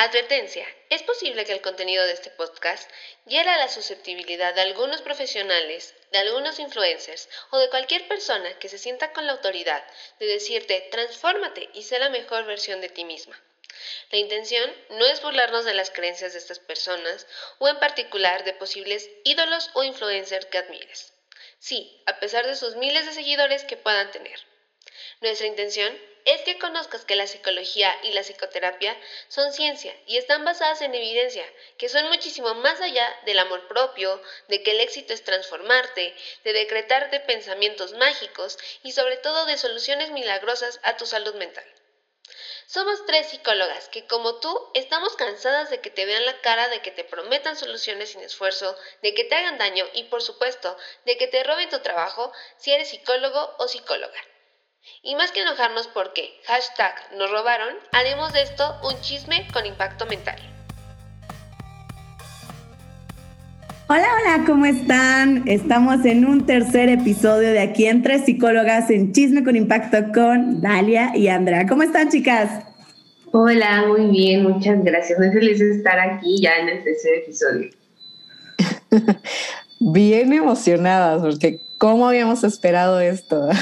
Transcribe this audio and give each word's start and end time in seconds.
Advertencia. 0.00 0.64
Es 0.90 1.02
posible 1.02 1.44
que 1.44 1.50
el 1.50 1.60
contenido 1.60 2.06
de 2.06 2.12
este 2.12 2.30
podcast 2.30 2.88
hiera 3.26 3.58
la 3.58 3.68
susceptibilidad 3.68 4.54
de 4.54 4.60
algunos 4.60 5.02
profesionales, 5.02 5.92
de 6.12 6.18
algunos 6.18 6.60
influencers 6.60 7.28
o 7.50 7.58
de 7.58 7.68
cualquier 7.68 8.06
persona 8.06 8.56
que 8.60 8.68
se 8.68 8.78
sienta 8.78 9.12
con 9.12 9.26
la 9.26 9.32
autoridad 9.32 9.84
de 10.20 10.26
decirte 10.26 10.86
transfórmate 10.92 11.68
y 11.74 11.82
sé 11.82 11.98
la 11.98 12.10
mejor 12.10 12.44
versión 12.44 12.80
de 12.80 12.90
ti 12.90 13.04
misma. 13.04 13.42
La 14.12 14.18
intención 14.18 14.72
no 14.90 15.04
es 15.04 15.20
burlarnos 15.20 15.64
de 15.64 15.74
las 15.74 15.90
creencias 15.90 16.32
de 16.32 16.38
estas 16.38 16.60
personas 16.60 17.26
o 17.58 17.66
en 17.66 17.80
particular 17.80 18.44
de 18.44 18.52
posibles 18.52 19.10
ídolos 19.24 19.68
o 19.74 19.82
influencers 19.82 20.46
que 20.46 20.58
admires. 20.58 21.12
Sí, 21.58 22.00
a 22.06 22.20
pesar 22.20 22.46
de 22.46 22.54
sus 22.54 22.76
miles 22.76 23.04
de 23.04 23.14
seguidores 23.14 23.64
que 23.64 23.76
puedan 23.76 24.12
tener. 24.12 24.38
Nuestra 25.20 25.46
intención 25.46 25.98
es 26.24 26.42
que 26.42 26.58
conozcas 26.58 27.04
que 27.06 27.16
la 27.16 27.26
psicología 27.26 27.98
y 28.02 28.12
la 28.12 28.22
psicoterapia 28.22 28.94
son 29.28 29.52
ciencia 29.52 29.96
y 30.06 30.18
están 30.18 30.44
basadas 30.44 30.82
en 30.82 30.94
evidencia, 30.94 31.50
que 31.78 31.88
son 31.88 32.08
muchísimo 32.08 32.54
más 32.54 32.80
allá 32.80 33.18
del 33.24 33.38
amor 33.38 33.66
propio, 33.66 34.20
de 34.48 34.62
que 34.62 34.72
el 34.72 34.80
éxito 34.80 35.14
es 35.14 35.24
transformarte, 35.24 36.14
de 36.44 36.52
decretarte 36.52 37.20
pensamientos 37.20 37.94
mágicos 37.94 38.58
y 38.82 38.92
sobre 38.92 39.16
todo 39.16 39.46
de 39.46 39.56
soluciones 39.56 40.10
milagrosas 40.10 40.80
a 40.82 40.96
tu 40.96 41.06
salud 41.06 41.34
mental. 41.34 41.64
Somos 42.66 43.06
tres 43.06 43.28
psicólogas 43.28 43.88
que 43.88 44.06
como 44.06 44.40
tú 44.40 44.70
estamos 44.74 45.16
cansadas 45.16 45.70
de 45.70 45.80
que 45.80 45.88
te 45.88 46.04
vean 46.04 46.26
la 46.26 46.42
cara, 46.42 46.68
de 46.68 46.82
que 46.82 46.90
te 46.90 47.04
prometan 47.04 47.56
soluciones 47.56 48.10
sin 48.10 48.20
esfuerzo, 48.20 48.76
de 49.00 49.14
que 49.14 49.24
te 49.24 49.34
hagan 49.34 49.56
daño 49.56 49.86
y 49.94 50.04
por 50.04 50.20
supuesto 50.20 50.76
de 51.06 51.16
que 51.16 51.28
te 51.28 51.42
roben 51.42 51.70
tu 51.70 51.78
trabajo 51.78 52.30
si 52.58 52.70
eres 52.70 52.90
psicólogo 52.90 53.56
o 53.58 53.68
psicóloga. 53.68 54.20
Y 55.02 55.14
más 55.14 55.32
que 55.32 55.42
enojarnos 55.42 55.88
porque 55.88 56.28
hashtag 56.46 56.94
nos 57.16 57.30
robaron, 57.30 57.74
haremos 57.92 58.32
de 58.32 58.42
esto 58.42 58.76
un 58.82 59.00
chisme 59.00 59.46
con 59.52 59.66
impacto 59.66 60.06
mental. 60.06 60.36
Hola, 63.88 64.06
hola, 64.20 64.44
¿cómo 64.44 64.66
están? 64.66 65.48
Estamos 65.48 66.04
en 66.04 66.26
un 66.26 66.44
tercer 66.44 66.90
episodio 66.90 67.48
de 67.50 67.60
aquí 67.60 67.86
entre 67.86 68.18
psicólogas 68.18 68.90
en 68.90 69.12
Chisme 69.12 69.42
con 69.42 69.56
Impacto 69.56 70.12
con 70.12 70.60
Dalia 70.60 71.16
y 71.16 71.28
Andrea. 71.28 71.66
¿Cómo 71.66 71.82
están, 71.82 72.10
chicas? 72.10 72.64
Hola, 73.32 73.86
muy 73.86 74.10
bien, 74.10 74.42
muchas 74.42 74.84
gracias. 74.84 75.18
Muy 75.18 75.30
feliz 75.30 75.58
de 75.58 75.70
estar 75.70 75.98
aquí 75.98 76.40
ya 76.42 76.52
en 76.56 76.68
el 76.68 76.84
tercer 76.84 77.14
episodio. 77.22 77.70
bien 79.80 80.32
emocionadas 80.34 81.22
porque 81.22 81.67
¿cómo 81.78 82.08
habíamos 82.08 82.44
esperado 82.44 83.00
esto? 83.00 83.48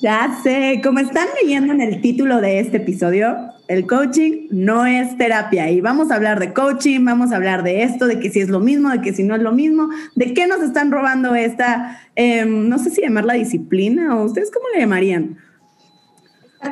Ya 0.00 0.38
sé, 0.44 0.80
como 0.84 1.00
están 1.00 1.26
leyendo 1.42 1.72
en 1.72 1.80
el 1.80 2.00
título 2.00 2.40
de 2.40 2.60
este 2.60 2.76
episodio, 2.76 3.36
el 3.66 3.84
coaching 3.84 4.46
no 4.52 4.86
es 4.86 5.18
terapia 5.18 5.72
y 5.72 5.80
vamos 5.80 6.12
a 6.12 6.14
hablar 6.14 6.38
de 6.38 6.52
coaching, 6.52 7.04
vamos 7.04 7.32
a 7.32 7.36
hablar 7.36 7.64
de 7.64 7.82
esto, 7.82 8.06
de 8.06 8.20
que 8.20 8.30
si 8.30 8.38
es 8.38 8.48
lo 8.48 8.60
mismo, 8.60 8.90
de 8.90 9.00
que 9.00 9.12
si 9.12 9.24
no 9.24 9.34
es 9.34 9.42
lo 9.42 9.50
mismo, 9.50 9.88
de 10.14 10.34
qué 10.34 10.46
nos 10.46 10.62
están 10.62 10.92
robando 10.92 11.34
esta, 11.34 12.00
em, 12.14 12.68
no 12.68 12.78
sé 12.78 12.90
si 12.90 13.02
llamarla 13.02 13.34
disciplina 13.34 14.16
o 14.16 14.26
ustedes 14.26 14.52
cómo 14.52 14.66
le 14.72 14.82
llamarían. 14.82 15.36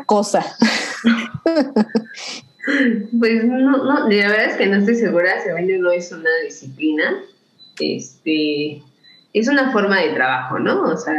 Cosa. 0.06 0.46
pues 3.18 3.44
no, 3.44 3.58
no, 3.58 4.08
la 4.08 4.28
verdad 4.28 4.44
es 4.44 4.56
que 4.56 4.66
no 4.66 4.76
estoy 4.76 4.94
segura 4.94 5.30
si 5.42 5.78
no 5.78 5.90
es 5.90 6.12
una 6.12 6.30
disciplina, 6.44 7.24
este, 7.80 8.82
es 9.40 9.48
una 9.48 9.70
forma 9.70 10.00
de 10.00 10.14
trabajo, 10.14 10.58
¿no? 10.58 10.82
O 10.84 10.96
sea, 10.96 11.14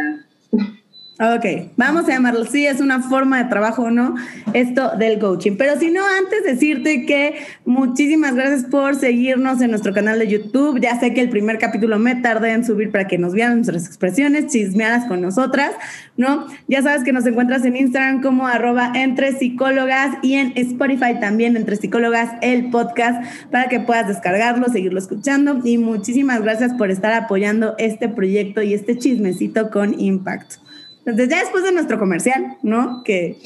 Ok, 1.19 1.71
vamos 1.77 2.07
a 2.07 2.09
llamarlo, 2.09 2.45
sí, 2.45 2.67
es 2.67 2.79
una 2.79 3.01
forma 3.01 3.41
de 3.41 3.49
trabajo 3.49 3.89
no, 3.89 4.13
esto 4.53 4.95
del 4.99 5.17
coaching. 5.17 5.53
Pero 5.57 5.79
si 5.79 5.89
no, 5.89 6.01
antes 6.05 6.43
decirte 6.43 7.07
que 7.07 7.33
muchísimas 7.65 8.35
gracias 8.35 8.65
por 8.65 8.93
seguirnos 8.93 9.59
en 9.61 9.71
nuestro 9.71 9.93
canal 9.93 10.19
de 10.19 10.27
YouTube. 10.27 10.79
Ya 10.79 10.99
sé 10.99 11.15
que 11.15 11.21
el 11.21 11.29
primer 11.29 11.57
capítulo 11.57 11.97
me 11.97 12.13
tardé 12.13 12.51
en 12.51 12.63
subir 12.63 12.91
para 12.91 13.07
que 13.07 13.17
nos 13.17 13.33
vean 13.33 13.55
nuestras 13.55 13.87
expresiones 13.87 14.45
chismeadas 14.45 15.05
con 15.05 15.21
nosotras, 15.21 15.71
¿no? 16.17 16.45
Ya 16.67 16.83
sabes 16.83 17.03
que 17.03 17.13
nos 17.13 17.25
encuentras 17.25 17.65
en 17.65 17.77
Instagram 17.77 18.21
como 18.21 18.45
arroba 18.45 18.91
entre 18.93 19.31
psicólogas 19.31 20.17
y 20.21 20.35
en 20.35 20.53
Spotify 20.55 21.19
también 21.19 21.57
entre 21.57 21.77
psicólogas 21.77 22.29
el 22.43 22.69
podcast 22.69 23.25
para 23.49 23.69
que 23.69 23.79
puedas 23.79 24.07
descargarlo, 24.07 24.67
seguirlo 24.67 24.99
escuchando. 24.99 25.61
Y 25.63 25.79
muchísimas 25.79 26.43
gracias 26.43 26.75
por 26.75 26.91
estar 26.91 27.13
apoyando 27.13 27.73
este 27.79 28.07
proyecto 28.07 28.61
y 28.61 28.75
este 28.75 28.99
chismecito 28.99 29.71
con 29.71 29.99
Impact. 29.99 30.66
Entonces, 31.07 31.29
ya 31.29 31.39
después 31.39 31.63
de 31.63 31.71
nuestro 31.71 31.97
comercial, 31.97 32.57
¿no? 32.63 33.01
Que, 33.05 33.37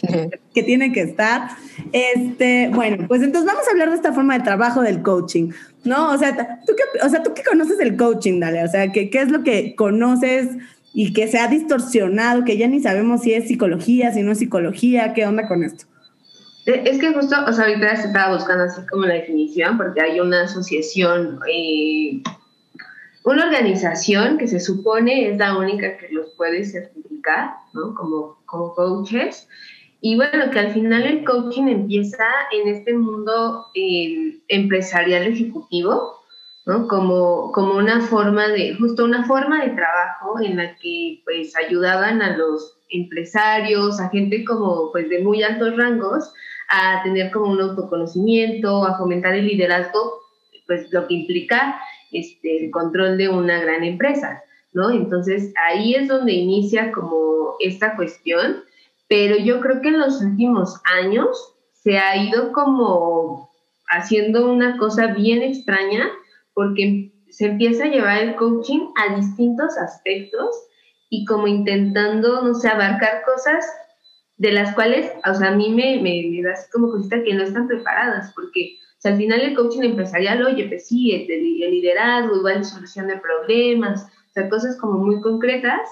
que 0.51 0.63
tiene 0.63 0.91
que 0.91 1.01
estar. 1.01 1.49
Este, 1.91 2.71
bueno, 2.73 3.05
pues 3.07 3.21
entonces 3.21 3.45
vamos 3.45 3.67
a 3.67 3.71
hablar 3.71 3.91
de 3.91 3.97
esta 3.97 4.13
forma 4.13 4.35
de 4.35 4.43
trabajo 4.43 4.81
del 4.81 5.03
coaching, 5.03 5.51
¿no? 5.83 6.11
O 6.11 6.17
sea, 6.17 6.35
¿tú 6.65 6.73
qué, 6.75 7.05
o 7.05 7.07
sea, 7.07 7.21
¿tú 7.21 7.35
qué 7.35 7.43
conoces 7.43 7.77
del 7.77 7.95
coaching, 7.95 8.39
Dale? 8.39 8.63
O 8.63 8.67
sea, 8.67 8.91
¿qué, 8.91 9.11
¿qué 9.11 9.21
es 9.21 9.29
lo 9.29 9.43
que 9.43 9.75
conoces 9.75 10.47
y 10.95 11.13
que 11.13 11.27
se 11.27 11.37
ha 11.37 11.47
distorsionado, 11.47 12.45
que 12.45 12.57
ya 12.57 12.67
ni 12.67 12.81
sabemos 12.81 13.21
si 13.21 13.33
es 13.33 13.47
psicología, 13.47 14.11
si 14.11 14.23
no 14.23 14.31
es 14.31 14.39
psicología? 14.39 15.13
¿Qué 15.13 15.27
onda 15.27 15.47
con 15.47 15.63
esto? 15.63 15.85
Eh, 16.65 16.81
es 16.85 16.97
que 16.97 17.13
justo, 17.13 17.35
o 17.47 17.53
sea, 17.53 17.65
ahorita 17.65 17.95
se 17.95 18.07
estaba 18.07 18.33
buscando 18.33 18.63
así 18.63 18.81
como 18.89 19.05
la 19.05 19.13
definición, 19.13 19.77
porque 19.77 20.01
hay 20.01 20.19
una 20.19 20.45
asociación 20.45 21.39
eh, 21.47 22.23
una 23.23 23.45
organización 23.45 24.37
que 24.37 24.47
se 24.47 24.59
supone 24.59 25.29
es 25.29 25.37
la 25.37 25.57
única 25.57 25.97
que 25.97 26.09
los 26.09 26.29
puede 26.31 26.65
certificar, 26.65 27.51
¿no? 27.73 27.93
Como, 27.93 28.39
coaches. 28.45 29.47
Y 30.01 30.15
bueno, 30.15 30.49
que 30.51 30.59
al 30.59 30.73
final 30.73 31.03
el 31.03 31.23
coaching 31.23 31.67
empieza 31.67 32.25
en 32.51 32.67
este 32.67 32.93
mundo 32.93 33.67
eh, 33.75 34.39
empresarial 34.47 35.27
ejecutivo, 35.27 36.21
¿no? 36.65 36.87
Como, 36.87 37.51
como 37.51 37.77
una 37.77 38.01
forma 38.01 38.47
de, 38.47 38.75
justo 38.75 39.05
una 39.05 39.25
forma 39.25 39.63
de 39.63 39.71
trabajo 39.71 40.39
en 40.41 40.57
la 40.57 40.75
que 40.77 41.21
pues 41.23 41.55
ayudaban 41.55 42.21
a 42.23 42.35
los 42.35 42.79
empresarios, 42.89 43.99
a 43.99 44.09
gente 44.09 44.43
como 44.43 44.91
pues 44.91 45.07
de 45.09 45.19
muy 45.19 45.43
altos 45.43 45.77
rangos, 45.77 46.33
a 46.69 47.03
tener 47.03 47.31
como 47.31 47.51
un 47.51 47.61
autoconocimiento, 47.61 48.83
a 48.83 48.97
fomentar 48.97 49.35
el 49.35 49.45
liderazgo, 49.45 50.21
pues 50.65 50.91
lo 50.91 51.07
que 51.07 51.13
implica 51.13 51.79
este, 52.11 52.65
el 52.65 52.71
control 52.71 53.17
de 53.17 53.29
una 53.29 53.59
gran 53.59 53.83
empresa, 53.83 54.43
¿no? 54.73 54.91
Entonces 54.91 55.53
ahí 55.67 55.95
es 55.95 56.07
donde 56.07 56.33
inicia 56.33 56.91
como 56.91 57.55
esta 57.59 57.95
cuestión, 57.95 58.63
pero 59.07 59.37
yo 59.37 59.59
creo 59.59 59.81
que 59.81 59.89
en 59.89 59.99
los 59.99 60.21
últimos 60.21 60.79
años 61.01 61.55
se 61.71 61.97
ha 61.97 62.15
ido 62.17 62.51
como 62.53 63.51
haciendo 63.89 64.51
una 64.51 64.77
cosa 64.77 65.07
bien 65.07 65.41
extraña 65.41 66.09
porque 66.53 67.11
se 67.29 67.45
empieza 67.45 67.85
a 67.85 67.89
llevar 67.89 68.21
el 68.21 68.35
coaching 68.35 68.87
a 68.95 69.15
distintos 69.15 69.77
aspectos 69.77 70.49
y 71.09 71.25
como 71.25 71.47
intentando, 71.47 72.41
no 72.41 72.53
sé, 72.53 72.69
abarcar 72.69 73.23
cosas 73.25 73.65
de 74.37 74.51
las 74.51 74.73
cuales, 74.73 75.11
o 75.29 75.33
sea, 75.35 75.49
a 75.49 75.55
mí 75.55 75.69
me, 75.69 76.01
me, 76.01 76.41
da 76.41 76.53
así 76.53 76.69
como 76.71 76.89
cosita 76.89 77.23
que 77.23 77.33
no 77.33 77.43
están 77.43 77.67
preparadas, 77.67 78.31
porque 78.33 78.77
sea, 79.01 79.13
al 79.13 79.17
final 79.17 79.41
el 79.41 79.55
coaching 79.55 79.81
empresarial, 79.81 80.45
oye, 80.45 80.67
pues 80.67 80.87
sí, 80.87 81.11
el, 81.11 81.31
el 81.31 81.71
liderazgo, 81.71 82.37
igual 82.37 82.63
solución 82.63 83.07
de 83.07 83.17
problemas, 83.17 84.03
o 84.03 84.33
sea, 84.33 84.49
cosas 84.49 84.77
como 84.77 84.99
muy 84.99 85.19
concretas, 85.21 85.89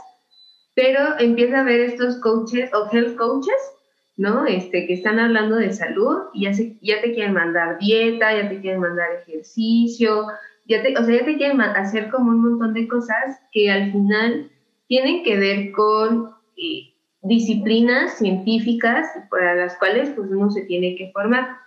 pero 0.76 1.20
empieza 1.20 1.60
a 1.60 1.64
ver 1.64 1.82
estos 1.82 2.18
coaches 2.22 2.70
o 2.74 2.88
health 2.92 3.16
coaches, 3.18 3.74
¿no? 4.16 4.46
Este, 4.46 4.86
que 4.86 4.94
están 4.94 5.20
hablando 5.20 5.56
de 5.56 5.74
salud 5.74 6.18
y 6.34 6.44
ya, 6.44 6.54
se, 6.54 6.78
ya 6.82 7.02
te 7.02 7.14
quieren 7.14 7.34
mandar 7.34 7.80
dieta, 7.80 8.34
ya 8.34 8.48
te 8.48 8.62
quieren 8.62 8.82
mandar 8.82 9.08
ejercicio, 9.28 10.28
ya 10.68 10.84
te, 10.84 10.98
o 10.98 11.04
sea, 11.04 11.20
ya 11.20 11.26
te 11.26 11.38
quieren 11.38 11.60
hacer 11.62 12.10
como 12.10 12.30
un 12.30 12.42
montón 12.42 12.74
de 12.74 12.88
cosas 12.88 13.42
que 13.52 13.72
al 13.72 13.92
final 13.92 14.52
tienen 14.88 15.24
que 15.24 15.36
ver 15.38 15.72
con 15.72 16.30
eh, 16.58 16.94
disciplinas 17.24 18.18
científicas 18.18 19.08
para 19.30 19.56
las 19.56 19.76
cuales 19.78 20.10
pues 20.12 20.30
uno 20.30 20.52
se 20.52 20.62
tiene 20.62 20.96
que 20.96 21.12
formar 21.12 21.58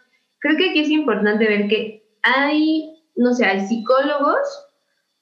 creo 0.42 0.56
que 0.56 0.70
aquí 0.70 0.80
es 0.80 0.90
importante 0.90 1.46
ver 1.46 1.68
que 1.68 2.04
hay, 2.22 2.92
no 3.16 3.32
sé, 3.32 3.46
hay 3.46 3.60
psicólogos, 3.60 4.66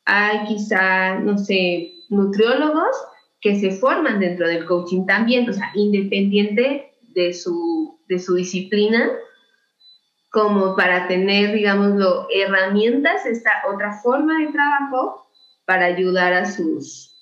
hay 0.07 0.45
quizá, 0.47 1.21
no 1.21 1.39
sé, 1.39 1.93
nutriólogos 2.09 2.97
que 3.41 3.61
se 3.61 3.71
forman 3.71 4.19
dentro 4.19 4.49
del 4.49 4.67
coaching 4.67 5.07
también, 5.07 5.49
o 5.49 5.53
sea, 5.53 5.71
independiente 5.75 6.93
de 7.15 7.33
su, 7.35 8.01
de 8.09 8.19
su 8.19 8.35
disciplina, 8.35 9.11
como 10.31 10.75
para 10.75 11.07
tener, 11.07 11.53
digámoslo, 11.55 12.27
herramientas, 12.31 13.27
esta 13.27 13.51
otra 13.73 14.01
forma 14.03 14.39
de 14.39 14.53
trabajo 14.53 15.31
para 15.67 15.87
ayudar 15.87 16.33
a 16.33 16.47
sus, 16.47 17.15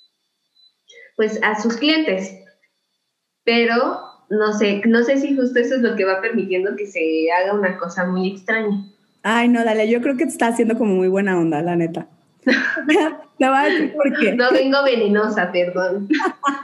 pues, 1.17 1.43
a 1.43 1.61
sus 1.61 1.77
clientes. 1.77 2.33
Pero 3.45 4.08
no 4.31 4.53
sé, 4.53 4.83
no 4.87 5.03
sé 5.03 5.19
si 5.19 5.35
justo 5.35 5.59
eso 5.59 5.77
es 5.77 5.83
lo 5.83 5.97
que 5.97 6.05
va 6.05 6.21
permitiendo 6.21 6.77
que 6.77 6.87
se 6.87 7.27
haga 7.33 7.55
una 7.55 7.79
cosa 7.79 8.07
muy 8.07 8.29
extraña. 8.29 8.85
Ay, 9.23 9.49
no, 9.49 9.65
dale, 9.65 9.89
yo 9.89 10.01
creo 10.01 10.17
que 10.17 10.25
te 10.25 10.33
está 10.33 10.49
haciendo 10.49 10.77
como 10.77 10.95
muy 10.95 11.09
buena 11.09 11.39
onda, 11.39 11.63
la 11.63 11.77
neta. 11.77 12.07
Voy 13.39 13.47
a 13.47 13.63
decir 13.65 13.93
por 13.93 14.19
qué. 14.19 14.35
No 14.35 14.51
vengo 14.51 14.83
venenosa, 14.85 15.53
perdón. 15.53 16.09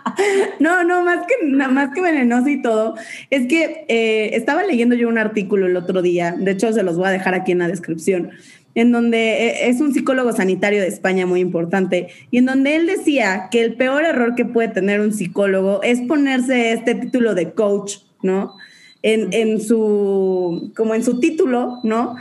no, 0.60 0.82
no, 0.82 1.04
más 1.04 1.24
que, 1.26 1.46
más 1.46 1.94
que 1.94 2.00
venenosa 2.00 2.50
y 2.50 2.62
todo. 2.62 2.96
Es 3.30 3.46
que 3.46 3.84
eh, 3.88 4.30
estaba 4.34 4.64
leyendo 4.64 4.94
yo 4.94 5.08
un 5.08 5.18
artículo 5.18 5.66
el 5.66 5.76
otro 5.76 6.02
día, 6.02 6.34
de 6.36 6.50
hecho 6.50 6.72
se 6.72 6.82
los 6.82 6.96
voy 6.96 7.08
a 7.08 7.10
dejar 7.10 7.34
aquí 7.34 7.52
en 7.52 7.58
la 7.58 7.68
descripción, 7.68 8.30
en 8.74 8.92
donde 8.92 9.46
eh, 9.46 9.68
es 9.68 9.80
un 9.80 9.92
psicólogo 9.92 10.32
sanitario 10.32 10.80
de 10.80 10.88
España 10.88 11.26
muy 11.26 11.40
importante, 11.40 12.08
y 12.30 12.38
en 12.38 12.46
donde 12.46 12.76
él 12.76 12.86
decía 12.86 13.48
que 13.50 13.62
el 13.62 13.74
peor 13.74 14.04
error 14.04 14.34
que 14.34 14.44
puede 14.44 14.68
tener 14.68 15.00
un 15.00 15.12
psicólogo 15.12 15.82
es 15.82 16.00
ponerse 16.02 16.72
este 16.72 16.94
título 16.94 17.34
de 17.34 17.52
coach, 17.52 17.98
¿no? 18.22 18.54
En, 19.02 19.32
en 19.32 19.60
su, 19.60 20.72
como 20.74 20.94
en 20.94 21.04
su 21.04 21.20
título, 21.20 21.80
¿no? 21.82 22.16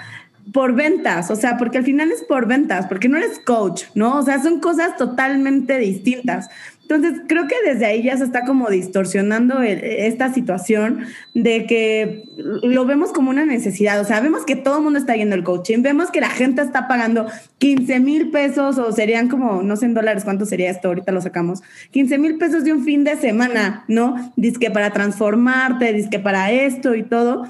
por 0.52 0.76
ventas, 0.76 1.32
o 1.32 1.36
sea, 1.36 1.58
porque 1.58 1.78
al 1.78 1.86
final 1.86 2.12
es 2.12 2.24
por 2.24 2.48
ventas, 2.48 2.88
porque 2.88 3.08
no 3.08 3.18
eres 3.18 3.40
coach, 3.40 3.84
¿no? 3.96 4.18
O 4.18 4.24
sea, 4.24 4.42
son 4.42 4.60
cosas 4.60 4.98
totalmente 4.98 5.78
distintas. 5.78 6.50
Entonces, 6.94 7.22
creo 7.28 7.48
que 7.48 7.56
desde 7.66 7.86
ahí 7.86 8.04
ya 8.04 8.18
se 8.18 8.24
está 8.24 8.46
como 8.46 8.70
distorsionando 8.70 9.62
esta 9.62 10.34
situación 10.34 11.06
de 11.34 11.66
que 11.66 12.24
lo 12.38 12.86
vemos 12.86 13.12
como 13.12 13.30
una 13.30 13.46
necesidad. 13.46 14.00
O 14.00 14.06
sea, 14.06 14.20
vemos 14.20 14.46
que 14.46 14.56
todo 14.56 14.78
el 14.78 14.84
mundo 14.84 15.00
está 15.00 15.16
yendo 15.16 15.36
al 15.36 15.44
coaching, 15.44 15.82
vemos 15.82 16.12
que 16.12 16.22
la 16.22 16.30
gente 16.30 16.62
está 16.62 16.88
pagando 16.88 17.28
15 17.58 18.00
mil 18.00 18.32
pesos 18.32 18.78
o 18.78 18.92
serían 18.92 19.30
como, 19.30 19.64
no 19.64 19.76
sé 19.76 19.86
en 19.86 19.94
dólares 19.94 20.24
cuánto 20.24 20.46
sería 20.46 20.70
esto, 20.70 20.90
ahorita 20.90 21.12
lo 21.12 21.22
sacamos, 21.22 21.62
15 21.92 22.18
mil 22.18 22.38
pesos 22.38 22.64
de 22.64 22.74
un 22.74 22.84
fin 22.84 23.04
de 23.04 23.18
semana, 23.18 23.86
¿no? 23.88 24.32
Dice 24.36 24.60
que 24.60 24.72
para 24.72 24.92
transformarte, 24.92 25.94
dice 25.94 26.10
que 26.10 26.20
para 26.20 26.52
esto 26.52 26.96
y 26.96 27.04
todo 27.04 27.48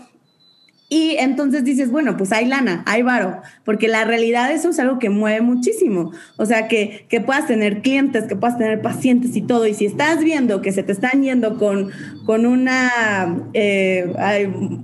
y 0.94 1.16
entonces 1.18 1.64
dices, 1.64 1.90
bueno, 1.90 2.18
pues 2.18 2.32
hay 2.32 2.46
lana, 2.46 2.84
hay 2.86 3.02
varo, 3.02 3.42
porque 3.66 3.88
la 3.88 4.06
realidad 4.06 4.52
eso 4.52 4.70
es 4.70 4.78
algo 4.78 5.00
que 5.00 5.10
mueve 5.10 5.42
muchísimo. 5.42 6.12
O 6.38 6.46
sea, 6.46 6.68
que, 6.68 7.08
que 7.10 7.20
puedas 7.20 7.48
tener 7.48 7.82
clientes, 7.82 8.26
que 8.26 8.36
puedas 8.36 8.60
tener 8.60 8.80
pacientes 8.80 9.36
y 9.36 9.42
todo. 9.42 9.66
Y 9.66 9.74
si 9.74 9.88
estás 9.88 10.24
viendo 10.24 10.62
que 10.62 10.72
se 10.72 10.84
te 10.84 10.92
están 10.92 11.24
yendo 11.24 11.58
con, 11.58 11.90
con 12.28 12.46
una, 12.46 13.42
eh, 13.56 14.14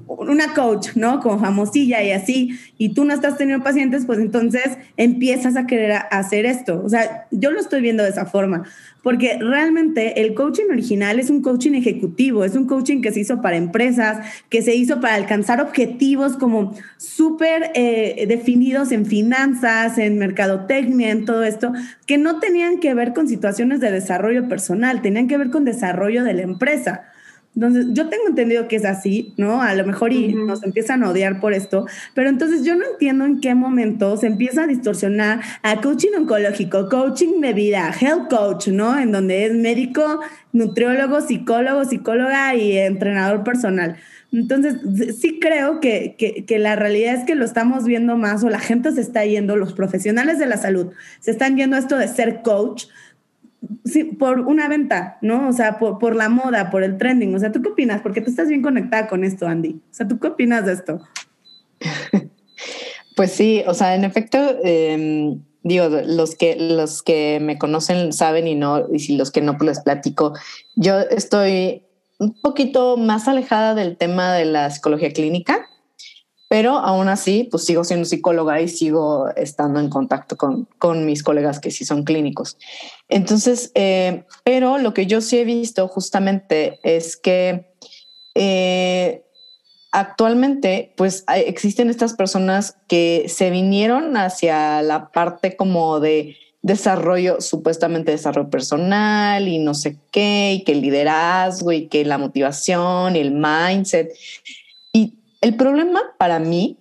una 0.07 0.55
coach, 0.55 0.95
¿no? 0.95 1.19
Con 1.19 1.39
famosilla 1.41 2.01
y 2.01 2.09
así, 2.09 2.59
y 2.79 2.95
tú 2.95 3.05
no 3.05 3.13
estás 3.13 3.37
teniendo 3.37 3.63
pacientes, 3.63 4.07
pues 4.07 4.17
entonces 4.17 4.79
empiezas 4.97 5.57
a 5.57 5.67
querer 5.67 5.91
hacer 6.09 6.47
esto. 6.47 6.81
O 6.83 6.89
sea, 6.89 7.27
yo 7.29 7.51
lo 7.51 7.59
estoy 7.59 7.81
viendo 7.81 8.01
de 8.01 8.09
esa 8.09 8.25
forma 8.25 8.63
porque 9.01 9.37
realmente 9.39 10.21
el 10.21 10.33
coaching 10.33 10.65
original 10.71 11.19
es 11.19 11.29
un 11.29 11.41
coaching 11.41 11.73
ejecutivo, 11.73 12.43
es 12.43 12.55
un 12.55 12.65
coaching 12.65 13.01
que 13.01 13.11
se 13.11 13.21
hizo 13.21 13.41
para 13.41 13.57
empresas, 13.57 14.25
que 14.49 14.61
se 14.61 14.75
hizo 14.75 14.99
para 14.99 15.15
alcanzar 15.15 15.61
objetivos 15.61 16.35
como 16.37 16.75
súper 16.97 17.71
eh, 17.75 18.25
definidos 18.27 18.91
en 18.91 19.05
finanzas, 19.05 19.97
en 19.97 20.17
mercadotecnia, 20.17 21.11
en 21.11 21.25
todo 21.25 21.43
esto, 21.43 21.71
que 22.05 22.17
no 22.17 22.39
tenían 22.39 22.79
que 22.79 22.93
ver 22.93 23.13
con 23.13 23.27
situaciones 23.27 23.79
de 23.79 23.91
desarrollo 23.91 24.47
personal, 24.47 25.01
tenían 25.01 25.27
que 25.27 25.37
ver 25.37 25.49
con 25.49 25.65
desarrollo 25.65 26.23
de 26.23 26.33
la 26.33 26.41
empresa. 26.41 27.05
Entonces, 27.59 27.87
yo 27.91 28.07
tengo 28.07 28.25
entendido 28.25 28.69
que 28.69 28.77
es 28.77 28.85
así, 28.85 29.33
¿no? 29.35 29.61
A 29.61 29.73
lo 29.73 29.85
mejor 29.85 30.13
y 30.13 30.33
nos 30.33 30.63
empiezan 30.63 31.03
a 31.03 31.09
odiar 31.09 31.41
por 31.41 31.51
esto, 31.51 31.87
pero 32.13 32.29
entonces 32.29 32.63
yo 32.63 32.73
no 32.75 32.85
entiendo 32.85 33.25
en 33.25 33.41
qué 33.41 33.53
momento 33.53 34.15
se 34.15 34.27
empieza 34.27 34.63
a 34.63 34.67
distorsionar 34.67 35.41
a 35.61 35.81
coaching 35.81 36.11
oncológico, 36.17 36.87
coaching 36.87 37.41
de 37.41 37.51
vida, 37.51 37.93
health 37.99 38.29
coach, 38.29 38.69
¿no? 38.69 38.97
En 38.97 39.11
donde 39.11 39.43
es 39.43 39.53
médico, 39.53 40.21
nutriólogo, 40.53 41.19
psicólogo, 41.19 41.83
psicóloga 41.83 42.55
y 42.55 42.77
entrenador 42.77 43.43
personal. 43.43 43.97
Entonces, 44.31 44.77
sí 45.19 45.39
creo 45.41 45.81
que, 45.81 46.15
que, 46.17 46.45
que, 46.45 46.59
la 46.59 46.77
realidad 46.77 47.15
es 47.15 47.25
que 47.25 47.35
lo 47.35 47.43
estamos 47.43 47.83
viendo 47.83 48.15
más 48.15 48.41
o 48.45 48.49
la 48.49 48.59
gente 48.59 48.93
se 48.93 49.01
está 49.01 49.25
yendo, 49.25 49.57
los 49.57 49.73
profesionales 49.73 50.39
de 50.39 50.45
la 50.45 50.55
salud 50.55 50.93
se 51.19 51.31
están 51.31 51.55
viendo 51.55 51.75
esto 51.75 51.97
de 51.97 52.07
ser 52.07 52.41
coach 52.41 52.85
sí, 53.85 54.03
por 54.03 54.41
una 54.41 54.67
venta, 54.67 55.17
¿no? 55.21 55.49
O 55.49 55.53
sea, 55.53 55.79
por, 55.79 55.99
por, 55.99 56.15
la 56.15 56.29
moda, 56.29 56.69
por 56.69 56.83
el 56.83 56.97
trending. 56.97 57.35
O 57.35 57.39
sea, 57.39 57.51
¿tú 57.51 57.61
qué 57.61 57.69
opinas? 57.69 58.01
Porque 58.01 58.21
tú 58.21 58.29
estás 58.29 58.47
bien 58.47 58.61
conectada 58.61 59.07
con 59.07 59.23
esto, 59.23 59.47
Andy. 59.47 59.81
O 59.91 59.93
sea, 59.93 60.07
¿tú 60.07 60.19
qué 60.19 60.27
opinas 60.27 60.65
de 60.65 60.73
esto? 60.73 61.01
Pues 63.15 63.31
sí, 63.31 63.63
o 63.67 63.73
sea, 63.73 63.95
en 63.95 64.05
efecto, 64.05 64.37
em, 64.63 65.41
digo, 65.63 65.89
los 65.89 66.35
que, 66.35 66.55
los 66.55 67.03
que 67.03 67.39
me 67.41 67.57
conocen 67.57 68.13
saben 68.13 68.47
y 68.47 68.55
no, 68.55 68.85
y 68.93 68.99
si 68.99 69.17
los 69.17 69.29
que 69.29 69.41
no, 69.41 69.57
pues 69.57 69.67
les 69.67 69.79
platico. 69.81 70.31
Yo 70.77 70.99
estoy 70.99 71.83
un 72.17 72.39
poquito 72.41 72.95
más 72.95 73.27
alejada 73.27 73.75
del 73.75 73.97
tema 73.97 74.33
de 74.33 74.45
la 74.45 74.69
psicología 74.69 75.11
clínica 75.11 75.67
pero 76.49 76.79
aún 76.79 77.07
así, 77.07 77.47
pues 77.49 77.63
sigo 77.63 77.83
siendo 77.83 78.05
psicóloga 78.05 78.59
y 78.59 78.67
sigo 78.67 79.29
estando 79.35 79.79
en 79.79 79.89
contacto 79.89 80.35
con, 80.35 80.67
con 80.79 81.05
mis 81.05 81.21
colegas 81.21 81.59
que 81.59 81.69
sí 81.69 81.85
son 81.85 82.03
clínicos. 82.03 82.57
Entonces, 83.07 83.71
eh, 83.75 84.23
pero 84.43 84.79
lo 84.79 84.95
que 84.95 85.05
yo 85.05 85.21
sí 85.21 85.37
he 85.37 85.45
visto 85.45 85.87
justamente 85.87 86.79
es 86.81 87.15
que 87.15 87.71
eh, 88.33 89.23
actualmente, 89.91 90.91
pues 90.97 91.23
existen 91.27 91.91
estas 91.91 92.13
personas 92.13 92.77
que 92.87 93.25
se 93.27 93.51
vinieron 93.51 94.17
hacia 94.17 94.81
la 94.81 95.11
parte 95.11 95.55
como 95.55 95.99
de 95.99 96.35
desarrollo, 96.63 97.41
supuestamente 97.41 98.11
desarrollo 98.11 98.49
personal 98.49 99.47
y 99.47 99.59
no 99.59 99.75
sé 99.75 99.97
qué, 100.11 100.53
y 100.53 100.63
que 100.63 100.71
el 100.71 100.81
liderazgo 100.81 101.71
y 101.71 101.87
que 101.87 102.03
la 102.05 102.17
motivación 102.17 103.15
y 103.15 103.19
el 103.19 103.31
mindset. 103.31 104.11
El 105.41 105.55
problema 105.55 106.01
para 106.17 106.39
mí 106.39 106.77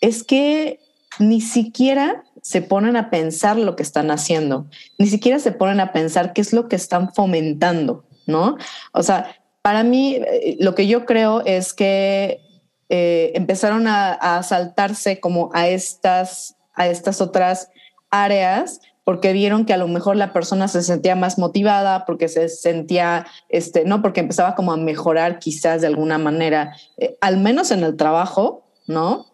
es 0.00 0.22
que 0.22 0.80
ni 1.18 1.40
siquiera 1.40 2.24
se 2.42 2.62
ponen 2.62 2.96
a 2.96 3.10
pensar 3.10 3.56
lo 3.56 3.74
que 3.74 3.82
están 3.82 4.10
haciendo, 4.10 4.66
ni 4.98 5.06
siquiera 5.06 5.38
se 5.38 5.52
ponen 5.52 5.80
a 5.80 5.92
pensar 5.92 6.32
qué 6.32 6.40
es 6.40 6.52
lo 6.52 6.68
que 6.68 6.76
están 6.76 7.12
fomentando, 7.12 8.04
¿no? 8.26 8.56
O 8.92 9.02
sea, 9.02 9.34
para 9.62 9.82
mí 9.82 10.14
eh, 10.14 10.56
lo 10.60 10.74
que 10.76 10.86
yo 10.86 11.06
creo 11.06 11.44
es 11.44 11.74
que 11.74 12.40
eh, 12.88 13.32
empezaron 13.34 13.88
a, 13.88 14.12
a, 14.12 14.42
saltarse 14.44 15.18
como 15.18 15.50
a 15.54 15.66
estas, 15.66 16.54
a 16.74 16.86
estas 16.86 17.20
otras 17.20 17.70
áreas 18.10 18.80
porque 19.06 19.32
vieron 19.32 19.66
que 19.66 19.72
a 19.72 19.76
lo 19.76 19.86
mejor 19.86 20.16
la 20.16 20.32
persona 20.32 20.66
se 20.66 20.82
sentía 20.82 21.14
más 21.14 21.38
motivada, 21.38 22.04
porque 22.06 22.26
se 22.26 22.48
sentía, 22.48 23.24
este, 23.48 23.84
no, 23.84 24.02
porque 24.02 24.18
empezaba 24.18 24.56
como 24.56 24.72
a 24.72 24.76
mejorar 24.76 25.38
quizás 25.38 25.80
de 25.80 25.86
alguna 25.86 26.18
manera, 26.18 26.76
eh, 26.96 27.16
al 27.20 27.36
menos 27.36 27.70
en 27.70 27.84
el 27.84 27.96
trabajo, 27.96 28.64
¿no? 28.88 29.26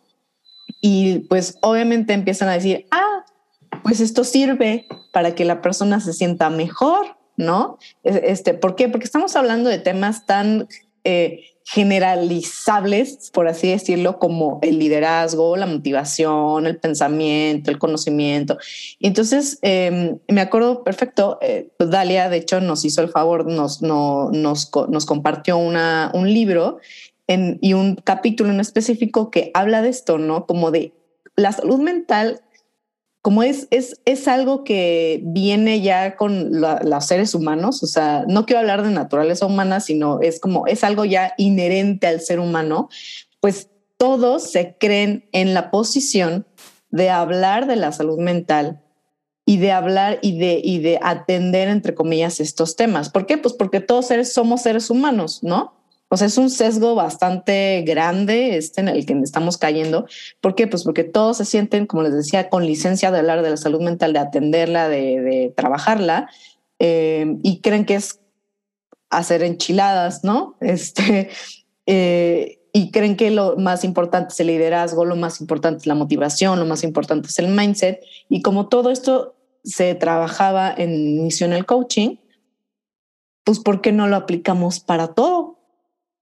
Y 0.83 1.21
pues 1.21 1.57
obviamente 1.63 2.13
empiezan 2.13 2.51
a 2.51 2.53
decir, 2.53 2.85
ah, 2.91 3.25
pues 3.83 4.01
esto 4.01 4.25
sirve 4.25 4.87
para 5.11 5.35
que 5.35 5.47
la 5.47 5.63
persona 5.63 6.01
se 6.01 6.13
sienta 6.13 6.51
mejor, 6.51 7.17
¿no? 7.39 7.79
Este, 8.03 8.53
¿Por 8.53 8.77
qué? 8.77 8.91
Porque 8.91 9.07
estamos 9.07 9.37
hablando 9.37 9.71
de 9.71 9.79
temas 9.79 10.27
tan 10.27 10.69
eh, 11.03 11.45
generalizables, 11.65 13.31
por 13.33 13.49
así 13.49 13.69
decirlo, 13.71 14.19
como 14.19 14.59
el 14.63 14.79
liderazgo, 14.79 15.57
la 15.57 15.67
motivación, 15.67 16.67
el 16.67 16.79
pensamiento, 16.79 17.71
el 17.71 17.79
conocimiento. 17.79 18.59
Entonces, 19.01 19.59
em, 19.63 20.19
me 20.29 20.41
acuerdo 20.41 20.85
perfecto, 20.85 21.39
eh, 21.41 21.69
pues 21.79 21.91
Dalia, 21.91 22.29
de 22.29 22.39
hecho, 22.39 22.61
nos 22.61 22.85
hizo 22.85 23.03
el 23.03 23.09
favor, 23.09 23.47
nos, 23.47 23.83
no, 23.83 24.31
nos, 24.33 24.71
nos 24.89 25.07
compartió 25.07 25.57
una, 25.57 26.11
un 26.15 26.33
libro 26.33 26.79
y 27.61 27.73
un 27.73 27.95
capítulo 27.95 28.51
en 28.51 28.61
específico 28.61 29.31
que 29.31 29.51
habla 29.55 29.81
de 29.81 29.89
esto, 29.89 30.19
¿no? 30.19 30.45
Como 30.45 30.71
de 30.71 30.93
la 31.35 31.53
salud 31.53 31.79
mental 31.79 32.43
como 33.23 33.45
es, 33.45 33.69
es, 33.71 34.01
es 34.05 34.27
algo 34.27 34.65
que 34.65 35.21
viene 35.23 35.81
ya 35.81 36.17
con 36.17 36.61
los 36.61 37.07
seres 37.07 37.35
humanos, 37.37 37.81
o 37.85 37.87
sea, 37.87 38.25
no 38.27 38.45
quiero 38.45 38.61
hablar 38.61 38.83
de 38.83 38.91
naturaleza 38.91 39.47
humana, 39.47 39.79
sino 39.79 40.21
es 40.21 40.41
como, 40.41 40.67
es 40.67 40.83
algo 40.83 41.05
ya 41.05 41.33
inherente 41.39 42.09
al 42.09 42.21
ser 42.21 42.41
humano, 42.41 42.89
pues 43.39 43.69
todos 43.97 44.51
se 44.51 44.77
creen 44.79 45.29
en 45.31 45.55
la 45.55 45.71
posición 45.71 46.47
de 46.91 47.11
hablar 47.11 47.69
de 47.69 47.77
la 47.77 47.93
salud 47.93 48.19
mental 48.19 48.83
y 49.47 49.59
de 49.59 49.71
hablar 49.71 50.19
y 50.21 50.39
de, 50.39 50.61
y 50.63 50.81
de 50.81 50.99
atender, 51.01 51.69
entre 51.69 51.95
comillas, 51.95 52.41
estos 52.41 52.75
temas. 52.75 53.09
¿Por 53.09 53.27
qué? 53.27 53.39
Pues 53.39 53.55
porque 53.55 53.79
todos 53.79 54.09
seres, 54.09 54.33
somos 54.33 54.63
seres 54.63 54.91
humanos, 54.91 55.45
¿no? 55.45 55.82
O 56.13 56.17
sea, 56.19 56.27
es 56.27 56.37
un 56.37 56.51
sesgo 56.51 56.95
bastante 56.95 57.83
grande 57.87 58.59
este 58.59 58.83
en 58.83 58.89
el 58.89 59.07
que 59.07 59.15
estamos 59.23 59.57
cayendo. 59.57 60.05
¿Por 60.43 60.55
qué? 60.55 60.67
Pues 60.67 60.85
porque 60.85 61.05
todos 61.05 61.39
se 61.39 61.47
sienten, 61.47 61.87
como 61.87 62.03
les 62.03 62.13
decía, 62.13 62.51
con 62.51 62.67
licencia 62.67 63.11
de 63.11 63.21
hablar 63.21 63.41
de 63.41 63.49
la 63.49 63.57
salud 63.57 63.81
mental, 63.81 64.13
de 64.13 64.19
atenderla, 64.19 64.91
de, 64.91 65.55
trabajarla, 65.57 66.29
eh, 66.79 67.39
y 67.43 67.63
creen 67.63 67.87
que 67.87 67.95
es 67.95 68.21
hacer 69.09 69.43
enchiladas, 69.43 70.23
¿no? 70.23 70.55
Este, 70.61 71.31
eh, 71.87 72.61
y 72.75 72.91
creen 72.91 73.17
que 73.17 73.31
lo 73.31 73.57
más 73.57 73.83
importante 73.83 74.35
es 74.35 74.41
el 74.41 74.49
liderazgo, 74.49 75.07
lo 75.07 75.17
más 75.17 75.41
importante 75.41 75.79
es 75.79 75.87
la 75.87 75.95
motivación, 75.95 76.59
lo 76.59 76.67
más 76.67 76.85
importante 76.85 77.29
es 77.29 77.39
el 77.39 77.49
mindset. 77.49 78.05
Y 78.29 78.43
como 78.43 78.69
todo 78.69 78.91
esto 78.91 79.35
se 79.65 79.95
trabajaba 79.95 80.75
en 80.77 81.23
Misional 81.23 81.65
Coaching, 81.65 82.17
pues 83.45 83.61
¿por 83.61 83.81
qué 83.81 83.93
no 83.93 84.09
lo 84.09 84.17
aplicamos 84.17 84.79
para 84.79 85.15
todo? 85.15 85.62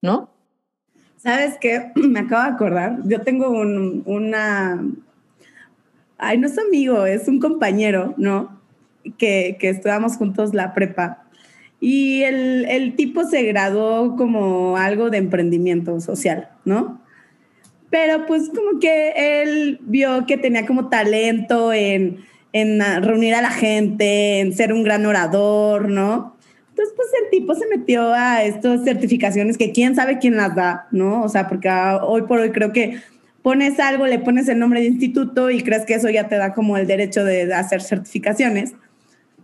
¿No? 0.03 0.31
¿Sabes 1.17 1.57
qué? 1.61 1.93
Me 1.95 2.21
acabo 2.21 2.43
de 2.45 2.51
acordar. 2.51 2.99
Yo 3.05 3.21
tengo 3.21 3.51
una... 3.51 4.83
ay, 6.19 6.39
no 6.39 6.47
es 6.47 6.59
amigo, 6.59 7.07
es 7.07 7.29
un 7.29 7.41
compañero, 7.41 8.15
¿no? 8.17 8.61
Que, 9.19 9.57
que 9.59 9.71
estudiamos 9.71 10.17
juntos 10.17 10.55
la 10.55 10.75
prepa. 10.75 11.25
Y 11.81 12.23
el, 12.23 12.67
el 12.69 12.95
tipo 12.95 13.25
se 13.25 13.43
graduó 13.45 14.17
como 14.17 14.77
algo 14.77 15.09
de 15.09 15.19
emprendimiento 15.19 15.99
social, 16.01 16.51
¿no? 16.65 17.01
Pero 17.89 18.27
pues 18.27 18.51
como 18.51 18.79
que 18.79 19.43
él 19.43 19.79
vio 19.83 20.27
que 20.27 20.37
tenía 20.37 20.67
como 20.67 20.89
talento 20.89 21.73
en, 21.73 22.19
en 22.53 22.81
reunir 23.03 23.35
a 23.35 23.43
la 23.43 23.51
gente, 23.51 24.41
en 24.41 24.55
ser 24.55 24.73
un 24.73 24.85
gran 24.85 25.07
orador, 25.07 25.89
¿no? 25.89 26.37
Entonces, 26.81 26.97
pues 26.97 27.09
el 27.23 27.31
tipo 27.31 27.55
se 27.55 27.67
metió 27.67 28.11
a 28.15 28.43
estas 28.43 28.85
certificaciones 28.85 29.59
que 29.59 29.71
quién 29.71 29.95
sabe 29.95 30.19
quién 30.19 30.39
las 30.39 30.55
da, 30.55 30.89
¿no? 30.91 31.23
O 31.23 31.29
sea, 31.29 31.47
porque 31.47 31.69
hoy 31.69 32.23
por 32.23 32.41
hoy 32.41 32.53
creo 32.53 32.73
que 32.73 33.03
pones 33.43 33.79
algo, 33.79 34.07
le 34.07 34.19
pones 34.19 34.49
el 34.49 34.59
nombre 34.59 34.81
de 34.81 34.87
instituto 34.87 35.51
y 35.51 35.63
crees 35.63 35.85
que 35.85 35.93
eso 35.93 36.09
ya 36.09 36.27
te 36.29 36.37
da 36.37 36.55
como 36.55 36.79
el 36.79 36.87
derecho 36.87 37.23
de 37.23 37.53
hacer 37.53 37.83
certificaciones. 37.83 38.73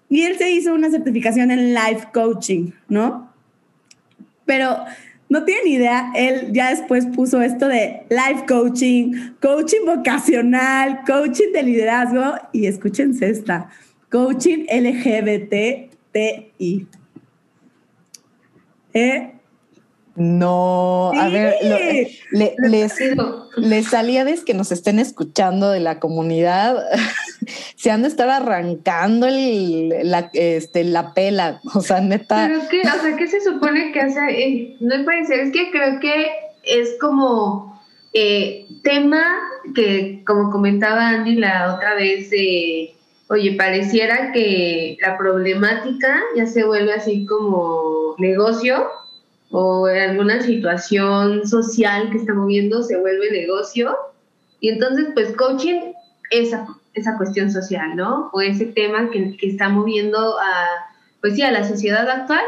Y 0.08 0.22
él 0.22 0.38
se 0.38 0.50
hizo 0.50 0.72
una 0.72 0.90
certificación 0.90 1.50
en 1.50 1.74
life 1.74 2.06
coaching, 2.14 2.70
¿no? 2.88 3.30
Pero 4.46 4.78
no 5.28 5.44
tiene 5.44 5.64
ni 5.64 5.74
idea, 5.74 6.12
él 6.16 6.54
ya 6.54 6.70
después 6.70 7.04
puso 7.04 7.42
esto 7.42 7.68
de 7.68 8.06
life 8.08 8.46
coaching, 8.48 9.34
coaching 9.42 9.84
vocacional, 9.84 11.00
coaching 11.06 11.52
de 11.52 11.62
liderazgo 11.64 12.32
y 12.52 12.64
escúchense 12.64 13.28
esta, 13.28 13.68
coaching 14.08 14.64
LGBTI. 14.70 15.66
¿Eh? 18.96 19.32
No, 20.14 21.12
a 21.12 21.28
ver, 21.28 21.56
le, 22.30 22.54
les, 22.56 22.94
les 23.58 23.86
salía 23.86 24.24
que 24.46 24.54
nos 24.54 24.72
estén 24.72 24.98
escuchando 24.98 25.70
de 25.70 25.80
la 25.80 26.00
comunidad, 26.00 26.82
se 27.76 27.90
han 27.90 28.00
de 28.00 28.08
estar 28.08 28.30
arrancando 28.30 29.26
el, 29.26 29.90
la, 30.04 30.30
este, 30.32 30.84
la 30.84 31.12
pela, 31.12 31.60
o 31.74 31.82
sea, 31.82 32.00
neta. 32.00 32.48
Pero 32.48 32.66
que, 32.70 32.80
o 32.80 33.02
sea, 33.02 33.16
¿qué 33.18 33.26
se 33.26 33.42
supone 33.42 33.92
que 33.92 34.00
hace? 34.00 34.20
Eh, 34.30 34.76
no 34.80 35.04
puede 35.04 35.26
ser, 35.26 35.40
es 35.40 35.52
que 35.52 35.70
creo 35.70 36.00
que 36.00 36.30
es 36.62 36.96
como 36.98 37.78
eh, 38.14 38.66
tema 38.82 39.22
que, 39.74 40.22
como 40.26 40.50
comentaba 40.50 41.10
Andy 41.10 41.34
la 41.34 41.74
otra 41.74 41.94
vez, 41.94 42.30
eh, 42.32 42.94
oye, 43.28 43.52
pareciera 43.52 44.32
que 44.32 44.96
la 45.02 45.18
problemática 45.18 46.22
ya 46.34 46.46
se 46.46 46.64
vuelve 46.64 46.94
así 46.94 47.26
como 47.26 47.95
negocio 48.18 48.88
o 49.50 49.88
en 49.88 50.10
alguna 50.10 50.42
situación 50.42 51.46
social 51.46 52.10
que 52.10 52.18
está 52.18 52.34
moviendo 52.34 52.82
se 52.82 52.98
vuelve 52.98 53.30
negocio. 53.30 53.96
Y 54.60 54.70
entonces, 54.70 55.08
pues, 55.14 55.36
coaching, 55.36 55.92
esa, 56.30 56.66
esa 56.94 57.16
cuestión 57.16 57.50
social, 57.50 57.94
¿no? 57.94 58.30
O 58.32 58.40
ese 58.40 58.66
tema 58.66 59.10
que, 59.10 59.36
que 59.36 59.46
está 59.48 59.68
moviendo 59.68 60.38
a, 60.38 60.66
pues 61.20 61.34
sí, 61.34 61.42
a 61.42 61.52
la 61.52 61.64
sociedad 61.64 62.08
actual 62.08 62.44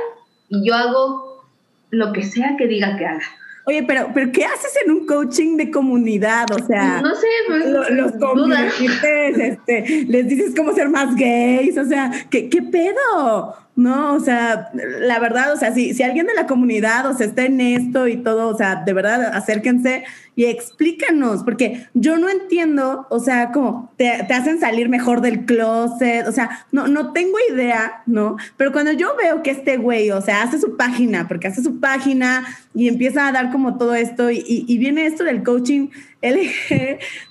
y 0.48 0.66
yo 0.66 0.74
hago 0.74 1.44
lo 1.90 2.12
que 2.12 2.22
sea 2.22 2.56
que 2.56 2.66
diga 2.66 2.96
que 2.96 3.06
haga. 3.06 3.24
Oye, 3.68 3.82
pero, 3.82 4.10
pero 4.14 4.32
¿qué 4.32 4.46
haces 4.46 4.72
en 4.82 4.90
un 4.90 5.06
coaching 5.06 5.58
de 5.58 5.70
comunidad? 5.70 6.46
O 6.52 6.66
sea, 6.66 7.02
no 7.02 7.14
sé, 7.14 7.26
pues, 7.46 7.66
los 7.90 8.12
conviertes, 8.12 9.38
este, 9.38 10.06
les 10.08 10.26
dices 10.26 10.54
cómo 10.56 10.72
ser 10.72 10.88
más 10.88 11.14
gays, 11.14 11.76
o 11.76 11.84
sea, 11.84 12.10
¿qué, 12.30 12.48
qué 12.48 12.62
pedo? 12.62 13.56
No, 13.78 14.14
o 14.14 14.18
sea, 14.18 14.72
la 14.74 15.20
verdad, 15.20 15.52
o 15.52 15.56
sea, 15.56 15.72
si, 15.72 15.94
si 15.94 16.02
alguien 16.02 16.26
de 16.26 16.34
la 16.34 16.48
comunidad, 16.48 17.06
o 17.06 17.16
sea, 17.16 17.28
está 17.28 17.44
en 17.44 17.60
esto 17.60 18.08
y 18.08 18.16
todo, 18.16 18.48
o 18.48 18.56
sea, 18.56 18.82
de 18.84 18.92
verdad, 18.92 19.30
acérquense 19.32 20.02
y 20.34 20.46
explícanos, 20.46 21.44
porque 21.44 21.86
yo 21.94 22.18
no 22.18 22.28
entiendo, 22.28 23.06
o 23.08 23.20
sea, 23.20 23.52
como 23.52 23.92
te, 23.96 24.10
hacen 24.10 24.58
salir 24.58 24.88
mejor 24.88 25.20
del 25.20 25.44
closet, 25.44 26.26
o 26.26 26.32
sea, 26.32 26.66
no, 26.72 26.88
no 26.88 27.12
tengo 27.12 27.38
idea, 27.52 28.02
¿no? 28.06 28.36
Pero 28.56 28.72
cuando 28.72 28.90
yo 28.90 29.14
veo 29.14 29.44
que 29.44 29.52
este 29.52 29.76
güey, 29.76 30.10
o 30.10 30.20
sea, 30.22 30.42
hace 30.42 30.58
su 30.58 30.76
página, 30.76 31.28
porque 31.28 31.46
hace 31.46 31.62
su 31.62 31.78
página 31.78 32.48
y 32.74 32.88
empieza 32.88 33.28
a 33.28 33.32
dar 33.32 33.52
como 33.52 33.78
todo 33.78 33.94
esto, 33.94 34.28
y, 34.32 34.42
y, 34.44 34.78
viene 34.78 35.06
esto 35.06 35.22
del 35.22 35.44
coaching 35.44 35.90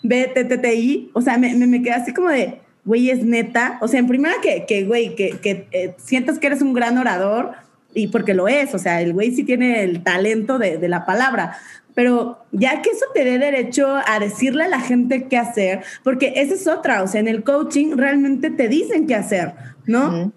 LGBTTI, 0.01 1.12
o 1.12 1.22
sea, 1.22 1.38
me, 1.38 1.54
me, 1.56 1.68
me 1.68 1.92
así 1.92 2.13
como 2.13 2.30
de 2.30 2.62
güey, 2.88 3.12
es 3.12 3.24
neta. 3.24 3.77
O 3.82 3.88
sea, 3.88 4.00
en 4.00 4.08
primera 4.08 4.36
que, 4.41 4.65
que 4.65 4.86
güey, 4.86 5.13
que, 5.13 5.38
que 5.41 5.67
eh, 5.72 5.94
sientas 5.98 6.39
que 6.39 6.48
eres 6.48 6.63
un 6.63 6.74
gran 6.74 6.98
orador, 6.98 7.51
y 7.94 8.08
porque 8.08 8.34
lo 8.34 8.48
es, 8.48 8.74
o 8.74 8.79
sea, 8.79 9.01
el 9.01 9.13
güey 9.13 9.32
sí 9.32 9.44
tiene 9.44 9.84
el 9.84 10.03
talento 10.03 10.58
de, 10.58 10.77
de, 10.77 10.88
la 10.88 11.06
palabra. 11.06 11.58
Pero 11.94 12.46
ya 12.51 12.82
que 12.82 12.91
eso 12.91 13.06
te 13.13 13.24
dé 13.24 13.39
derecho 13.39 13.96
a 14.06 14.20
decirle 14.20 14.63
a 14.63 14.67
la 14.67 14.79
gente 14.79 15.27
qué 15.27 15.38
hacer, 15.38 15.82
porque 16.03 16.34
esa 16.38 16.53
es 16.53 16.67
otra, 16.67 17.03
o 17.03 17.08
sea, 17.08 17.20
en 17.20 17.27
el 17.27 17.44
coaching 17.44 17.98
realmente 17.98 18.51
te 18.51 18.67
dicen 18.67 19.08
qué 19.08 19.15
hacer, 19.15 19.53
¿no? 19.88 20.32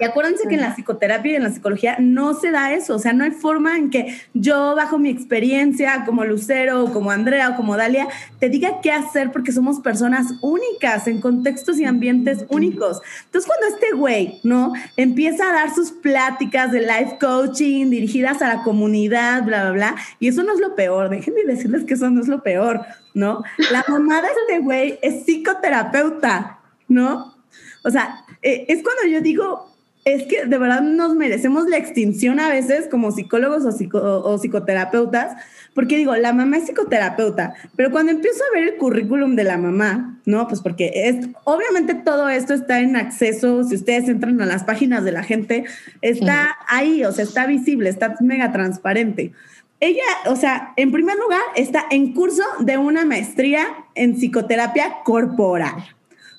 Y 0.00 0.04
acuérdense 0.04 0.46
que 0.48 0.54
en 0.54 0.60
la 0.60 0.74
psicoterapia 0.74 1.32
y 1.32 1.36
en 1.36 1.42
la 1.42 1.50
psicología 1.50 1.96
no 1.98 2.34
se 2.34 2.50
da 2.50 2.72
eso, 2.72 2.94
o 2.94 2.98
sea, 2.98 3.12
no 3.12 3.24
hay 3.24 3.30
forma 3.30 3.76
en 3.76 3.90
que 3.90 4.14
yo, 4.32 4.74
bajo 4.76 4.98
mi 4.98 5.10
experiencia 5.10 6.04
como 6.06 6.24
Lucero, 6.24 6.84
o 6.84 6.92
como 6.92 7.10
Andrea, 7.10 7.50
o 7.50 7.56
como 7.56 7.76
Dalia, 7.76 8.08
te 8.38 8.48
diga 8.48 8.80
qué 8.82 8.92
hacer 8.92 9.32
porque 9.32 9.52
somos 9.52 9.80
personas 9.80 10.34
únicas, 10.40 11.06
en 11.08 11.20
contextos 11.20 11.78
y 11.78 11.84
ambientes 11.84 12.44
únicos. 12.48 13.00
Entonces, 13.24 13.50
cuando 13.50 13.74
este 13.74 13.96
güey, 13.96 14.40
¿no? 14.42 14.72
Empieza 14.96 15.50
a 15.50 15.54
dar 15.54 15.74
sus 15.74 15.90
pláticas 15.90 16.70
de 16.70 16.80
life 16.80 17.16
coaching 17.20 17.90
dirigidas 17.90 18.42
a 18.42 18.48
la 18.48 18.62
comunidad, 18.62 19.44
bla, 19.44 19.62
bla, 19.64 19.72
bla, 19.72 19.94
y 20.20 20.28
eso 20.28 20.42
no 20.42 20.52
es 20.52 20.60
lo 20.60 20.74
peor, 20.74 21.08
déjenme 21.08 21.44
decirles 21.44 21.84
que 21.84 21.94
eso 21.94 22.10
no 22.10 22.20
es 22.20 22.28
lo 22.28 22.42
peor, 22.42 22.82
¿no? 23.14 23.42
La 23.70 23.84
mamá 23.88 24.20
de 24.20 24.28
este 24.28 24.58
güey 24.60 24.98
es 25.02 25.24
psicoterapeuta, 25.24 26.60
¿no? 26.88 27.33
O 27.84 27.90
sea, 27.90 28.24
eh, 28.42 28.64
es 28.68 28.82
cuando 28.82 29.06
yo 29.06 29.20
digo, 29.20 29.74
es 30.04 30.24
que 30.24 30.44
de 30.44 30.58
verdad 30.58 30.82
nos 30.82 31.14
merecemos 31.14 31.66
la 31.66 31.78
extinción 31.78 32.38
a 32.38 32.48
veces 32.48 32.88
como 32.90 33.10
psicólogos 33.10 33.64
o, 33.64 34.38
psicoterapeutas, 34.38 35.36
porque 35.74 35.96
digo, 35.96 36.14
la 36.16 36.32
mamá 36.32 36.58
es 36.58 36.64
psicoterapeuta, 36.64 37.54
pero 37.74 37.90
cuando 37.90 38.12
empiezo 38.12 38.42
a 38.44 38.54
ver 38.58 38.68
el 38.68 38.76
currículum 38.76 39.34
de 39.34 39.44
la 39.44 39.56
mamá, 39.56 40.20
¿no? 40.26 40.46
Pues 40.46 40.60
porque 40.60 40.92
es, 40.94 41.28
obviamente 41.44 41.94
todo 41.94 42.28
esto 42.28 42.52
está 42.52 42.80
en 42.80 42.96
acceso, 42.96 43.64
si 43.64 43.76
ustedes 43.76 44.08
entran 44.08 44.40
a 44.40 44.46
las 44.46 44.64
páginas 44.64 45.04
de 45.04 45.12
la 45.12 45.22
gente, 45.22 45.64
está 46.02 46.56
ahí, 46.68 47.04
o 47.04 47.12
sea, 47.12 47.24
está 47.24 47.46
visible, 47.46 47.88
está 47.88 48.14
mega 48.20 48.52
transparente. 48.52 49.32
Ella, 49.80 50.02
o 50.26 50.36
sea, 50.36 50.72
en 50.76 50.92
primer 50.92 51.16
lugar, 51.16 51.42
está 51.56 51.84
en 51.90 52.12
curso 52.12 52.44
de 52.60 52.78
una 52.78 53.04
maestría 53.04 53.66
en 53.94 54.16
psicoterapia 54.16 54.96
corporal. 55.04 55.74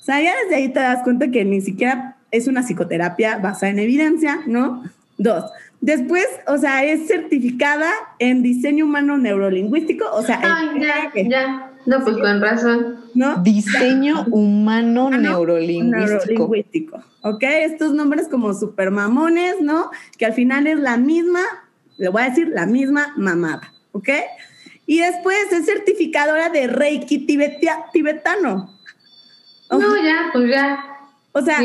O 0.06 0.08
sea, 0.08 0.22
ya 0.22 0.34
desde 0.44 0.58
ahí 0.58 0.70
te 0.70 0.80
das 0.80 1.02
cuenta 1.02 1.32
que 1.32 1.44
ni 1.44 1.62
siquiera 1.62 2.16
es 2.30 2.48
una 2.48 2.62
psicoterapia 2.62 3.40
basada 3.40 3.72
en 3.72 3.80
evidencia, 3.80 4.42
¿no? 4.46 4.84
Dos. 5.18 5.46
Después, 5.82 6.28
o 6.46 6.60
sea, 6.60 6.84
es 6.84 7.08
certificada 7.08 7.90
en 8.20 8.44
diseño 8.44 8.86
humano 8.86 9.18
neurolingüístico, 9.18 10.06
o 10.14 10.22
sea, 10.22 10.40
Ay, 10.44 10.80
ya, 10.80 11.24
ya. 11.28 11.72
No, 11.88 12.04
pues 12.04 12.18
con 12.18 12.40
razón. 12.40 12.98
¿No? 13.16 13.38
Diseño 13.38 14.26
humano 14.32 15.10
neurolingüístico. 15.10 16.14
neurolingüístico. 16.14 17.04
¿Ok? 17.24 17.42
Estos 17.42 17.96
nombres 17.96 18.28
como 18.28 18.54
super 18.54 18.92
mamones, 18.92 19.56
¿no? 19.60 19.90
Que 20.20 20.28
al 20.28 20.34
final 20.34 20.68
es 20.68 20.78
la 20.78 20.98
misma, 20.98 21.42
le 21.98 22.10
voy 22.10 22.22
a 22.22 22.30
decir, 22.30 22.50
la 22.50 22.68
misma 22.68 23.12
mamada, 23.18 23.74
¿ok? 23.92 24.10
Y 24.86 25.00
después 25.00 25.52
es 25.52 25.66
certificadora 25.66 26.50
de 26.50 26.68
Reiki 26.68 27.26
tibetano. 27.26 28.75
No, 29.72 30.04
ya, 30.04 30.30
pues 30.32 30.50
ya. 30.50 30.80
O 31.32 31.42
sea, 31.42 31.60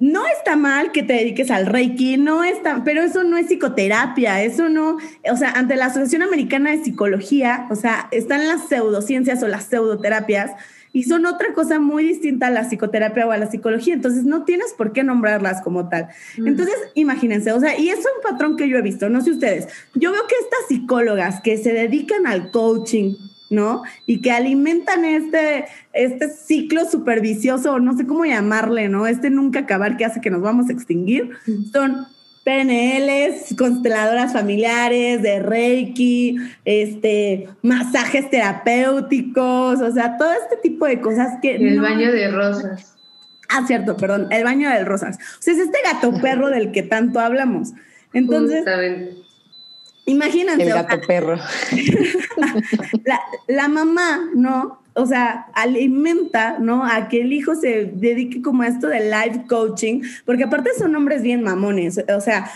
no 0.00 0.26
está 0.26 0.56
mal 0.56 0.92
que 0.92 1.02
te 1.02 1.12
dediques 1.12 1.50
al 1.50 1.66
Reiki, 1.66 2.16
no 2.16 2.44
está, 2.44 2.82
pero 2.84 3.02
eso 3.02 3.22
no 3.24 3.36
es 3.36 3.46
psicoterapia, 3.46 4.42
eso 4.42 4.68
no, 4.68 4.98
o 5.30 5.36
sea, 5.36 5.52
ante 5.52 5.76
la 5.76 5.86
Asociación 5.86 6.22
Americana 6.22 6.72
de 6.72 6.82
Psicología, 6.82 7.66
o 7.70 7.76
sea, 7.76 8.08
están 8.10 8.46
las 8.48 8.68
pseudociencias 8.68 9.42
o 9.42 9.48
las 9.48 9.64
pseudoterapias 9.64 10.50
y 10.92 11.04
son 11.04 11.26
otra 11.26 11.54
cosa 11.54 11.78
muy 11.78 12.04
distinta 12.04 12.48
a 12.48 12.50
la 12.50 12.68
psicoterapia 12.68 13.26
o 13.26 13.30
a 13.30 13.38
la 13.38 13.50
psicología, 13.50 13.94
entonces 13.94 14.24
no 14.24 14.44
tienes 14.44 14.72
por 14.72 14.92
qué 14.92 15.04
nombrarlas 15.04 15.62
como 15.62 15.88
tal. 15.88 16.08
Mm. 16.38 16.48
Entonces, 16.48 16.76
imagínense, 16.94 17.52
o 17.52 17.60
sea, 17.60 17.78
y 17.78 17.88
es 17.88 17.98
un 17.98 18.22
patrón 18.22 18.56
que 18.56 18.68
yo 18.68 18.76
he 18.78 18.82
visto, 18.82 19.08
no 19.08 19.20
sé 19.20 19.30
ustedes, 19.30 19.68
yo 19.94 20.12
veo 20.12 20.26
que 20.26 20.34
estas 20.36 20.66
psicólogas 20.68 21.40
que 21.40 21.56
se 21.56 21.72
dedican 21.72 22.26
al 22.26 22.50
coaching, 22.50 23.14
¿no? 23.54 23.82
Y 24.06 24.20
que 24.20 24.30
alimentan 24.30 25.04
este, 25.04 25.66
este 25.92 26.28
ciclo 26.28 26.84
supervicioso, 26.84 27.78
no 27.78 27.96
sé 27.96 28.06
cómo 28.06 28.24
llamarle, 28.24 28.88
¿no? 28.88 29.06
Este 29.06 29.30
nunca 29.30 29.60
acabar 29.60 29.96
que 29.96 30.04
hace 30.04 30.20
que 30.20 30.30
nos 30.30 30.42
vamos 30.42 30.68
a 30.68 30.72
extinguir. 30.72 31.30
Son 31.72 32.06
PNLs, 32.44 33.56
consteladoras 33.56 34.32
familiares, 34.32 35.22
de 35.22 35.40
Reiki, 35.40 36.36
este, 36.64 37.48
masajes 37.62 38.28
terapéuticos, 38.28 39.80
o 39.80 39.92
sea, 39.92 40.18
todo 40.18 40.32
este 40.32 40.56
tipo 40.56 40.86
de 40.86 41.00
cosas 41.00 41.38
que... 41.40 41.56
El 41.56 41.80
baño 41.80 42.12
de 42.12 42.30
rosas. 42.30 42.96
Ah, 43.48 43.64
cierto, 43.66 43.96
perdón, 43.96 44.28
el 44.30 44.44
baño 44.44 44.68
de 44.68 44.84
rosas. 44.84 45.16
O 45.38 45.42
sea, 45.42 45.54
es 45.54 45.60
este 45.60 45.78
gato 45.84 46.20
perro 46.20 46.48
del 46.48 46.70
que 46.70 46.82
tanto 46.82 47.18
hablamos. 47.20 47.72
Entonces, 48.12 48.64
Imagínense. 50.06 50.62
El 50.62 50.70
gato 50.70 51.00
perro. 51.06 51.38
la, 53.48 53.68
mamá, 53.68 54.30
¿no? 54.34 54.80
o 54.96 55.06
sea, 55.06 55.46
alimenta, 55.54 56.58
¿no? 56.60 56.84
A 56.84 57.08
que 57.08 57.22
el 57.22 57.32
hijo 57.32 57.54
se 57.54 57.90
dedique 57.92 58.40
como 58.42 58.62
a 58.62 58.68
esto 58.68 58.86
de 58.86 59.00
life 59.00 59.44
coaching, 59.48 60.02
porque 60.24 60.44
aparte 60.44 60.70
son 60.78 60.92
nombres 60.92 61.22
bien 61.22 61.42
mamones, 61.42 62.00
o 62.08 62.20
sea, 62.20 62.48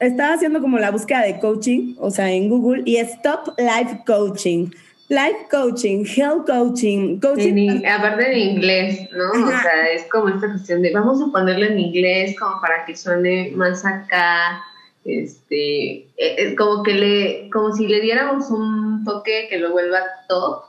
estaba 0.00 0.34
haciendo 0.34 0.60
como 0.60 0.78
la 0.78 0.90
búsqueda 0.90 1.22
de 1.22 1.38
coaching, 1.38 1.94
o 1.98 2.10
sea, 2.10 2.30
en 2.30 2.48
Google, 2.48 2.82
y 2.84 2.96
es 2.96 3.20
Top 3.22 3.58
Life 3.58 4.02
Coaching. 4.06 4.70
Life 5.08 5.48
coaching, 5.50 6.04
health 6.06 6.46
coaching, 6.46 7.20
coaching. 7.20 7.84
aparte 7.86 8.24
de 8.24 8.38
inglés, 8.38 9.10
¿no? 9.12 9.44
O 9.44 9.48
sea, 9.48 9.90
es 9.94 10.04
como 10.10 10.30
esta 10.30 10.48
cuestión 10.48 10.80
de 10.80 10.92
vamos 10.94 11.20
a 11.20 11.30
ponerlo 11.30 11.66
en 11.66 11.78
inglés 11.78 12.34
como 12.38 12.58
para 12.62 12.86
que 12.86 12.96
suene 12.96 13.52
más 13.54 13.84
acá, 13.84 14.64
este, 15.04 16.06
es 16.16 16.52
eh, 16.52 16.56
como 16.56 16.82
que 16.82 16.94
le, 16.94 17.50
como 17.50 17.74
si 17.74 17.86
le 17.86 18.00
diéramos 18.00 18.50
un 18.50 19.04
toque 19.04 19.48
que 19.50 19.58
lo 19.58 19.70
vuelva 19.70 19.98
top, 20.28 20.64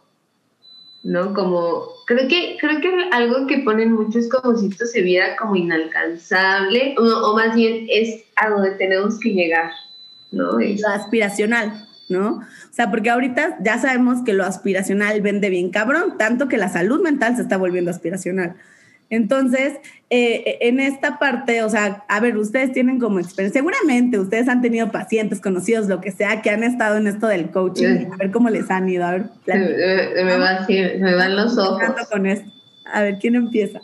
¿no? 1.04 1.34
Como, 1.34 1.86
creo 2.06 2.28
que, 2.28 2.58
creo 2.60 2.82
que 2.82 2.90
algo 3.12 3.48
que 3.48 3.60
ponen 3.60 3.94
mucho 3.94 4.20
es 4.20 4.30
como 4.30 4.58
si 4.58 4.68
esto 4.68 4.86
se 4.86 5.02
viera 5.02 5.38
como 5.38 5.56
inalcanzable, 5.56 6.96
o, 6.98 7.36
más 7.36 7.56
bien 7.56 7.88
es 7.90 8.24
a 8.36 8.50
donde 8.50 8.72
tenemos 8.72 9.20
que 9.20 9.30
llegar, 9.30 9.72
¿no? 10.32 10.60
Es, 10.60 10.82
lo 10.82 10.90
aspiracional, 10.90 11.88
¿no? 12.10 12.38
O 12.38 12.74
sea, 12.74 12.92
porque 12.92 13.10
ahorita 13.10 13.58
ya 13.62 13.78
sabemos 13.78 14.24
que 14.26 14.34
lo 14.34 14.44
aspiracional 14.44 15.22
vende 15.22 15.50
bien 15.50 15.70
cabrón, 15.70 16.18
tanto 16.18 16.50
que 16.50 16.58
la 16.58 16.68
salud 16.68 17.02
mental 17.02 17.38
se 17.38 17.44
está 17.44 17.56
volviendo 17.56 17.92
aspiracional. 17.92 18.56
Entonces, 19.10 19.74
eh, 20.10 20.58
en 20.62 20.80
esta 20.80 21.20
parte, 21.20 21.64
o 21.64 21.70
sea, 21.70 22.04
a 22.08 22.20
ver, 22.20 22.38
ustedes 22.38 22.72
tienen 22.72 23.00
como 23.00 23.20
experiencia, 23.20 23.60
seguramente 23.60 24.20
ustedes 24.20 24.48
han 24.48 24.62
tenido 24.62 24.92
pacientes, 24.92 25.42
conocidos, 25.42 25.88
lo 25.88 26.02
que 26.02 26.12
sea, 26.12 26.42
que 26.42 26.50
han 26.50 26.64
estado 26.64 26.98
en 26.98 27.08
esto 27.08 27.28
del 27.28 27.52
coaching, 27.52 28.12
a 28.12 28.18
ver 28.18 28.32
cómo 28.32 28.50
les 28.50 28.70
han 28.72 28.90
ido, 28.90 29.06
a 29.06 29.12
ver. 29.12 29.26
Me, 29.46 30.38
van, 30.38 30.66
me 30.68 31.16
van 31.16 31.36
los 31.36 31.58
ojos. 31.58 31.82
Con 32.12 32.26
esto. 32.26 32.52
A 32.92 33.02
ver, 33.02 33.18
¿quién 33.20 33.36
empieza? 33.36 33.82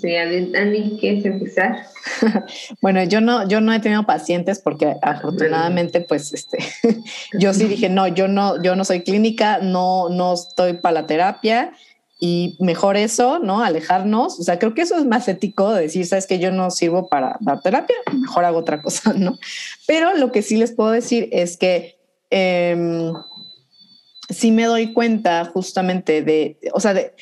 Sí, 0.00 0.16
Andy, 0.16 0.96
¿quieres 0.98 1.24
empezar? 1.26 1.82
bueno, 2.80 3.04
yo 3.04 3.20
no, 3.20 3.46
yo 3.46 3.60
no 3.60 3.74
he 3.74 3.80
tenido 3.80 4.04
pacientes 4.04 4.58
porque 4.58 4.96
afortunadamente, 5.02 6.00
pues, 6.00 6.32
este, 6.32 6.58
yo 7.38 7.52
sí 7.52 7.64
dije, 7.66 7.90
no, 7.90 8.08
yo 8.08 8.26
no, 8.26 8.62
yo 8.62 8.74
no 8.74 8.84
soy 8.84 9.02
clínica, 9.02 9.58
no, 9.58 10.08
no 10.08 10.32
estoy 10.32 10.74
para 10.74 11.02
la 11.02 11.06
terapia 11.06 11.72
y 12.18 12.56
mejor 12.60 12.96
eso, 12.96 13.38
¿no? 13.38 13.62
Alejarnos. 13.62 14.40
O 14.40 14.42
sea, 14.42 14.58
creo 14.58 14.74
que 14.74 14.82
eso 14.82 14.96
es 14.96 15.04
más 15.04 15.28
ético 15.28 15.72
de 15.72 15.82
decir, 15.82 16.06
sabes 16.06 16.26
que 16.26 16.38
yo 16.38 16.50
no 16.50 16.70
sirvo 16.70 17.08
para 17.08 17.36
dar 17.40 17.60
terapia, 17.60 17.96
mejor 18.12 18.44
hago 18.44 18.58
otra 18.58 18.82
cosa, 18.82 19.12
¿no? 19.12 19.38
Pero 19.86 20.14
lo 20.16 20.32
que 20.32 20.42
sí 20.42 20.56
les 20.56 20.72
puedo 20.72 20.90
decir 20.90 21.28
es 21.32 21.56
que 21.56 21.98
eh, 22.30 23.12
sí 24.30 24.50
me 24.50 24.64
doy 24.64 24.92
cuenta 24.92 25.44
justamente 25.44 26.22
de, 26.22 26.58
o 26.72 26.80
sea, 26.80 26.94
de, 26.94 27.14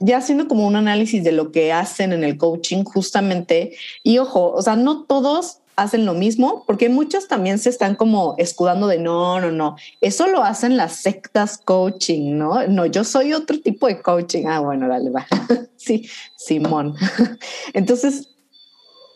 ya 0.00 0.18
haciendo 0.18 0.48
como 0.48 0.66
un 0.66 0.76
análisis 0.76 1.24
de 1.24 1.32
lo 1.32 1.50
que 1.50 1.72
hacen 1.72 2.12
en 2.12 2.24
el 2.24 2.36
coaching 2.36 2.84
justamente, 2.84 3.76
y 4.02 4.18
ojo, 4.18 4.52
o 4.52 4.62
sea, 4.62 4.76
no 4.76 5.04
todos 5.04 5.61
hacen 5.76 6.04
lo 6.04 6.14
mismo, 6.14 6.64
porque 6.66 6.88
muchos 6.88 7.28
también 7.28 7.58
se 7.58 7.70
están 7.70 7.94
como 7.94 8.34
escudando 8.38 8.86
de 8.86 8.98
no, 8.98 9.40
no, 9.40 9.50
no, 9.50 9.76
eso 10.00 10.26
lo 10.26 10.42
hacen 10.42 10.76
las 10.76 10.96
sectas 10.96 11.58
coaching, 11.58 12.36
¿no? 12.36 12.66
No, 12.68 12.86
yo 12.86 13.04
soy 13.04 13.32
otro 13.32 13.58
tipo 13.60 13.86
de 13.86 14.00
coaching. 14.00 14.46
Ah, 14.46 14.60
bueno, 14.60 14.88
dale, 14.88 15.10
va. 15.10 15.26
sí, 15.76 16.08
Simón. 16.36 16.94
Entonces, 17.72 18.28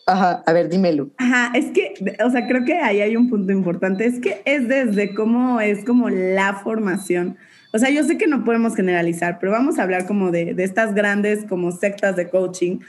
Ajá, 0.09 0.41
a 0.45 0.53
ver, 0.53 0.69
dímelo. 0.69 1.09
Ajá, 1.17 1.51
es 1.53 1.65
que, 1.71 1.93
o 2.25 2.29
sea, 2.29 2.47
creo 2.47 2.63
que 2.63 2.75
ahí 2.75 3.01
hay 3.01 3.17
un 3.17 3.29
punto 3.29 3.51
importante, 3.51 4.05
es 4.05 4.21
que 4.21 4.41
es 4.45 4.65
desde 4.69 5.13
cómo 5.13 5.59
es 5.59 5.83
como 5.83 6.09
la 6.09 6.53
formación. 6.53 7.35
O 7.73 7.77
sea, 7.77 7.89
yo 7.89 8.05
sé 8.05 8.17
que 8.17 8.25
no 8.25 8.45
podemos 8.45 8.73
generalizar, 8.73 9.37
pero 9.37 9.51
vamos 9.51 9.77
a 9.77 9.83
hablar 9.83 10.07
como 10.07 10.31
de, 10.31 10.53
de 10.53 10.63
estas 10.63 10.95
grandes 10.95 11.43
como 11.43 11.73
sectas 11.73 12.15
de 12.15 12.29
coaching 12.29 12.79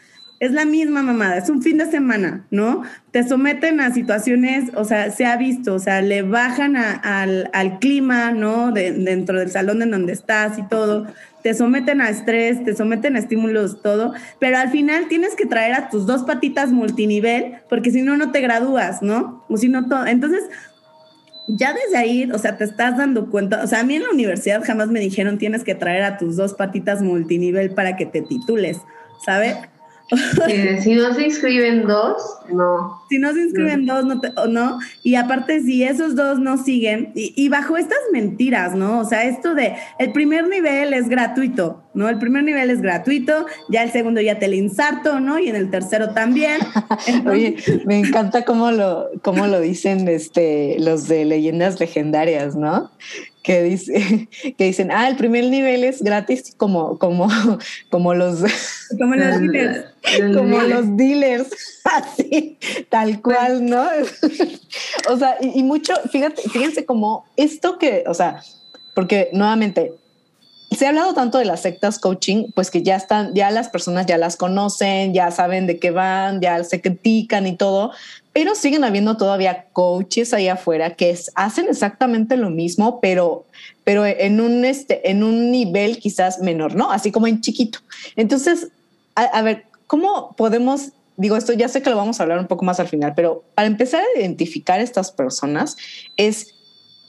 es 0.40 0.52
la 0.52 0.64
misma 0.64 1.02
mamada, 1.02 1.36
es 1.36 1.50
un 1.50 1.62
fin 1.62 1.78
de 1.78 1.86
semana, 1.86 2.46
¿no? 2.50 2.82
Te 3.10 3.26
someten 3.26 3.80
a 3.80 3.92
situaciones, 3.92 4.70
o 4.74 4.84
sea, 4.84 5.10
se 5.10 5.26
ha 5.26 5.36
visto, 5.36 5.74
o 5.74 5.78
sea, 5.80 6.00
le 6.00 6.22
bajan 6.22 6.76
al, 6.76 7.78
clima, 7.80 8.30
¿no? 8.30 8.70
dentro 8.70 9.40
del 9.40 9.50
salón 9.50 9.82
en 9.82 9.90
donde 9.90 10.12
estás 10.12 10.58
y 10.58 10.62
todo, 10.62 11.08
te 11.42 11.54
someten 11.54 12.00
a 12.00 12.08
estrés, 12.08 12.62
te 12.64 12.74
someten 12.76 13.16
a 13.16 13.18
estímulos, 13.18 13.82
todo, 13.82 14.12
pero 14.38 14.58
al 14.58 14.70
final 14.70 15.08
tienes 15.08 15.34
que 15.34 15.46
traer 15.46 15.74
a 15.74 15.88
tus 15.88 16.06
dos 16.06 16.22
patitas 16.22 16.70
multinivel, 16.70 17.54
porque 17.68 17.90
si 17.90 18.02
no, 18.02 18.16
no 18.16 18.30
te 18.30 18.40
gradúas, 18.40 19.02
¿no? 19.02 19.44
O 19.48 19.56
si 19.56 19.68
no, 19.68 19.88
todo. 19.88 20.06
Entonces, 20.06 20.44
ya 21.48 21.72
desde 21.72 21.96
ahí, 21.96 22.30
o 22.30 22.38
sea, 22.38 22.56
te 22.56 22.64
estás 22.64 22.96
dando 22.96 23.30
cuenta, 23.30 23.64
o 23.64 23.66
sea, 23.66 23.80
a 23.80 23.84
mí 23.84 23.96
en 23.96 24.04
la 24.04 24.10
universidad 24.10 24.62
jamás 24.64 24.88
me 24.88 25.00
dijeron 25.00 25.38
tienes 25.38 25.64
que 25.64 25.74
traer 25.74 26.02
a 26.04 26.18
tus 26.18 26.36
dos 26.36 26.54
patitas 26.54 27.02
multinivel 27.02 27.70
para 27.70 27.96
que 27.96 28.06
te 28.06 28.20
titules, 28.22 28.78
¿sabes? 29.24 29.56
Si 30.82 30.94
no 30.94 31.14
se 31.14 31.24
inscriben 31.24 31.86
dos, 31.86 32.22
no. 32.50 33.02
Si 33.10 33.18
no 33.18 33.32
se 33.32 33.42
inscriben 33.42 33.84
dos, 33.84 34.04
no, 34.04 34.20
no. 34.48 34.78
Y 35.02 35.16
aparte, 35.16 35.60
si 35.60 35.82
esos 35.82 36.16
dos 36.16 36.38
no 36.38 36.56
siguen, 36.56 37.12
y, 37.14 37.48
bajo 37.48 37.76
estas 37.76 37.98
mentiras, 38.12 38.74
¿no? 38.74 39.00
O 39.00 39.04
sea, 39.04 39.24
esto 39.24 39.54
de 39.54 39.74
el 39.98 40.12
primer 40.12 40.48
nivel 40.48 40.94
es 40.94 41.08
gratuito, 41.08 41.82
¿no? 41.92 42.08
El 42.08 42.18
primer 42.18 42.44
nivel 42.44 42.70
es 42.70 42.80
gratuito, 42.80 43.46
ya 43.68 43.82
el 43.82 43.90
segundo 43.90 44.20
ya 44.20 44.38
te 44.38 44.48
lo 44.48 44.54
inserto, 44.54 45.20
¿no? 45.20 45.38
Y 45.38 45.48
en 45.48 45.56
el 45.56 45.70
tercero 45.70 46.10
también. 46.10 46.58
Oye, 47.26 47.56
me 47.84 47.98
encanta 47.98 48.44
cómo 48.44 48.70
lo, 48.70 49.10
cómo 49.22 49.46
lo 49.46 49.60
dicen 49.60 50.08
este, 50.08 50.76
los 50.78 51.08
de 51.08 51.26
leyendas 51.26 51.80
legendarias, 51.80 52.56
¿no? 52.56 52.90
Que, 53.48 53.62
dice, 53.62 54.28
que 54.58 54.64
dicen, 54.64 54.90
ah, 54.92 55.08
el 55.08 55.16
primer 55.16 55.44
nivel 55.44 55.82
es 55.82 56.02
gratis 56.02 56.54
como, 56.54 56.98
como, 56.98 57.28
como 57.90 58.12
los, 58.12 58.40
como 58.98 59.14
los 59.14 59.40
dealers. 59.40 59.86
Como 60.36 60.60
los 60.60 60.96
dealers, 60.98 61.48
así, 61.84 62.58
tal 62.90 63.22
cual, 63.22 63.64
¿no? 63.64 63.88
o 65.10 65.16
sea, 65.16 65.36
y, 65.40 65.62
mucho, 65.62 65.94
fíjate, 66.12 66.42
fíjense 66.42 66.84
como 66.84 67.24
esto 67.36 67.78
que, 67.78 68.04
o 68.06 68.12
sea, 68.12 68.42
porque 68.94 69.30
nuevamente, 69.32 69.94
se 70.70 70.84
ha 70.84 70.90
hablado 70.90 71.14
tanto 71.14 71.38
de 71.38 71.46
las 71.46 71.62
sectas 71.62 71.98
coaching, 71.98 72.50
pues 72.54 72.70
que 72.70 72.82
ya 72.82 72.96
están, 72.96 73.34
ya 73.34 73.50
las 73.50 73.70
personas 73.70 74.04
ya 74.04 74.18
las 74.18 74.36
conocen, 74.36 75.14
ya 75.14 75.30
saben 75.30 75.66
de 75.66 75.78
qué 75.78 75.90
van, 75.90 76.42
ya 76.42 76.62
se 76.64 76.82
critican 76.82 77.46
y 77.46 77.56
todo, 77.56 77.92
pero 78.38 78.54
siguen 78.54 78.84
habiendo 78.84 79.16
todavía 79.16 79.64
coaches 79.72 80.32
ahí 80.32 80.46
afuera 80.46 80.94
que 80.94 81.18
hacen 81.34 81.66
exactamente 81.68 82.36
lo 82.36 82.50
mismo, 82.50 83.00
pero, 83.00 83.46
pero 83.82 84.06
en, 84.06 84.40
un, 84.40 84.64
este, 84.64 85.10
en 85.10 85.24
un 85.24 85.50
nivel 85.50 85.98
quizás 85.98 86.38
menor, 86.38 86.76
¿no? 86.76 86.92
Así 86.92 87.10
como 87.10 87.26
en 87.26 87.40
chiquito. 87.40 87.80
Entonces, 88.14 88.68
a, 89.16 89.42
ver, 89.42 89.64
¿cómo 89.88 90.36
podemos 90.36 90.92
digo, 91.16 91.36
esto 91.36 91.52
ya 91.52 91.66
sé 91.66 91.82
que 91.82 91.90
lo 91.90 91.96
vamos 91.96 92.20
a 92.20 92.22
hablar 92.22 92.38
un 92.38 92.46
poco 92.46 92.64
más 92.64 92.78
al 92.78 92.86
final, 92.86 93.12
pero 93.16 93.42
para 93.56 93.66
empezar 93.66 94.02
a 94.02 94.20
identificar 94.20 94.78
estas 94.78 95.10
personas 95.10 95.76
es 96.16 96.54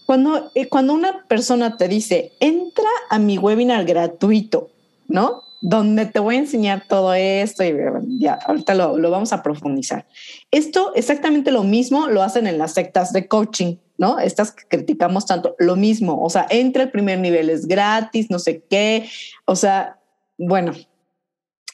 cuando, 0.08 0.50
eh, 0.56 0.68
cuando 0.68 0.94
una 0.94 1.28
persona 1.28 1.78
te 1.78 1.88
dice, 1.88 2.32
entra 2.40 2.90
a 3.12 3.20
mi 3.20 3.38
webinar 3.38 3.86
gratuito, 3.86 4.72
¿no? 5.08 5.44
Donde 5.62 6.06
te 6.06 6.20
voy 6.20 6.36
a 6.36 6.40
enseñar 6.40 6.86
todo 6.88 7.14
esto 7.14 7.64
y 7.64 7.74
ya, 8.20 8.40
ahorita 8.46 8.76
lo, 8.76 8.98
lo, 8.98 9.12
vamos 9.12 9.34
a 9.34 9.44
profundizar. 9.44 10.06
Esto 10.52 10.94
exactamente 10.96 11.52
lo 11.52 11.64
mismo 11.64 12.08
lo 12.08 12.24
hacen 12.24 12.48
en 12.48 12.58
las 12.58 12.74
sectas 12.74 13.12
de 13.12 13.28
coaching, 13.28 13.76
¿no? 13.98 14.20
Estas 14.20 14.52
que 14.52 14.66
criticamos 14.68 15.26
tanto, 15.26 15.56
lo 15.60 15.76
mismo, 15.76 16.22
o 16.24 16.30
sea, 16.30 16.48
entre 16.50 16.84
el 16.84 16.92
primer 16.92 17.20
nivel 17.20 17.50
es 17.50 17.68
gratis, 17.68 18.30
no 18.30 18.40
sé 18.40 18.64
qué, 18.70 19.10
o 19.46 19.56
sea, 19.56 20.00
bueno. 20.38 20.74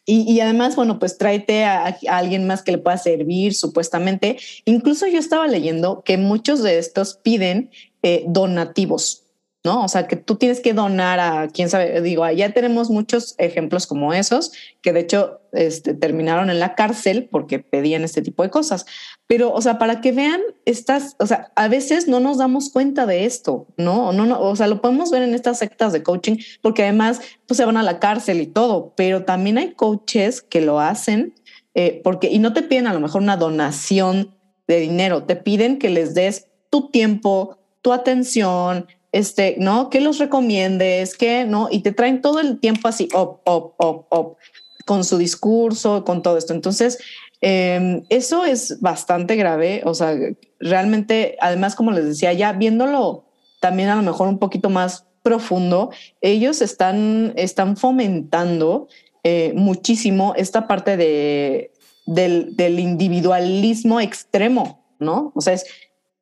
Y, 0.07 0.31
y 0.31 0.39
además, 0.39 0.75
bueno, 0.75 0.99
pues 0.99 1.17
tráete 1.17 1.65
a, 1.65 1.85
a 1.85 2.17
alguien 2.17 2.45
más 2.45 2.61
que 2.61 2.71
le 2.71 2.77
pueda 2.77 2.97
servir, 2.97 3.55
supuestamente. 3.55 4.37
Incluso 4.65 5.07
yo 5.07 5.17
estaba 5.17 5.47
leyendo 5.47 6.03
que 6.03 6.17
muchos 6.19 6.61
de 6.61 6.77
estos 6.77 7.15
piden 7.15 7.71
eh, 8.03 8.23
donativos, 8.27 9.24
¿no? 9.65 9.83
O 9.83 9.87
sea, 9.89 10.07
que 10.07 10.15
tú 10.15 10.35
tienes 10.35 10.61
que 10.61 10.73
donar 10.73 11.19
a 11.19 11.49
quién 11.49 11.69
sabe, 11.69 12.01
digo, 12.01 12.29
ya 12.29 12.53
tenemos 12.53 12.89
muchos 12.89 13.35
ejemplos 13.37 13.87
como 13.87 14.13
esos, 14.13 14.53
que 14.81 14.93
de 14.93 15.01
hecho 15.01 15.41
este, 15.51 15.93
terminaron 15.93 16.49
en 16.49 16.59
la 16.59 16.75
cárcel 16.75 17.27
porque 17.29 17.59
pedían 17.59 18.03
este 18.03 18.21
tipo 18.21 18.43
de 18.43 18.49
cosas. 18.49 18.85
Pero, 19.27 19.51
o 19.51 19.61
sea, 19.61 19.77
para 19.77 19.99
que 19.99 20.13
vean 20.13 20.39
estas, 20.65 21.15
o 21.19 21.27
sea, 21.27 21.51
a 21.55 21.67
veces 21.67 22.07
no 22.07 22.19
nos 22.21 22.37
damos 22.37 22.69
cuenta 22.69 23.05
de 23.05 23.25
esto, 23.25 23.67
¿no? 23.75 24.13
No, 24.13 24.25
no 24.25 24.39
o 24.39 24.55
sea, 24.55 24.67
lo 24.67 24.81
podemos 24.81 25.11
ver 25.11 25.23
en 25.23 25.33
estas 25.33 25.59
sectas 25.59 25.91
de 25.91 26.03
coaching, 26.03 26.37
porque 26.61 26.83
además, 26.83 27.19
pues 27.47 27.57
se 27.57 27.65
van 27.65 27.77
a 27.77 27.83
la 27.83 27.99
cárcel 27.99 28.39
y 28.39 28.47
todo, 28.47 28.93
pero 28.95 29.25
también 29.25 29.57
hay 29.57 29.73
coaches 29.73 30.41
que 30.41 30.61
lo 30.61 30.79
hacen 30.79 31.33
eh, 31.75 31.99
porque, 32.03 32.31
y 32.31 32.39
no 32.39 32.53
te 32.53 32.63
piden 32.63 32.87
a 32.87 32.93
lo 32.93 33.01
mejor 33.01 33.21
una 33.21 33.35
donación 33.35 34.33
de 34.67 34.79
dinero, 34.79 35.23
te 35.23 35.35
piden 35.35 35.77
que 35.77 35.89
les 35.89 36.15
des 36.15 36.47
tu 36.69 36.89
tiempo, 36.89 37.57
tu 37.81 37.93
atención, 37.93 38.87
este, 39.15 39.55
¿no? 39.59 39.89
Que 39.89 40.01
los 40.01 40.17
recomiendes, 40.17 41.15
que, 41.15 41.45
¿no? 41.45 41.69
Y 41.71 41.79
te 41.79 41.93
traen 41.93 42.21
todo 42.21 42.41
el 42.41 42.59
tiempo 42.59 42.89
así, 42.89 43.07
op, 43.13 43.39
op, 43.45 43.75
op, 43.77 44.07
op, 44.09 44.37
con 44.85 45.05
su 45.05 45.17
discurso, 45.17 46.03
con 46.03 46.21
todo 46.21 46.37
esto. 46.37 46.53
Entonces, 46.53 46.97
em, 47.39 48.03
eso 48.09 48.43
es 48.43 48.81
bastante 48.81 49.37
grave. 49.37 49.83
O 49.85 49.93
sea, 49.93 50.17
realmente, 50.59 51.37
además, 51.39 51.75
como 51.75 51.91
les 51.91 52.03
decía, 52.03 52.33
ya 52.33 52.51
viéndolo 52.51 53.23
también 53.61 53.87
a 53.87 53.95
lo 53.95 54.01
mejor 54.01 54.27
un 54.27 54.37
poquito 54.37 54.69
más 54.69 55.05
profundo, 55.23 55.91
ellos 56.19 56.61
están, 56.61 57.31
están 57.37 57.77
fomentando 57.77 58.89
eh, 59.23 59.53
muchísimo 59.55 60.33
esta 60.35 60.67
parte 60.67 60.97
de, 60.97 61.71
del, 62.05 62.53
del 62.57 62.81
individualismo 62.81 64.01
extremo, 64.01 64.85
¿no? 64.99 65.31
O 65.35 65.39
sea, 65.39 65.53
es, 65.53 65.65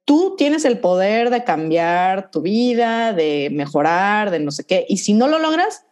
tú 0.05 0.35
tienes 0.37 0.65
el 0.65 0.79
poder 0.79 1.29
de 1.29 1.43
cambiar 1.43 2.31
tu 2.31 2.41
vida, 2.41 3.13
de 3.13 3.49
mejorar, 3.51 4.31
de 4.31 4.39
no 4.39 4.51
sé 4.51 4.65
qué, 4.65 4.85
y 4.87 4.97
si 4.97 5.13
no 5.13 5.27
lo 5.27 5.39
logras, 5.39 5.85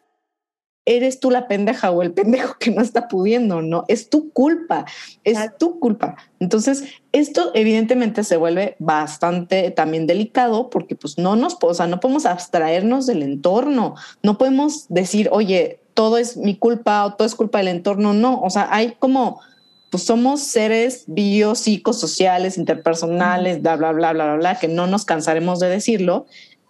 eres 0.86 1.20
tú 1.20 1.30
la 1.30 1.48
pendeja 1.48 1.92
o 1.92 2.02
el 2.02 2.14
pendejo 2.14 2.56
que 2.60 2.72
no 2.72 2.82
está 2.82 3.08
pudiendo, 3.08 3.62
¿no? 3.62 3.86
Es 3.88 4.10
tu 4.10 4.32
culpa, 4.32 4.86
es 5.24 5.38
tu 5.58 5.80
culpa. 5.80 6.16
Entonces, 6.40 6.86
esto 7.12 7.52
evidentemente 7.54 8.24
se 8.24 8.38
vuelve 8.38 8.76
bastante 8.80 9.72
también 9.72 10.08
delicado 10.08 10.70
porque 10.70 10.96
pues 10.96 11.18
no 11.18 11.36
nos, 11.36 11.58
o 11.62 11.74
sea, 11.74 11.88
no 11.88 12.00
podemos 12.00 12.26
abstraernos 12.26 13.06
del 13.06 13.22
entorno, 13.24 13.96
no 14.24 14.38
podemos 14.38 14.88
decir, 14.90 15.30
oye, 15.32 15.82
todo 15.94 16.18
es 16.18 16.38
mi 16.38 16.56
culpa 16.56 17.06
o 17.06 17.14
todo 17.14 17.28
es 17.28 17.36
culpa 17.36 17.60
del 17.60 17.68
entorno, 17.68 18.14
no, 18.14 18.42
o 18.42 18.50
sea, 18.50 18.68
hay 18.72 18.96
como, 18.98 19.42
pues 19.92 20.04
somos 20.04 20.42
seres 20.42 21.04
biopsicosociales, 21.08 22.58
interpersonales, 22.58 23.62
bla, 23.62 23.76
bla, 23.76 23.92
bla, 23.92 24.14
bla, 24.14 24.26
bla, 24.26 24.36
bla, 24.38 24.60
que 24.60 24.70
no 24.70 24.88
nos 24.88 25.04
cansaremos 25.04 25.60
de 25.60 25.68
decirlo, 25.68 26.26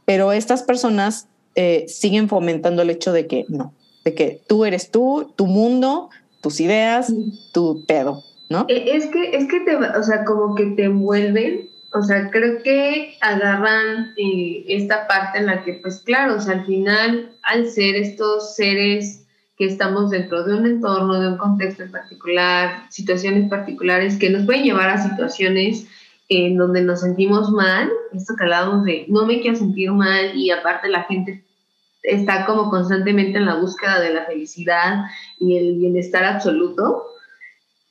pero 0.05 0.31
estas 0.31 0.63
personas 0.63 1.27
eh, 1.53 1.85
siguen 1.87 2.27
fomentando 2.27 2.81
el 2.81 2.89
hecho 2.89 3.13
de 3.13 3.27
que 3.27 3.45
no, 3.47 3.73
de 4.03 4.15
que 4.15 4.41
tú 4.47 4.65
eres 4.65 4.89
tú, 4.89 5.31
tu 5.35 5.45
mundo, 5.45 6.09
tus 6.41 6.59
ideas, 6.59 7.13
tu 7.53 7.85
pedo, 7.85 8.23
¿no? 8.49 8.65
E, 8.67 8.95
es 8.95 9.05
que, 9.07 9.35
es 9.35 9.47
que 9.47 9.59
te, 9.59 9.75
o 9.75 10.03
sea, 10.03 10.25
como 10.25 10.55
que 10.55 10.65
te 10.71 10.85
envuelven, 10.85 11.69
o 11.93 12.01
sea, 12.01 12.31
creo 12.31 12.63
que 12.63 13.17
agarran 13.21 14.13
eh, 14.17 14.65
esta 14.67 15.07
parte 15.07 15.37
en 15.37 15.45
la 15.45 15.63
que, 15.63 15.73
pues 15.73 15.99
claro, 15.99 16.37
o 16.37 16.41
sea, 16.41 16.53
al 16.53 16.65
final, 16.65 17.33
al 17.43 17.69
ser 17.69 17.95
estos 17.95 18.55
seres 18.55 19.20
que 19.61 19.67
estamos 19.67 20.09
dentro 20.09 20.43
de 20.43 20.55
un 20.55 20.65
entorno, 20.65 21.21
de 21.21 21.27
un 21.27 21.37
contexto 21.37 21.83
en 21.83 21.91
particular, 21.91 22.87
situaciones 22.89 23.47
particulares 23.47 24.17
que 24.17 24.31
nos 24.31 24.43
pueden 24.47 24.63
llevar 24.63 24.89
a 24.89 24.97
situaciones 24.97 25.85
en 26.29 26.57
donde 26.57 26.81
nos 26.81 27.01
sentimos 27.01 27.51
mal, 27.51 27.87
esto 28.11 28.33
que 28.35 28.43
hablábamos 28.43 28.85
de 28.85 29.05
no 29.07 29.27
me 29.27 29.39
quiero 29.39 29.55
sentir 29.55 29.91
mal 29.91 30.35
y 30.35 30.49
aparte 30.49 30.89
la 30.89 31.03
gente 31.03 31.43
está 32.01 32.47
como 32.47 32.71
constantemente 32.71 33.37
en 33.37 33.45
la 33.45 33.53
búsqueda 33.53 33.99
de 33.99 34.11
la 34.11 34.25
felicidad 34.25 35.03
y 35.39 35.55
el 35.55 35.77
bienestar 35.77 36.23
absoluto, 36.23 37.03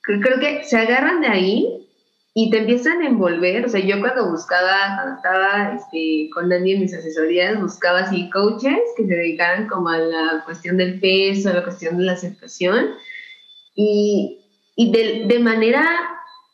creo 0.01 0.41
que 0.41 0.65
se 0.65 0.77
agarran 0.77 1.21
de 1.21 1.27
ahí 1.27 1.87
y 2.33 2.49
te 2.49 2.59
empiezan 2.59 3.01
a 3.01 3.07
envolver. 3.07 3.65
O 3.65 3.69
sea, 3.69 3.81
yo 3.81 3.99
cuando 3.99 4.29
buscaba, 4.29 4.95
cuando 4.95 5.15
estaba 5.15 5.73
este, 5.75 6.29
con 6.33 6.49
Dani 6.49 6.73
en 6.73 6.81
mis 6.81 6.93
asesorías, 6.93 7.59
buscaba 7.59 7.99
así 7.99 8.29
coaches 8.29 8.79
que 8.95 9.05
se 9.05 9.15
dedicaran 9.15 9.67
como 9.67 9.89
a 9.89 9.97
la 9.97 10.43
cuestión 10.45 10.77
del 10.77 10.99
peso, 10.99 11.49
a 11.49 11.53
la 11.53 11.63
cuestión 11.63 11.97
de 11.97 12.05
la 12.05 12.13
aceptación. 12.13 12.91
Y, 13.75 14.39
y 14.75 14.91
de, 14.91 15.25
de 15.27 15.39
manera 15.39 15.85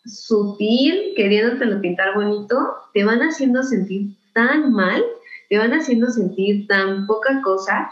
sutil, 0.06 1.14
queriéndotelo 1.16 1.82
pintar 1.82 2.16
bonito, 2.16 2.58
te 2.94 3.04
van 3.04 3.20
haciendo 3.20 3.64
sentir 3.64 4.16
tan 4.34 4.72
mal 4.72 5.04
te 5.50 5.58
van 5.58 5.74
haciendo 5.74 6.10
sentir 6.10 6.68
tan 6.68 7.08
poca 7.08 7.42
cosa 7.42 7.90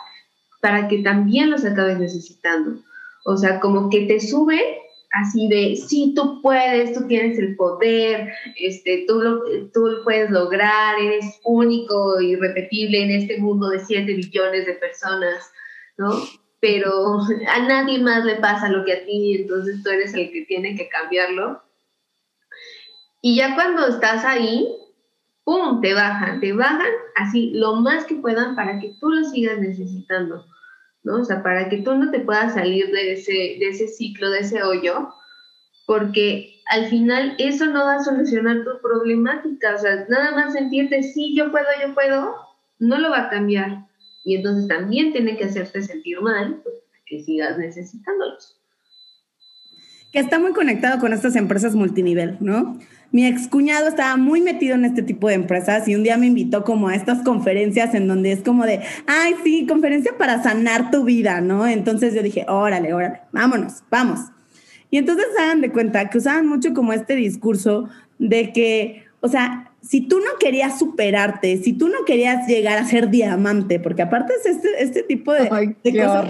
para 0.62 0.88
que 0.88 1.00
también 1.00 1.50
los 1.50 1.66
acabes 1.66 2.00
necesitando. 2.00 2.82
O 3.26 3.38
sea, 3.38 3.60
como 3.60 3.90
que 3.90 4.02
te 4.02 4.20
sube 4.20 4.60
así 5.16 5.48
de, 5.48 5.76
sí, 5.76 6.14
tú 6.16 6.42
puedes, 6.42 6.94
tú 6.94 7.08
tienes 7.08 7.40
el 7.40 7.56
poder, 7.56 8.34
este, 8.58 9.06
tú, 9.08 9.22
lo, 9.22 9.42
tú 9.74 10.04
puedes 10.04 10.30
lograr, 10.30 11.00
eres 11.00 11.40
único 11.44 12.20
y 12.20 12.36
repetible 12.36 13.04
en 13.04 13.12
este 13.12 13.40
mundo 13.40 13.70
de 13.70 13.80
7 13.80 14.14
billones 14.14 14.66
de 14.66 14.74
personas, 14.74 15.52
¿no? 15.98 16.10
Pero 16.60 17.20
a 17.48 17.60
nadie 17.68 18.00
más 18.00 18.26
le 18.26 18.36
pasa 18.36 18.70
lo 18.70 18.84
que 18.84 18.94
a 18.94 19.06
ti, 19.06 19.38
entonces 19.40 19.82
tú 19.84 19.90
eres 19.90 20.14
el 20.14 20.32
que 20.32 20.46
tiene 20.46 20.76
que 20.76 20.90
cambiarlo. 20.90 21.62
Y 23.22 23.38
ya 23.38 23.56
cuando 23.56 23.88
estás 23.88 24.26
ahí, 24.26 24.68
¡pum! 25.44 25.82
Te 25.82 25.94
bajan, 25.94 26.40
te 26.42 26.54
bajan 26.54 26.92
así 27.16 27.52
lo 27.54 27.76
más 27.76 28.06
que 28.06 28.16
puedan 28.16 28.56
para 28.56 28.80
que 28.80 28.96
tú 29.00 29.10
lo 29.10 29.24
sigas 29.24 29.60
necesitando, 29.60 30.46
¿no? 31.06 31.22
O 31.22 31.24
sea, 31.24 31.42
para 31.42 31.70
que 31.70 31.78
tú 31.78 31.96
no 31.96 32.12
te 32.12 32.20
puedas 32.20 32.56
salir 32.56 32.92
de 32.92 33.14
ese, 33.14 33.32
de 33.32 33.70
ese 33.70 33.88
ciclo, 33.88 34.30
de 34.32 34.40
ese 34.40 34.64
hoyo, 34.64 35.10
porque 35.86 36.62
al 36.68 36.88
final 36.88 37.36
eso 37.38 37.68
no 37.68 37.86
va 37.86 37.96
a 37.96 38.04
solucionar 38.04 38.64
tu 38.64 38.82
problemática, 38.82 39.76
o 39.76 39.78
sea, 39.78 40.06
nada 40.10 40.32
más 40.32 40.54
sentirte, 40.54 41.04
sí, 41.04 41.36
yo 41.36 41.52
puedo, 41.52 41.68
yo 41.82 41.94
puedo, 41.94 42.36
no 42.80 42.98
lo 42.98 43.12
va 43.12 43.28
a 43.28 43.30
cambiar. 43.30 43.86
Y 44.24 44.36
entonces 44.36 44.68
también 44.68 45.14
tiene 45.14 45.38
que 45.38 45.46
hacerte 45.46 45.84
sentir 45.84 46.20
mal, 46.22 46.60
pues, 46.64 46.76
que 47.06 47.24
sigas 47.24 47.58
necesitándolos. 47.60 48.60
Que 50.16 50.22
está 50.22 50.40
muy 50.40 50.54
conectado 50.54 50.98
con 51.02 51.12
estas 51.12 51.36
empresas 51.36 51.76
multinivel, 51.76 52.38
¿no? 52.40 52.78
mi 53.12 53.26
excuñado 53.26 53.90
estaba 53.90 54.16
muy 54.16 54.40
metido 54.40 54.76
en 54.76 54.86
este 54.86 55.02
tipo 55.02 55.28
de 55.28 55.36
empresas 55.36 55.88
y 55.90 55.96
un 55.96 56.04
día 56.04 56.16
me 56.16 56.28
invitó 56.28 56.64
como 56.64 56.88
a 56.88 56.96
estas 56.96 57.22
conferencias 57.24 57.94
en 57.96 58.08
donde 58.08 58.32
es 58.32 58.42
como 58.42 58.66
de, 58.66 58.80
ay, 59.08 59.36
sí, 59.44 59.66
conferencia 59.68 60.14
para 60.18 60.42
sanar 60.42 60.90
tu 60.90 61.04
vida, 61.04 61.42
¿no? 61.42 61.68
Entonces 61.68 62.14
yo 62.16 62.24
dije, 62.24 62.46
órale, 62.48 62.94
órale, 62.94 63.22
vámonos, 63.34 63.84
vamos. 63.92 64.22
Y 64.90 64.98
entonces 64.98 65.26
hagan 65.38 65.60
de 65.60 65.72
cuenta 65.72 66.10
que 66.10 66.18
usaban 66.18 66.48
mucho 66.48 66.74
como 66.74 66.94
este 66.94 67.16
discurso 67.16 67.90
de 68.20 68.54
que, 68.54 69.04
o 69.20 69.28
sea, 69.28 69.72
si 69.88 70.02
tú 70.02 70.20
no 70.20 70.40
querías 70.40 70.80
superarte, 70.80 71.58
si 71.58 71.74
tú 71.74 71.90
no 71.90 72.06
querías 72.06 72.48
llegar 72.48 72.80
a 72.80 72.86
ser 72.86 73.10
diamante, 73.12 73.80
porque 73.80 74.02
aparte 74.02 74.34
es 74.34 74.46
este, 74.48 74.70
este 74.80 75.04
tipo 75.04 75.32
de, 75.32 75.48
cosas 75.48 76.26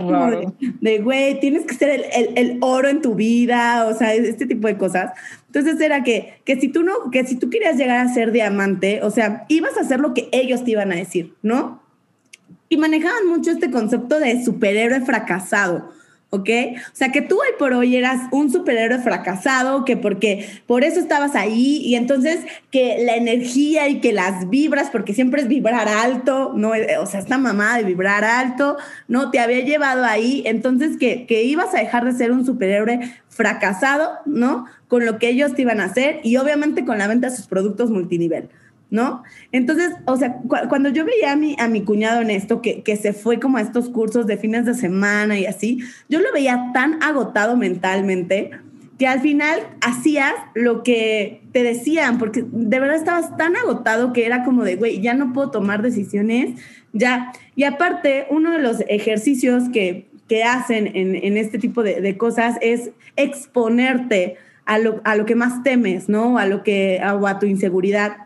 de, 0.81 0.99
güey, 0.99 1.39
tienes 1.39 1.65
que 1.65 1.75
ser 1.75 2.05
el, 2.13 2.37
el, 2.37 2.57
oro 2.59 2.89
en 2.89 3.01
tu 3.01 3.15
vida, 3.15 3.87
o 3.87 3.97
sea, 3.97 4.13
este 4.13 4.45
tipo 4.45 4.67
de 4.67 4.77
cosas. 4.77 5.13
Entonces 5.47 5.79
era 5.79 6.03
que, 6.03 6.33
que 6.43 6.59
si 6.59 6.67
tú 6.67 6.83
no, 6.83 7.09
que 7.11 7.25
si 7.25 7.37
tú 7.37 7.49
querías 7.49 7.77
llegar 7.77 8.05
a 8.05 8.13
ser 8.13 8.33
diamante, 8.33 8.99
o 9.03 9.09
sea, 9.09 9.45
ibas 9.47 9.77
a 9.77 9.81
hacer 9.81 10.01
lo 10.01 10.13
que 10.13 10.27
ellos 10.33 10.65
te 10.65 10.71
iban 10.71 10.91
a 10.91 10.95
decir, 10.95 11.33
¿no? 11.41 11.81
Y 12.67 12.75
manejaban 12.75 13.27
mucho 13.27 13.51
este 13.51 13.71
concepto 13.71 14.19
de 14.19 14.43
superhéroe 14.43 14.99
fracasado. 15.01 15.91
¿Ok? 16.35 16.49
O 16.91 16.95
sea, 16.95 17.11
que 17.11 17.21
tú 17.21 17.35
hoy 17.35 17.47
por 17.57 17.73
hoy 17.73 17.95
eras 17.95 18.21
un 18.31 18.51
superhéroe 18.51 18.99
fracasado, 18.99 19.85
que 19.85 19.97
porque 19.97 20.47
por 20.67 20.83
eso 20.83 20.99
estabas 20.99 21.35
ahí 21.35 21.81
y 21.83 21.95
entonces 21.95 22.39
que 22.71 23.03
la 23.05 23.15
energía 23.15 23.87
y 23.89 23.99
que 23.99 24.13
las 24.13 24.49
vibras, 24.49 24.89
porque 24.89 25.13
siempre 25.13 25.41
es 25.41 25.47
vibrar 25.47 25.87
alto, 25.87 26.53
¿no? 26.55 26.73
O 26.99 27.05
sea, 27.05 27.19
esta 27.19 27.37
mamá 27.37 27.77
de 27.77 27.83
vibrar 27.83 28.23
alto, 28.23 28.77
¿no? 29.07 29.31
Te 29.31 29.39
había 29.39 29.61
llevado 29.61 30.03
ahí, 30.03 30.43
entonces 30.45 30.97
que, 30.97 31.25
que 31.25 31.43
ibas 31.43 31.73
a 31.73 31.79
dejar 31.79 32.05
de 32.05 32.13
ser 32.13 32.31
un 32.31 32.45
superhéroe 32.45 32.99
fracasado, 33.29 34.13
¿no? 34.25 34.65
Con 34.87 35.05
lo 35.05 35.19
que 35.19 35.29
ellos 35.29 35.53
te 35.55 35.63
iban 35.63 35.81
a 35.81 35.85
hacer 35.85 36.19
y 36.23 36.37
obviamente 36.37 36.85
con 36.85 36.97
la 36.97 37.07
venta 37.07 37.29
de 37.29 37.35
sus 37.35 37.47
productos 37.47 37.89
multinivel. 37.89 38.49
¿No? 38.95 39.23
Entonces, 39.51 39.91
o 40.05 40.17
sea, 40.17 40.37
cuando 40.69 40.89
yo 40.89 41.05
veía 41.05 41.33
a 41.33 41.35
mi, 41.35 41.55
a 41.59 41.67
mi 41.67 41.81
cuñado 41.81 42.21
en 42.21 42.31
esto, 42.31 42.61
que, 42.61 42.81
que, 42.81 42.95
se 42.95 43.13
fue 43.13 43.39
como 43.39 43.57
a 43.57 43.61
estos 43.61 43.89
cursos 43.89 44.25
de 44.25 44.37
fines 44.37 44.65
de 44.65 44.73
semana 44.73 45.37
y 45.37 45.45
así, 45.45 45.79
yo 46.09 46.21
lo 46.21 46.31
veía 46.33 46.71
tan 46.73 47.03
agotado 47.03 47.57
mentalmente 47.57 48.51
que 48.97 49.07
al 49.07 49.19
final 49.19 49.59
hacías 49.81 50.33
lo 50.53 50.81
que 50.81 51.41
te 51.51 51.63
decían, 51.63 52.17
porque 52.17 52.45
de 52.49 52.79
verdad 52.79 52.95
estabas 52.95 53.35
tan 53.37 53.55
agotado 53.57 54.13
que 54.13 54.25
era 54.25 54.43
como 54.43 54.63
de, 54.63 54.77
güey, 54.77 55.01
ya 55.01 55.13
no 55.13 55.33
puedo 55.33 55.51
tomar 55.51 55.81
decisiones, 55.81 56.59
ya. 56.93 57.33
Y 57.55 57.65
aparte, 57.65 58.25
uno 58.29 58.51
de 58.51 58.59
los 58.59 58.79
ejercicios 58.87 59.63
que, 59.73 60.07
que 60.29 60.43
hacen 60.43 60.87
en, 60.95 61.15
en 61.15 61.35
este 61.35 61.59
tipo 61.59 61.83
de, 61.83 61.99
de, 61.99 62.17
cosas 62.17 62.55
es 62.61 62.91
exponerte 63.17 64.37
a 64.65 64.79
lo, 64.79 65.01
a 65.03 65.15
lo 65.15 65.25
que 65.25 65.35
más 65.35 65.61
temes, 65.63 66.09
¿no? 66.09 66.37
A 66.37 66.45
lo 66.45 66.63
que, 66.63 66.99
a 67.01 67.39
tu 67.39 67.45
inseguridad. 67.45 68.17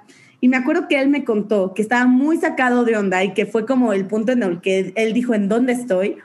Y 0.41 0.47
me 0.47 0.58
acuerdo 0.58 0.88
que 0.88 0.99
él 0.99 1.10
me 1.10 1.25
contó 1.25 1.73
que 1.73 1.82
estaba 1.82 2.06
muy 2.06 2.38
sacado 2.38 2.86
de 2.86 2.97
onda 2.97 3.23
y 3.23 3.34
que 3.34 3.45
fue 3.45 3.65
como 3.65 3.93
el 3.93 4.06
punto 4.06 4.32
en 4.32 4.43
el 4.43 4.62
que 4.62 4.93
él 4.95 5.13
dijo, 5.13 5.34
¿en 5.34 5.49
dónde 5.49 5.73
estoy? 5.73 6.17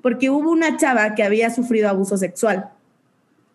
Porque 0.00 0.30
hubo 0.30 0.50
una 0.50 0.76
chava 0.76 1.14
que 1.14 1.22
había 1.22 1.50
sufrido 1.50 1.88
abuso 1.88 2.16
sexual. 2.16 2.70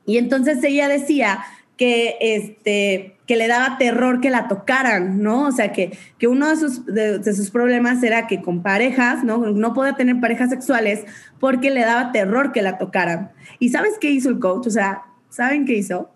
Y 0.05 0.17
entonces 0.17 0.63
ella 0.63 0.87
decía 0.87 1.39
que, 1.77 2.17
este, 2.19 3.17
que 3.25 3.35
le 3.35 3.47
daba 3.47 3.77
terror 3.77 4.21
que 4.21 4.29
la 4.29 4.47
tocaran, 4.47 5.21
¿no? 5.23 5.47
O 5.47 5.51
sea, 5.51 5.71
que, 5.71 5.97
que 6.19 6.27
uno 6.27 6.49
de 6.49 6.57
sus, 6.57 6.85
de, 6.85 7.33
sus 7.33 7.49
problemas 7.49 8.03
era 8.03 8.27
que 8.27 8.41
con 8.41 8.61
parejas, 8.61 9.23
¿no? 9.23 9.37
No 9.37 9.73
podía 9.73 9.93
tener 9.93 10.19
parejas 10.19 10.49
sexuales 10.49 11.05
porque 11.39 11.71
le 11.71 11.81
daba 11.81 12.11
terror 12.11 12.51
que 12.51 12.61
la 12.61 12.77
tocaran. 12.77 13.31
¿Y 13.59 13.69
sabes 13.69 13.93
qué 13.99 14.11
hizo 14.11 14.29
el 14.29 14.39
coach? 14.39 14.67
O 14.67 14.71
sea, 14.71 15.03
¿saben 15.29 15.65
qué 15.65 15.73
hizo? 15.73 16.11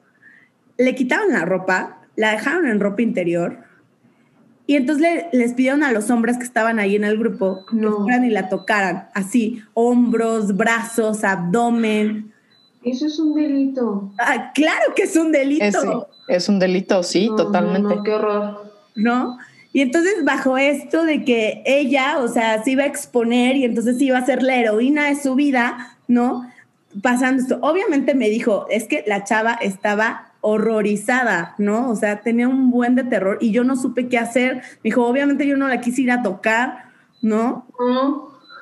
Le 0.78 0.94
quitaron 0.94 1.32
la 1.32 1.46
ropa, 1.46 2.02
la 2.16 2.32
dejaron 2.32 2.68
en 2.68 2.80
ropa 2.80 3.02
interior, 3.02 3.64
y 4.68 4.76
entonces 4.76 5.26
les 5.32 5.54
pidieron 5.54 5.82
a 5.82 5.94
los 5.94 6.10
hombres 6.10 6.38
que 6.38 6.44
estaban 6.44 6.78
ahí 6.78 6.98
en 6.98 7.06
el 7.06 7.18
grupo 7.18 7.66
que 7.66 7.88
fueran 7.88 8.26
y 8.26 8.30
la 8.30 8.50
tocaran, 8.50 9.08
así, 9.14 9.64
hombros, 9.74 10.58
brazos, 10.58 11.24
abdomen. 11.24 12.34
Eso 12.84 13.08
es 13.08 13.18
un 13.18 13.34
delito. 13.34 14.12
Ah, 14.20 14.52
claro 14.54 14.94
que 14.94 15.04
es 15.04 15.16
un 15.16 15.32
delito. 15.32 16.10
Es, 16.28 16.44
es 16.44 16.50
un 16.50 16.60
delito, 16.60 17.02
sí, 17.02 17.30
totalmente. 17.38 17.96
No, 17.96 18.04
qué 18.04 18.14
horror. 18.14 18.74
¿No? 18.94 19.38
Y 19.72 19.82
entonces 19.82 20.26
bajo 20.26 20.58
esto 20.58 21.06
de 21.06 21.24
que 21.24 21.64
ella, 21.66 22.20
o 22.20 22.28
sea, 22.28 22.62
se 22.62 22.72
iba 22.72 22.84
a 22.84 22.88
exponer 22.88 23.56
y 23.56 23.64
entonces 23.64 24.02
iba 24.02 24.18
a 24.18 24.26
ser 24.26 24.44
la 24.44 24.58
heroína 24.58 25.06
de 25.08 25.16
su 25.16 25.36
vida, 25.36 25.98
¿no? 26.10 26.46
Pasando 27.02 27.42
esto. 27.42 27.60
Obviamente 27.62 28.16
me 28.16 28.30
dijo, 28.30 28.68
es 28.70 28.84
que 28.86 29.06
la 29.08 29.24
chava 29.24 29.54
estaba 29.54 30.27
horrorizada, 30.50 31.56
¿no? 31.58 31.90
O 31.90 31.96
sea, 31.96 32.22
tenía 32.22 32.48
un 32.48 32.72
buen 32.72 32.96
de 32.96 33.04
terror 33.04 33.38
y 33.42 33.52
yo 33.52 33.66
no 33.66 33.76
supe 33.76 34.08
qué 34.08 34.18
hacer. 34.18 34.56
Me 34.56 34.86
dijo, 34.86 35.06
obviamente 35.06 35.46
yo 35.46 35.58
no 35.58 35.68
la 35.68 35.82
quise 35.82 36.04
ir 36.04 36.12
a 36.12 36.24
tocar, 36.24 36.86
¿no? 37.22 37.68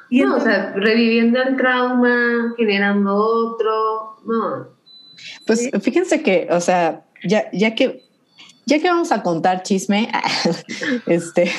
y 0.10 0.22
no, 0.22 0.38
o 0.38 0.40
sea, 0.40 0.74
reviviendo 0.76 1.42
el 1.44 1.56
trauma, 1.58 2.54
generando 2.58 3.16
otro, 3.16 4.18
no. 4.26 4.68
Pues 5.46 5.70
fíjense 5.82 6.24
que, 6.24 6.48
o 6.50 6.60
sea, 6.60 7.06
ya, 7.24 7.52
ya 7.52 7.76
que 7.76 8.04
ya 8.66 8.80
que 8.80 8.88
vamos 8.88 9.12
a 9.12 9.22
contar 9.22 9.62
chisme, 9.62 10.10
este, 11.06 11.52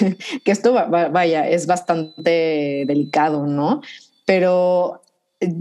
que 0.44 0.50
esto 0.50 0.72
vaya, 0.72 1.48
es 1.48 1.68
bastante 1.68 2.82
delicado, 2.84 3.46
¿no? 3.46 3.80
Pero 4.24 5.02
eh, 5.38 5.54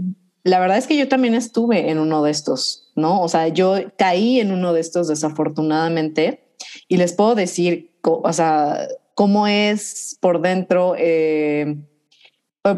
la 0.46 0.60
verdad 0.60 0.78
es 0.78 0.86
que 0.86 0.96
yo 0.96 1.08
también 1.08 1.34
estuve 1.34 1.90
en 1.90 1.98
uno 1.98 2.22
de 2.22 2.30
estos, 2.30 2.92
¿no? 2.94 3.20
O 3.20 3.28
sea, 3.28 3.48
yo 3.48 3.74
caí 3.98 4.38
en 4.38 4.52
uno 4.52 4.72
de 4.72 4.80
estos 4.80 5.08
desafortunadamente 5.08 6.44
y 6.86 6.98
les 6.98 7.14
puedo 7.14 7.34
decir, 7.34 7.98
o 8.02 8.32
sea, 8.32 8.86
cómo 9.14 9.48
es 9.48 10.16
por 10.20 10.40
dentro. 10.40 10.94
Eh, 10.96 11.76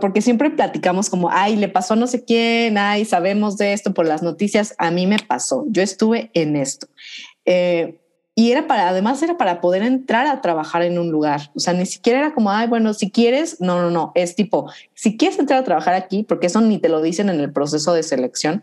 porque 0.00 0.22
siempre 0.22 0.48
platicamos 0.48 1.10
como, 1.10 1.28
ay, 1.30 1.56
le 1.56 1.68
pasó 1.68 1.92
a 1.92 1.96
no 1.96 2.06
sé 2.06 2.24
quién, 2.24 2.78
ay, 2.78 3.04
sabemos 3.04 3.58
de 3.58 3.74
esto 3.74 3.92
por 3.92 4.06
las 4.06 4.22
noticias. 4.22 4.74
A 4.78 4.90
mí 4.90 5.06
me 5.06 5.18
pasó, 5.18 5.66
yo 5.68 5.82
estuve 5.82 6.30
en 6.32 6.56
esto. 6.56 6.88
Eh, 7.44 8.00
y 8.38 8.52
era 8.52 8.68
para, 8.68 8.88
además 8.88 9.20
era 9.20 9.36
para 9.36 9.60
poder 9.60 9.82
entrar 9.82 10.28
a 10.28 10.40
trabajar 10.40 10.82
en 10.82 10.96
un 10.96 11.10
lugar. 11.10 11.50
O 11.56 11.58
sea, 11.58 11.72
ni 11.72 11.84
siquiera 11.86 12.20
era 12.20 12.34
como, 12.34 12.52
ay, 12.52 12.68
bueno, 12.68 12.94
si 12.94 13.10
quieres, 13.10 13.60
no, 13.60 13.82
no, 13.82 13.90
no, 13.90 14.12
es 14.14 14.36
tipo, 14.36 14.70
si 14.94 15.16
quieres 15.16 15.40
entrar 15.40 15.58
a 15.58 15.64
trabajar 15.64 15.94
aquí, 15.94 16.22
porque 16.22 16.46
eso 16.46 16.60
ni 16.60 16.78
te 16.78 16.88
lo 16.88 17.02
dicen 17.02 17.30
en 17.30 17.40
el 17.40 17.52
proceso 17.52 17.94
de 17.94 18.04
selección, 18.04 18.62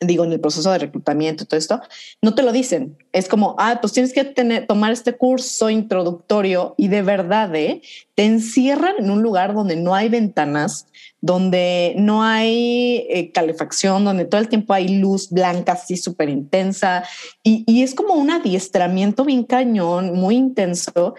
digo, 0.00 0.22
en 0.22 0.30
el 0.30 0.38
proceso 0.38 0.70
de 0.70 0.78
reclutamiento 0.78 1.44
todo 1.44 1.58
esto, 1.58 1.80
no 2.22 2.36
te 2.36 2.44
lo 2.44 2.52
dicen. 2.52 2.96
Es 3.10 3.28
como, 3.28 3.56
ah, 3.58 3.78
pues 3.80 3.92
tienes 3.92 4.12
que 4.12 4.22
tener, 4.22 4.68
tomar 4.68 4.92
este 4.92 5.16
curso 5.16 5.70
introductorio 5.70 6.76
y 6.78 6.86
de 6.86 7.02
verdad, 7.02 7.52
¿eh? 7.56 7.82
te 8.14 8.24
encierran 8.24 8.94
en 9.00 9.10
un 9.10 9.22
lugar 9.22 9.54
donde 9.54 9.74
no 9.74 9.96
hay 9.96 10.08
ventanas, 10.08 10.86
donde 11.24 11.94
no 11.96 12.22
hay 12.22 13.06
eh, 13.08 13.32
calefacción, 13.32 14.04
donde 14.04 14.26
todo 14.26 14.42
el 14.42 14.50
tiempo 14.50 14.74
hay 14.74 14.88
luz 14.98 15.30
blanca 15.30 15.72
así 15.72 15.96
súper 15.96 16.28
intensa 16.28 17.02
y, 17.42 17.82
es 17.82 17.94
como 17.94 18.12
un 18.12 18.30
adiestramiento 18.30 19.24
bien 19.24 19.44
cañón, 19.44 20.12
muy 20.12 20.36
intenso 20.36 21.14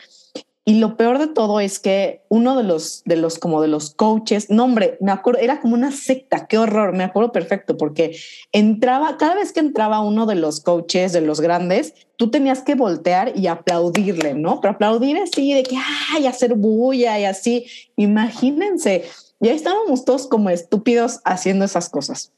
y 0.64 0.76
lo 0.76 0.96
peor 0.96 1.18
de 1.18 1.26
todo 1.26 1.60
es 1.60 1.80
que 1.80 2.22
uno 2.30 2.56
de 2.56 2.62
los, 2.62 3.02
de 3.06 3.16
los, 3.16 3.40
como 3.40 3.64
de 3.64 3.68
los 3.68 3.96
coaches, 3.96 4.52
no 4.52 4.66
hombre, 4.66 4.98
me 5.02 5.12
acuerdo, 5.12 5.40
era 5.40 5.60
como 5.60 5.74
una 5.74 5.92
secta, 5.92 6.46
qué 6.46 6.60
horror, 6.60 6.94
me 6.94 7.04
acuerdo 7.04 7.32
perfecto, 7.32 7.76
porque 7.76 8.16
entraba, 8.52 9.18
cada 9.18 9.34
vez 9.34 9.54
que 9.54 9.60
entraba 9.60 10.02
uno 10.02 10.28
de 10.28 10.36
los 10.36 10.62
coaches, 10.62 11.14
de 11.14 11.22
los 11.22 11.42
grandes, 11.42 11.94
tú 12.16 12.30
tenías 12.30 12.62
que 12.62 12.76
voltear 12.76 13.34
y 13.36 13.48
aplaudirle, 13.48 14.36
¿no? 14.36 14.62
Pero 14.62 14.74
aplaudir 14.74 15.18
así, 15.18 15.54
de 15.54 15.64
que, 15.64 15.78
ay, 16.14 16.28
hacer 16.28 16.54
bulla 16.54 17.20
y 17.20 17.26
así, 17.26 17.66
imagínense, 17.96 19.06
ya 19.40 19.52
estábamos 19.52 20.06
todos 20.06 20.28
como 20.28 20.50
estúpidos 20.50 21.20
haciendo 21.26 21.66
esas 21.66 21.90
cosas. 21.90 22.32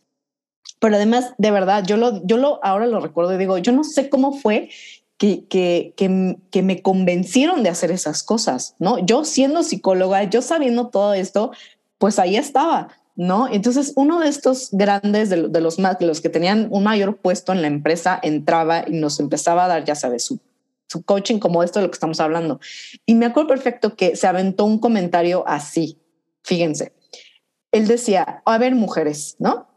Pero 0.79 0.95
además, 0.95 1.33
de 1.37 1.51
verdad, 1.51 1.83
yo 1.85 1.97
lo, 1.97 2.25
yo 2.25 2.37
lo, 2.37 2.63
ahora 2.63 2.85
lo 2.85 2.99
recuerdo 2.99 3.33
y 3.33 3.37
digo, 3.37 3.57
yo 3.57 3.71
no 3.71 3.83
sé 3.83 4.09
cómo 4.09 4.33
fue 4.33 4.69
que, 5.17 5.45
que, 5.47 5.93
que, 5.95 6.61
me 6.61 6.81
convencieron 6.81 7.63
de 7.63 7.69
hacer 7.69 7.89
esas 7.91 8.21
cosas, 8.21 8.75
¿no? 8.77 8.99
Yo 8.99 9.25
siendo 9.25 9.63
psicóloga, 9.63 10.23
yo 10.23 10.43
sabiendo 10.43 10.89
todo 10.89 11.15
esto, 11.15 11.51
pues 11.97 12.19
ahí 12.19 12.35
estaba, 12.35 12.89
¿no? 13.15 13.47
Entonces 13.51 13.93
uno 13.95 14.19
de 14.19 14.29
estos 14.29 14.69
grandes, 14.71 15.29
de, 15.31 15.37
los 15.37 15.79
más, 15.79 15.97
de 15.97 16.05
los 16.05 16.21
que 16.21 16.29
tenían 16.29 16.67
un 16.69 16.83
mayor 16.83 17.17
puesto 17.17 17.51
en 17.51 17.63
la 17.63 17.67
empresa, 17.67 18.19
entraba 18.21 18.85
y 18.87 18.91
nos 18.91 19.19
empezaba 19.19 19.65
a 19.65 19.67
dar, 19.67 19.85
ya 19.85 19.95
sabes, 19.95 20.23
su, 20.23 20.39
su 20.87 21.01
coaching 21.01 21.39
como 21.39 21.63
esto 21.63 21.79
de 21.79 21.85
lo 21.85 21.91
que 21.91 21.95
estamos 21.95 22.19
hablando. 22.19 22.59
Y 23.07 23.15
me 23.15 23.25
acuerdo 23.25 23.49
perfecto 23.49 23.95
que 23.95 24.15
se 24.15 24.27
aventó 24.27 24.65
un 24.65 24.77
comentario 24.77 25.43
así, 25.47 25.97
fíjense. 26.47 26.93
Él 27.71 27.87
decía, 27.87 28.41
a 28.45 28.57
ver, 28.57 28.73
mujeres, 28.73 29.35
¿no? 29.37 29.67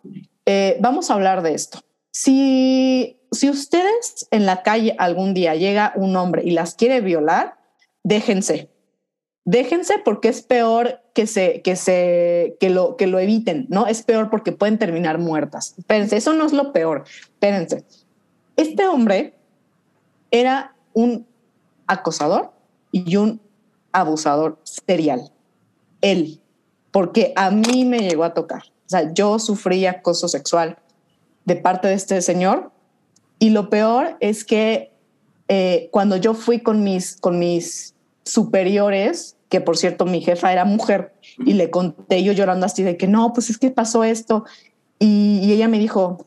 Eh, 0.47 0.79
vamos 0.81 1.11
a 1.11 1.15
hablar 1.15 1.43
de 1.43 1.55
esto. 1.55 1.81
Si 2.13 3.21
si 3.33 3.49
ustedes 3.49 4.27
en 4.31 4.47
la 4.47 4.63
calle 4.63 4.95
algún 4.99 5.35
día 5.35 5.55
llega 5.55 5.93
un 5.97 6.17
hombre 6.17 6.43
y 6.45 6.51
las 6.51 6.75
quiere 6.75 7.01
violar, 7.01 7.57
déjense. 8.03 8.71
Déjense 9.45 9.99
porque 10.05 10.29
es 10.29 10.43
peor 10.43 11.01
que 11.15 11.27
se 11.27 11.63
que 11.63 11.77
se 11.77 12.57
que 12.61 12.71
lo 12.71 12.97
que 12.97 13.07
lo 13.07 13.19
eviten, 13.19 13.67
¿no? 13.69 13.87
Es 13.87 14.03
peor 14.03 14.31
porque 14.31 14.53
pueden 14.53 14.79
terminar 14.79 15.19
muertas. 15.19 15.75
Espérense, 15.79 16.17
eso 16.17 16.35
no 16.35 16.45
es 16.45 16.53
lo 16.53 16.73
peor. 16.73 17.05
Espérense. 17.23 17.85
Este 18.57 18.87
hombre 18.87 19.35
era 20.31 20.75
un 20.93 21.27
acosador 21.87 22.53
y 22.93 23.17
un 23.17 23.41
abusador 23.93 24.59
serial. 24.65 25.33
Él, 26.01 26.41
porque 26.91 27.33
a 27.37 27.51
mí 27.51 27.85
me 27.85 28.01
llegó 28.01 28.25
a 28.25 28.35
tocar. 28.35 28.63
O 28.87 28.89
sea, 28.91 29.13
yo 29.13 29.39
sufrí 29.39 29.87
acoso 29.87 30.29
sexual 30.29 30.79
de 31.45 31.57
parte 31.57 31.89
de 31.89 31.95
este 31.95 32.21
señor 32.23 32.73
y 33.39 33.51
lo 33.51 33.71
peor 33.71 34.17
es 34.21 34.45
que 34.45 34.93
eh, 35.49 35.89
cuando 35.91 36.17
yo 36.17 36.35
fui 36.35 36.61
con 36.61 36.85
mis, 36.85 37.17
con 37.17 37.39
mis 37.39 37.95
superiores, 38.25 39.37
que 39.49 39.61
por 39.61 39.77
cierto 39.77 40.05
mi 40.05 40.21
jefa 40.21 40.53
era 40.53 40.65
mujer, 40.65 41.15
y 41.45 41.55
le 41.55 41.71
conté 41.71 42.23
yo 42.23 42.33
llorando 42.33 42.67
así 42.67 42.83
de 42.83 42.97
que 42.97 43.09
no, 43.09 43.33
pues 43.33 43.51
es 43.51 43.59
que 43.59 43.71
pasó 43.71 44.05
esto. 44.05 44.45
Y, 44.99 45.53
ella 45.53 45.67
me 45.67 45.79
dijo, 45.79 46.27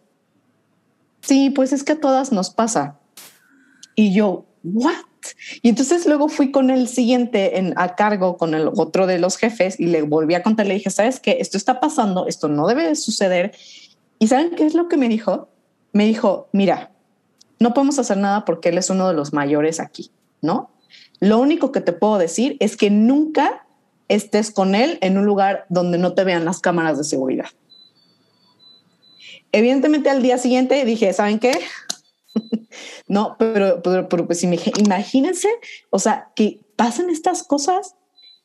sí, 1.21 1.51
pues 1.51 1.71
es 1.71 1.83
que 1.83 1.93
a 1.93 1.99
todas 1.99 2.31
nos 2.31 2.49
pasa. 2.49 2.99
Y 3.95 4.13
yo, 4.13 4.45
¿what? 4.63 5.05
Y 5.61 5.69
entonces 5.69 6.05
luego 6.05 6.29
fui 6.29 6.51
con 6.51 6.69
el 6.69 6.87
siguiente 6.87 7.57
en, 7.57 7.73
a 7.77 7.95
cargo, 7.95 8.37
con 8.37 8.53
el 8.53 8.69
otro 8.75 9.07
de 9.07 9.19
los 9.19 9.37
jefes, 9.37 9.79
y 9.79 9.87
le 9.87 10.01
volví 10.01 10.35
a 10.35 10.43
contar, 10.43 10.67
le 10.67 10.75
dije, 10.75 10.89
¿sabes 10.89 11.19
qué? 11.19 11.37
Esto 11.39 11.57
está 11.57 11.79
pasando, 11.79 12.27
esto 12.27 12.47
no 12.47 12.67
debe 12.67 12.87
de 12.87 12.95
suceder. 12.95 13.53
¿Y 14.19 14.27
saben 14.27 14.51
qué 14.55 14.65
es 14.65 14.73
lo 14.73 14.87
que 14.87 14.97
me 14.97 15.09
dijo? 15.09 15.49
Me 15.91 16.05
dijo, 16.05 16.49
mira, 16.51 16.91
no 17.59 17.73
podemos 17.73 17.99
hacer 17.99 18.17
nada 18.17 18.45
porque 18.45 18.69
él 18.69 18.77
es 18.77 18.89
uno 18.89 19.07
de 19.07 19.13
los 19.13 19.33
mayores 19.33 19.79
aquí, 19.79 20.11
¿no? 20.41 20.71
Lo 21.19 21.39
único 21.39 21.71
que 21.71 21.81
te 21.81 21.93
puedo 21.93 22.17
decir 22.17 22.57
es 22.59 22.75
que 22.75 22.89
nunca 22.89 23.65
estés 24.09 24.51
con 24.51 24.75
él 24.75 24.97
en 25.01 25.17
un 25.17 25.25
lugar 25.25 25.65
donde 25.69 25.97
no 25.97 26.13
te 26.13 26.23
vean 26.23 26.45
las 26.45 26.59
cámaras 26.59 26.97
de 26.97 27.03
seguridad. 27.03 27.47
Evidentemente 29.51 30.09
al 30.09 30.21
día 30.21 30.37
siguiente 30.37 30.83
dije, 30.83 31.13
¿saben 31.13 31.39
qué? 31.39 31.53
no, 33.07 33.35
pero, 33.37 33.81
pero, 33.81 34.27
pues 34.27 34.43
imagínense, 34.43 35.49
o 35.89 35.99
sea, 35.99 36.31
que 36.35 36.61
pasen 36.75 37.09
estas 37.09 37.43
cosas 37.43 37.95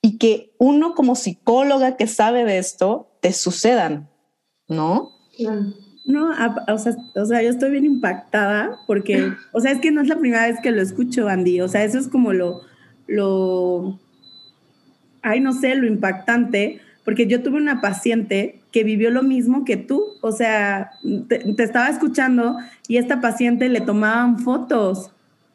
y 0.01 0.19
que 0.19 0.53
uno 0.59 0.95
como 0.95 1.17
psicóloga 1.17 1.97
que 1.97 2.07
sabe 2.07 2.45
de 2.45 2.59
esto 2.59 3.09
te 3.21 3.33
sucedan, 3.33 4.09
¿no? 4.69 5.11
No, 6.07 6.31
o, 6.69 6.79
sea, 6.79 6.97
o 7.17 7.25
sea, 7.27 7.43
yo 7.43 7.51
estoy 7.51 7.71
bien 7.71 7.85
impactada 7.85 8.79
porque, 8.87 9.33
o 9.53 9.61
sea, 9.61 9.73
es 9.73 9.81
que 9.81 9.91
no 9.91 10.01
es 10.01 10.09
la 10.09 10.19
primera 10.19 10.47
vez 10.47 10.59
que 10.63 10.71
lo 10.71 10.81
escucho, 10.81 11.29
Andy. 11.29 11.61
O 11.61 11.69
sea, 11.69 11.85
eso 11.85 11.99
es 11.99 12.09
como 12.09 12.33
lo, 12.33 12.63
lo, 13.07 13.99
ay, 15.23 15.41
no 15.41 15.53
sé, 15.53 15.75
lo 15.75 15.87
impactante, 15.87 16.81
porque 17.05 17.27
yo 17.27 17.43
tuve 17.43 17.57
una 17.57 17.81
paciente 17.81 18.58
vivió 18.85 19.11
lo 19.11 19.23
mismo 19.23 19.65
que 19.65 19.77
tú. 19.77 20.05
O 20.21 20.33
sea, 20.33 20.93
te, 21.29 21.63
estaba 21.63 21.89
escuchando 21.89 22.57
y 22.87 22.97
esta 22.97 23.21
paciente 23.21 23.69
le 23.69 23.81
tomaban 23.81 24.39
fotos, 24.39 25.11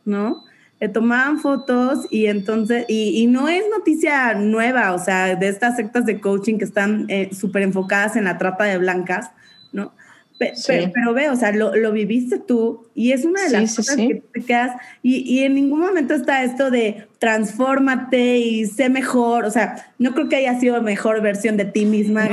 ¿no? 0.06 0.44
Le 0.80 0.90
tomaban 0.90 1.40
fotos 1.40 2.08
y 2.10 2.26
entonces, 2.26 2.86
y, 2.88 3.26
no 3.28 3.48
es 3.48 3.64
noticia 3.76 4.34
nueva, 4.34 4.94
o 4.94 5.00
sea, 5.00 5.36
de 5.36 5.48
estas 5.48 5.78
sectas 5.78 6.06
de 6.06 6.20
coaching 6.20 6.58
que 6.58 6.66
están 6.66 7.06
eh, 7.08 7.30
súper 7.34 7.64
enfocadas 7.64 8.16
en 8.16 8.26
la 8.26 8.38
trata 8.38 8.66
de 8.66 8.78
blancas, 8.78 9.32
¿no? 9.72 9.94
Pero, 10.38 11.14
ve, 11.14 11.30
o 11.30 11.36
sea, 11.36 11.52
lo, 11.52 11.76
lo, 11.76 11.92
viviste 11.92 12.40
tú 12.40 12.88
y 12.96 13.12
es 13.12 13.24
una 13.24 13.44
de 13.44 13.50
las 13.52 13.76
cosas 13.76 13.96
que 13.96 14.24
te 14.34 14.42
quedas 14.42 14.76
y, 15.02 15.18
y, 15.20 15.44
en 15.44 15.56
ningún 15.56 15.80
momento 15.80 16.14
está 16.14 16.44
esto 16.44 16.72
de 16.72 17.08
transfórmate 17.20 18.38
y 18.38 18.66
sé 18.66 18.90
mejor, 18.90 19.46
o 19.46 19.52
sea, 19.52 19.94
no 20.00 20.14
creo 20.14 20.30
que 20.30 20.36
haya 20.38 20.60
sido 20.60 20.82
mejor 20.82 21.22
versión 21.22 21.56
de 21.56 21.66
ti 21.66 21.86
misma. 21.86 22.30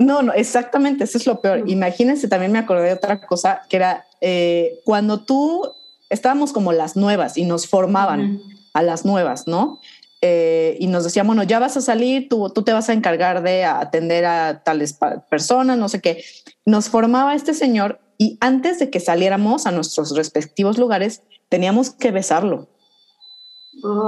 No, 0.00 0.22
no, 0.22 0.32
exactamente, 0.32 1.04
eso 1.04 1.18
es 1.18 1.26
lo 1.26 1.40
peor. 1.40 1.62
Imagínense, 1.68 2.26
también 2.26 2.52
me 2.52 2.58
acordé 2.58 2.88
de 2.88 2.92
otra 2.94 3.20
cosa 3.20 3.62
que 3.68 3.76
era 3.76 4.04
eh, 4.20 4.80
cuando 4.84 5.24
tú 5.24 5.72
estábamos 6.10 6.52
como 6.52 6.72
las 6.72 6.96
nuevas 6.96 7.36
y 7.36 7.44
nos 7.44 7.68
formaban 7.68 8.40
a 8.72 8.82
las 8.82 9.04
nuevas, 9.04 9.46
¿no? 9.46 9.80
Eh, 10.22 10.76
y 10.80 10.86
nos 10.86 11.04
decían, 11.04 11.26
bueno, 11.26 11.42
ya 11.42 11.58
vas 11.58 11.76
a 11.76 11.80
salir, 11.80 12.28
tú, 12.28 12.50
tú 12.50 12.62
te 12.62 12.72
vas 12.72 12.88
a 12.88 12.94
encargar 12.94 13.42
de 13.42 13.64
atender 13.64 14.24
a 14.24 14.62
tales 14.64 14.98
personas, 15.30 15.78
no 15.78 15.88
sé 15.88 16.00
qué. 16.00 16.24
Nos 16.66 16.88
formaba 16.88 17.34
este 17.34 17.54
señor 17.54 18.00
y 18.18 18.38
antes 18.40 18.78
de 18.80 18.90
que 18.90 18.98
saliéramos 19.00 19.66
a 19.66 19.70
nuestros 19.70 20.16
respectivos 20.16 20.78
lugares, 20.78 21.22
teníamos 21.48 21.90
que 21.90 22.10
besarlo. 22.10 22.68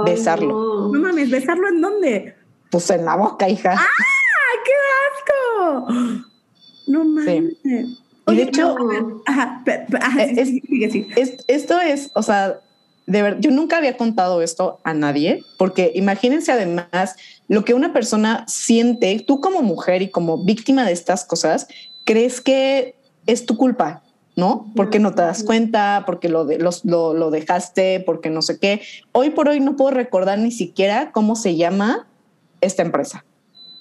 besarlo. 0.05 0.89
No 0.91 0.99
mames, 0.99 1.29
¿besarlo 1.29 1.69
en 1.69 1.79
dónde? 1.81 2.35
Pues 2.71 2.89
en 2.89 3.05
la 3.05 3.15
boca, 3.15 3.47
hija. 3.47 3.75
¡Ah! 3.77 3.85
¡Qué 4.65 4.71
asco! 5.07 5.87
No 6.87 7.05
mames. 7.05 7.53
Y 8.27 8.35
de 8.35 8.43
hecho, 8.43 8.75
ajá, 9.25 9.63
ajá, 10.01 10.23
es- 10.23 10.49
sí, 10.49 10.61
sí, 10.67 10.91
sí. 10.91 11.07
es- 11.15 11.43
esto 11.47 11.79
es, 11.79 12.11
o 12.13 12.21
sea, 12.23 12.59
de 13.05 13.21
verdad, 13.23 13.39
yo 13.41 13.51
nunca 13.51 13.77
había 13.77 13.95
contado 13.97 14.41
esto 14.41 14.79
a 14.83 14.93
nadie, 14.93 15.41
porque 15.57 15.91
imagínense 15.95 16.51
además 16.51 17.15
lo 17.47 17.63
que 17.63 17.73
una 17.73 17.93
persona 17.93 18.45
siente, 18.47 19.23
tú 19.25 19.39
como 19.39 19.61
mujer 19.63 20.01
y 20.01 20.09
como 20.11 20.43
víctima 20.43 20.83
de 20.85 20.91
estas 20.91 21.25
cosas, 21.25 21.67
crees 22.09 22.41
que 22.41 22.95
es 23.27 23.45
tu 23.45 23.55
culpa, 23.55 24.01
¿no? 24.35 24.71
Porque 24.75 24.97
no 24.97 25.13
te 25.13 25.21
das 25.21 25.43
cuenta, 25.43 26.01
porque 26.07 26.27
lo, 26.27 26.43
de, 26.45 26.57
los- 26.57 26.83
lo, 26.83 27.13
lo 27.13 27.29
dejaste, 27.29 27.99
porque 28.03 28.31
no 28.31 28.41
sé 28.41 28.57
qué. 28.57 28.81
Hoy 29.11 29.29
por 29.29 29.47
hoy 29.47 29.59
no 29.59 29.75
puedo 29.75 29.91
recordar 29.91 30.39
ni 30.39 30.49
siquiera 30.51 31.11
cómo 31.11 31.35
se 31.35 31.55
llama 31.55 32.07
esta 32.61 32.81
empresa. 32.81 33.23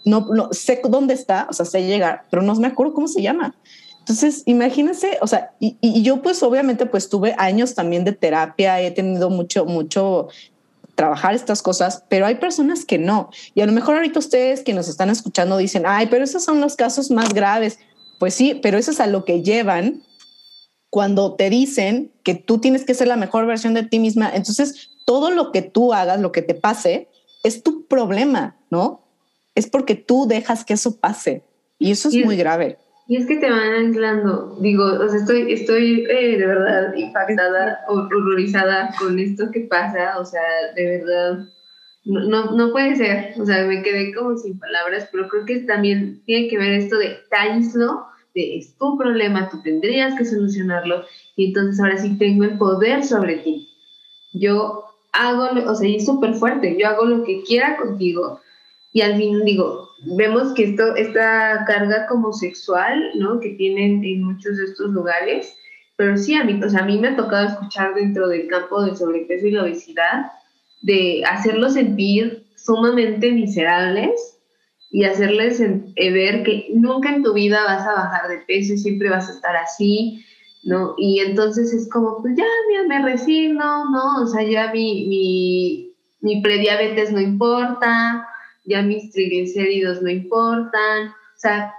No, 0.05 0.27
no 0.35 0.53
sé 0.53 0.83
dónde 0.87 1.15
está, 1.15 1.47
o 1.49 1.55
sea, 1.55 1.65
sé 1.65 1.87
llegar, 1.87 2.27
pero 2.31 2.43
no 2.43 2.55
me 2.57 2.67
acuerdo 2.67 2.93
cómo 2.93 3.09
se 3.09 3.23
llama. 3.23 3.55
Entonces, 4.01 4.43
imagínense, 4.45 5.17
o 5.23 5.27
sea, 5.27 5.53
y, 5.59 5.79
y 5.81 6.03
yo 6.03 6.21
pues 6.21 6.43
obviamente 6.43 6.85
pues 6.85 7.09
tuve 7.09 7.35
años 7.39 7.75
también 7.75 8.05
de 8.05 8.13
terapia, 8.13 8.79
he 8.83 8.91
tenido 8.91 9.31
mucho, 9.31 9.65
mucho 9.65 10.29
trabajar 10.95 11.35
estas 11.35 11.63
cosas, 11.63 12.05
pero 12.11 12.27
hay 12.27 12.35
personas 12.35 12.85
que 12.85 12.99
no. 12.99 13.31
Y 13.55 13.63
a 13.63 13.67
lo 13.67 13.73
mejor 13.73 13.97
ahorita 13.97 14.19
ustedes 14.19 14.63
que 14.63 14.75
nos 14.75 14.89
están 14.89 15.09
escuchando 15.09 15.57
dicen, 15.57 15.85
ay, 15.87 16.09
pero 16.11 16.25
esos 16.25 16.45
son 16.45 16.61
los 16.61 16.77
casos 16.77 17.11
más 17.11 17.33
graves. 17.33 17.79
Pues 18.19 18.35
sí, 18.35 18.59
pero 18.63 18.79
eso 18.79 18.91
es 18.91 19.01
a 19.01 19.07
lo 19.07 19.25
que 19.25 19.43
llevan 19.43 20.03
cuando 20.91 21.35
te 21.35 21.51
dicen 21.51 22.11
que 22.25 22.35
tú 22.35 22.59
tienes 22.59 22.85
que 22.85 22.95
ser 22.95 23.09
la 23.09 23.17
mejor 23.17 23.47
versión 23.47 23.75
de 23.75 23.83
ti 23.85 23.99
misma. 23.99 24.31
Entonces, 24.35 24.91
todo 25.07 25.31
lo 25.31 25.53
que 25.53 25.63
tú 25.63 25.93
hagas, 25.93 26.21
lo 26.21 26.33
que 26.33 26.43
te 26.43 26.55
pase, 26.55 27.09
es 27.45 27.63
tu 27.63 27.87
problema, 27.87 28.57
¿no? 28.71 29.03
Es 29.55 29.69
porque 29.69 29.95
tú 29.95 30.27
dejas 30.27 30.65
que 30.65 30.75
eso 30.75 30.97
pase. 30.99 31.43
Y 31.79 31.91
eso 31.93 32.09
es 32.09 32.15
Y- 32.15 32.25
muy 32.25 32.37
grave. 32.37 32.79
Y 33.11 33.17
es 33.17 33.27
que 33.27 33.37
te 33.37 33.49
van 33.51 33.73
anclando. 33.87 34.59
Digo, 34.61 34.85
o 34.85 35.09
sea, 35.09 35.19
estoy, 35.19 35.51
estoy 35.51 36.05
eh, 36.11 36.37
de 36.37 36.47
verdad 36.47 36.93
impactada, 36.95 37.81
hor- 37.89 38.07
horrorizada 38.15 38.95
con 38.99 39.19
esto 39.19 39.51
que 39.51 39.61
pasa. 39.61 40.19
O 40.19 40.27
sea, 40.27 40.43
de 40.77 40.99
verdad, 40.99 41.47
no, 42.09 42.53
no, 42.53 42.73
puede 42.73 42.97
ser. 42.97 43.35
O 43.39 43.45
sea, 43.45 43.67
me 43.67 43.83
quedé 43.83 44.15
como 44.15 44.37
sin 44.37 44.59
palabras, 44.59 45.09
pero 45.13 45.29
creo 45.29 45.45
que 45.45 45.61
también 45.61 46.23
tiene 46.25 46.49
que 46.49 46.59
ver 46.59 46.73
esto 46.73 46.97
de 46.97 47.19
aíslo, 47.31 48.07
de 48.35 48.57
es 48.57 48.77
tu 48.79 48.97
problema, 48.97 49.51
tú 49.51 49.61
tendrías 49.63 50.17
que 50.17 50.25
solucionarlo, 50.25 51.05
y 51.37 51.49
entonces 51.49 51.81
ahora 51.81 51.99
sí 51.99 52.17
tengo 52.19 52.45
el 52.45 52.57
poder 52.57 53.05
sobre 53.05 53.37
ti. 53.39 53.69
Yo 54.33 54.85
hago, 55.13 55.49
o 55.71 55.75
sea, 55.75 55.89
y 55.89 55.97
es 55.97 56.07
súper 56.07 56.35
fuerte, 56.35 56.77
yo 56.79 56.89
hago 56.89 57.05
lo 57.05 57.25
que 57.25 57.43
quiera 57.43 57.77
contigo, 57.77 58.41
y 58.93 59.03
al 59.03 59.17
fin 59.17 59.45
digo, 59.45 59.89
vemos 60.17 60.55
que 60.55 60.65
esto, 60.65 60.97
esta 60.97 61.65
carga 61.67 62.07
como 62.07 62.33
sexual, 62.33 63.11
¿no? 63.17 63.39
Que 63.39 63.51
tienen 63.51 64.03
en 64.03 64.23
muchos 64.23 64.57
de 64.57 64.65
estos 64.65 64.91
lugares, 64.91 65.55
pero 65.97 66.17
sí 66.17 66.35
a 66.35 66.45
mí, 66.45 66.59
o 66.63 66.71
sea, 66.71 66.81
a 66.81 66.87
mí 66.87 66.99
me 66.99 67.09
ha 67.09 67.17
tocado 67.17 67.49
escuchar 67.49 67.95
dentro 67.95 68.29
del 68.29 68.47
campo 68.47 68.83
del 68.83 68.97
sobrepeso 68.97 69.47
y 69.47 69.51
la 69.51 69.65
obesidad, 69.65 70.33
de 70.81 71.23
hacerlos 71.25 71.75
sentir 71.75 72.47
sumamente 72.57 73.33
miserables 73.33 74.39
y 74.91 75.05
hacerles 75.05 75.61
eh, 75.61 76.13
ver 76.13 76.45
que 76.45 76.69
nunca 76.75 77.15
en 77.15 77.23
tu 77.23 77.35
vida 77.35 77.65
vas 77.65 77.87
a 77.87 77.95
bajar 77.95 78.29
de 78.29 78.39
peso 78.47 78.73
y 78.73 78.79
siempre 78.79 79.11
vas 79.11 79.29
a 79.29 79.33
estar 79.33 79.57
así, 79.57 80.25
¿no? 80.65 80.95
Y 80.97 81.21
entonces 81.21 81.73
es 81.73 81.89
como, 81.91 82.23
pues 82.23 82.35
ya, 82.37 82.45
me 82.89 83.03
resigno, 83.03 83.91
¿no? 83.91 84.23
O 84.23 84.27
sea, 84.27 84.43
ya 84.43 84.73
mi, 84.73 85.07
mi, 85.09 85.95
mi 86.21 86.41
prediabetes 86.41 87.13
no 87.13 87.21
importa, 87.21 88.27
ya 88.65 88.83
mis 88.83 89.11
triglicéridos 89.13 90.01
no 90.03 90.11
importan, 90.11 91.09
o 91.09 91.39
sea, 91.39 91.75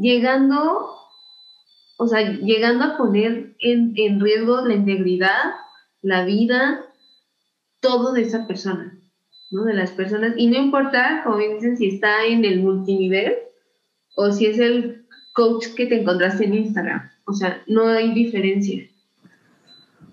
llegando, 0.00 0.96
o 1.98 2.06
sea, 2.06 2.22
llegando 2.22 2.84
a 2.84 2.96
poner 2.96 3.54
en, 3.60 3.92
en 3.96 4.20
riesgo 4.20 4.60
la 4.62 4.74
integridad, 4.74 5.54
la 6.02 6.24
vida, 6.24 6.84
todo 7.84 8.12
de 8.14 8.22
esa 8.22 8.46
persona, 8.46 8.98
¿no? 9.50 9.64
De 9.64 9.74
las 9.74 9.90
personas, 9.90 10.32
y 10.38 10.46
no 10.48 10.56
importa, 10.58 11.20
como 11.22 11.36
bien 11.36 11.56
dicen, 11.56 11.76
si 11.76 11.88
está 11.88 12.24
en 12.24 12.44
el 12.46 12.60
multinivel 12.60 13.34
o 14.16 14.32
si 14.32 14.46
es 14.46 14.58
el 14.58 15.04
coach 15.34 15.66
que 15.76 15.84
te 15.86 16.00
encontraste 16.00 16.44
en 16.46 16.54
Instagram, 16.54 17.02
o 17.26 17.32
sea, 17.34 17.62
no 17.66 17.86
hay 17.88 18.14
diferencia. 18.14 18.82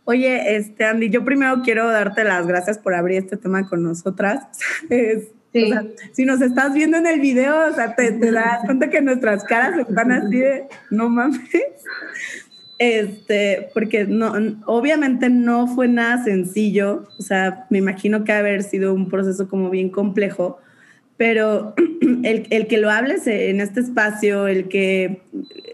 Oye, 0.03 0.55
este 0.57 0.83
Andy, 0.83 1.09
yo 1.09 1.23
primero 1.23 1.61
quiero 1.63 1.87
darte 1.87 2.23
las 2.25 2.45
gracias 2.47 2.77
por 2.77 2.93
abrir 2.95 3.19
este 3.19 3.37
tema 3.37 3.67
con 3.69 3.83
nosotras. 3.83 4.45
Es- 4.89 5.29
Sí. 5.53 5.65
o 5.65 5.67
sea, 5.67 5.83
si 6.13 6.23
nos 6.23 6.39
estás 6.41 6.73
viendo 6.73 6.95
en 6.95 7.05
el 7.07 7.19
video, 7.19 7.67
o 7.69 7.73
sea, 7.73 7.93
te, 7.93 8.13
te 8.13 8.31
das 8.31 8.61
cuenta 8.65 8.89
que 8.89 9.01
nuestras 9.01 9.43
caras 9.43 9.77
están 9.77 10.09
así 10.13 10.37
de 10.37 10.63
no 10.91 11.09
mames. 11.09 11.41
Este, 12.81 13.69
porque 13.75 14.05
no, 14.05 14.33
obviamente 14.65 15.29
no 15.29 15.67
fue 15.67 15.87
nada 15.87 16.23
sencillo. 16.23 17.03
O 17.19 17.21
sea, 17.21 17.67
me 17.69 17.77
imagino 17.77 18.23
que 18.23 18.31
ha 18.31 18.39
haber 18.39 18.63
sido 18.63 18.95
un 18.95 19.07
proceso 19.07 19.47
como 19.47 19.69
bien 19.69 19.89
complejo. 19.89 20.57
Pero 21.15 21.75
el, 22.23 22.47
el 22.49 22.65
que 22.65 22.79
lo 22.79 22.89
hables 22.89 23.27
en 23.27 23.61
este 23.61 23.81
espacio, 23.81 24.47
el 24.47 24.67
que 24.67 25.21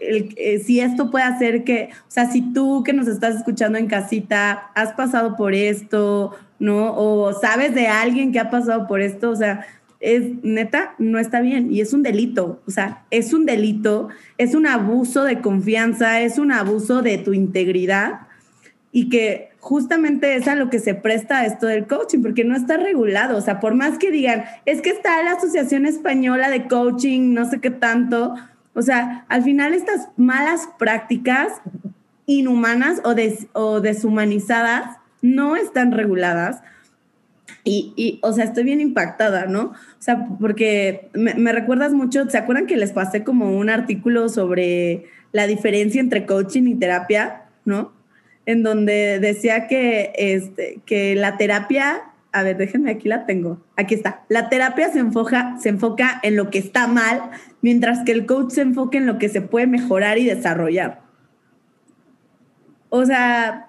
el, 0.02 0.34
eh, 0.36 0.58
si 0.58 0.80
esto 0.80 1.10
puede 1.10 1.24
hacer 1.24 1.64
que, 1.64 1.88
o 1.92 2.10
sea, 2.10 2.30
si 2.30 2.52
tú 2.52 2.82
que 2.84 2.92
nos 2.92 3.08
estás 3.08 3.36
escuchando 3.36 3.78
en 3.78 3.86
casita 3.86 4.70
has 4.74 4.92
pasado 4.92 5.34
por 5.34 5.54
esto, 5.54 6.36
¿no? 6.58 6.94
O 6.94 7.32
sabes 7.32 7.74
de 7.74 7.86
alguien 7.86 8.32
que 8.32 8.38
ha 8.38 8.50
pasado 8.50 8.86
por 8.86 9.00
esto, 9.00 9.30
o 9.30 9.36
sea, 9.36 9.64
es 10.00 10.22
neta, 10.42 10.94
no 10.98 11.18
está 11.18 11.40
bien 11.40 11.72
y 11.72 11.80
es 11.80 11.92
un 11.92 12.02
delito, 12.02 12.62
o 12.66 12.70
sea, 12.70 13.04
es 13.10 13.32
un 13.32 13.46
delito, 13.46 14.08
es 14.36 14.54
un 14.54 14.66
abuso 14.66 15.24
de 15.24 15.40
confianza, 15.40 16.20
es 16.20 16.38
un 16.38 16.52
abuso 16.52 17.02
de 17.02 17.18
tu 17.18 17.32
integridad 17.32 18.20
y 18.92 19.08
que 19.08 19.50
justamente 19.58 20.36
es 20.36 20.46
a 20.48 20.54
lo 20.54 20.70
que 20.70 20.78
se 20.78 20.94
presta 20.94 21.44
esto 21.44 21.66
del 21.66 21.86
coaching, 21.86 22.22
porque 22.22 22.44
no 22.44 22.56
está 22.56 22.76
regulado, 22.76 23.36
o 23.36 23.40
sea, 23.40 23.60
por 23.60 23.74
más 23.74 23.98
que 23.98 24.10
digan, 24.10 24.44
es 24.66 24.80
que 24.80 24.90
está 24.90 25.22
la 25.22 25.32
Asociación 25.32 25.84
Española 25.84 26.48
de 26.48 26.68
Coaching, 26.68 27.34
no 27.34 27.48
sé 27.50 27.60
qué 27.60 27.70
tanto, 27.70 28.34
o 28.74 28.82
sea, 28.82 29.26
al 29.28 29.42
final 29.42 29.74
estas 29.74 30.08
malas 30.16 30.68
prácticas 30.78 31.60
inhumanas 32.26 33.00
o, 33.04 33.14
des, 33.14 33.48
o 33.52 33.80
deshumanizadas 33.80 34.98
no 35.22 35.56
están 35.56 35.90
reguladas. 35.92 36.60
Y, 37.70 38.18
o 38.22 38.32
sea, 38.32 38.44
estoy 38.44 38.64
bien 38.64 38.80
impactada, 38.80 39.44
¿no? 39.44 39.64
O 39.72 40.00
sea, 40.00 40.26
porque 40.40 41.10
me, 41.12 41.34
me, 41.34 41.52
recuerdas 41.52 41.92
mucho, 41.92 42.28
¿se 42.30 42.38
acuerdan 42.38 42.66
que 42.66 42.78
les 42.78 42.92
pasé 42.92 43.24
como 43.24 43.58
un 43.58 43.68
artículo 43.68 44.30
sobre 44.30 45.04
la 45.32 45.46
diferencia 45.46 46.00
entre 46.00 46.24
coaching 46.24 46.62
y 46.66 46.74
terapia, 46.76 47.42
¿no? 47.64 47.92
En 48.46 48.62
donde 48.62 49.18
decía 49.20 49.66
que, 49.66 50.12
este, 50.16 50.80
que 50.86 51.14
la 51.14 51.36
terapia, 51.36 52.04
a 52.32 52.42
ver, 52.42 52.56
déjenme, 52.56 52.90
aquí 52.90 53.08
la 53.08 53.26
tengo, 53.26 53.62
aquí 53.76 53.94
está, 53.94 54.24
la 54.28 54.48
terapia 54.48 54.90
se 54.90 55.00
enfoca, 55.00 55.56
se 55.60 55.68
enfoca 55.68 56.20
en 56.22 56.36
lo 56.36 56.48
que 56.48 56.58
está 56.58 56.86
mal, 56.86 57.30
mientras 57.60 58.02
que 58.04 58.12
el 58.12 58.24
coach 58.24 58.52
se 58.52 58.62
enfoca 58.62 58.96
en 58.96 59.06
lo 59.06 59.18
que 59.18 59.28
se 59.28 59.42
puede 59.42 59.66
mejorar 59.66 60.16
y 60.16 60.24
desarrollar. 60.24 61.02
O 62.88 63.04
sea, 63.04 63.67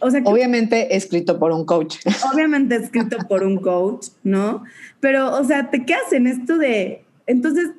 o 0.00 0.10
sea, 0.10 0.22
obviamente 0.24 0.96
escrito 0.96 1.38
por 1.38 1.52
un 1.52 1.64
coach. 1.64 1.96
Obviamente 2.32 2.76
escrito 2.76 3.18
por 3.28 3.42
un 3.42 3.58
coach, 3.58 4.08
¿no? 4.22 4.64
Pero, 5.00 5.34
o 5.38 5.44
sea, 5.44 5.70
te 5.70 5.84
quedas 5.84 6.12
en 6.12 6.26
esto 6.26 6.58
de, 6.58 7.02
entonces, 7.26 7.70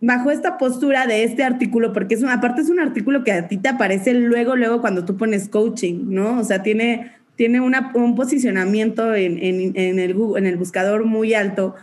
bajo 0.00 0.30
esta 0.30 0.58
postura 0.58 1.06
de 1.06 1.24
este 1.24 1.42
artículo, 1.42 1.92
porque 1.92 2.14
es 2.14 2.22
una, 2.22 2.34
aparte 2.34 2.60
es 2.60 2.70
un 2.70 2.80
artículo 2.80 3.24
que 3.24 3.32
a 3.32 3.48
ti 3.48 3.56
te 3.56 3.68
aparece 3.68 4.14
luego, 4.14 4.56
luego 4.56 4.80
cuando 4.80 5.04
tú 5.04 5.16
pones 5.16 5.48
coaching, 5.48 6.06
¿no? 6.08 6.38
O 6.38 6.44
sea, 6.44 6.62
tiene, 6.62 7.12
tiene 7.36 7.60
una, 7.60 7.92
un 7.94 8.14
posicionamiento 8.14 9.14
en, 9.14 9.38
en, 9.38 9.72
en, 9.76 9.98
el, 9.98 10.16
en 10.36 10.46
el 10.46 10.56
buscador 10.56 11.04
muy 11.04 11.34
alto. 11.34 11.74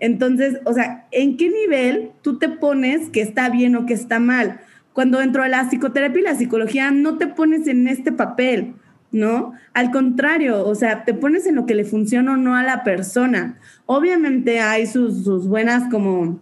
Entonces, 0.00 0.58
o 0.64 0.72
sea, 0.72 1.06
¿en 1.10 1.36
qué 1.36 1.50
nivel 1.50 2.10
tú 2.22 2.38
te 2.38 2.48
pones 2.48 3.10
que 3.10 3.20
está 3.20 3.48
bien 3.48 3.74
o 3.76 3.86
que 3.86 3.94
está 3.94 4.18
mal? 4.18 4.60
Cuando 4.92 5.18
dentro 5.18 5.42
de 5.42 5.48
la 5.48 5.68
psicoterapia 5.68 6.20
y 6.20 6.24
la 6.24 6.34
psicología 6.34 6.90
no 6.90 7.18
te 7.18 7.26
pones 7.26 7.66
en 7.66 7.88
este 7.88 8.12
papel. 8.12 8.74
¿No? 9.10 9.52
Al 9.72 9.90
contrario, 9.90 10.66
o 10.66 10.74
sea, 10.74 11.04
te 11.04 11.14
pones 11.14 11.46
en 11.46 11.54
lo 11.54 11.66
que 11.66 11.74
le 11.74 11.84
funciona 11.84 12.32
o 12.32 12.36
no 12.36 12.54
a 12.56 12.62
la 12.62 12.84
persona. 12.84 13.58
Obviamente 13.86 14.60
hay 14.60 14.86
sus, 14.86 15.24
sus 15.24 15.48
buenas 15.48 15.90
como 15.90 16.40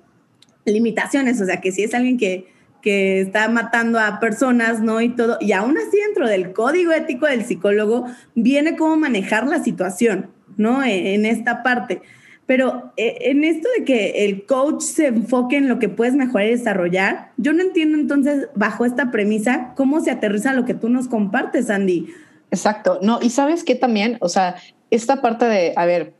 limitaciones, 0.64 1.40
o 1.40 1.46
sea, 1.46 1.60
que 1.60 1.72
si 1.72 1.84
es 1.84 1.94
alguien 1.94 2.18
que, 2.18 2.48
que 2.82 3.20
está 3.20 3.48
matando 3.48 4.00
a 4.00 4.18
personas, 4.20 4.80
¿no? 4.80 5.00
Y 5.00 5.10
todo, 5.10 5.38
y 5.40 5.52
aún 5.52 5.76
así 5.78 5.96
dentro 6.06 6.28
del 6.28 6.52
código 6.52 6.92
ético 6.92 7.26
del 7.26 7.44
psicólogo 7.44 8.06
viene 8.34 8.76
cómo 8.76 8.96
manejar 8.96 9.46
la 9.46 9.62
situación, 9.62 10.30
¿no? 10.56 10.82
En, 10.82 11.06
en 11.06 11.26
esta 11.26 11.62
parte. 11.62 12.02
Pero 12.46 12.92
eh, 12.96 13.18
en 13.22 13.42
esto 13.42 13.68
de 13.76 13.84
que 13.84 14.24
el 14.24 14.46
coach 14.46 14.80
se 14.80 15.08
enfoque 15.08 15.56
en 15.56 15.68
lo 15.68 15.78
que 15.78 15.88
puedes 15.88 16.14
mejorar 16.14 16.46
y 16.46 16.52
desarrollar, 16.52 17.32
yo 17.36 17.52
no 17.52 17.62
entiendo 17.62 17.98
entonces, 17.98 18.48
bajo 18.54 18.84
esta 18.84 19.10
premisa, 19.10 19.72
cómo 19.76 20.00
se 20.00 20.12
aterriza 20.12 20.52
lo 20.52 20.64
que 20.64 20.74
tú 20.74 20.88
nos 20.88 21.08
compartes, 21.08 21.70
Andy. 21.70 22.06
Exacto, 22.50 22.98
no, 23.02 23.18
y 23.20 23.30
sabes 23.30 23.64
que 23.64 23.74
también, 23.74 24.18
o 24.20 24.28
sea, 24.28 24.56
esta 24.90 25.20
parte 25.20 25.46
de, 25.46 25.72
a 25.76 25.84
ver, 25.84 26.14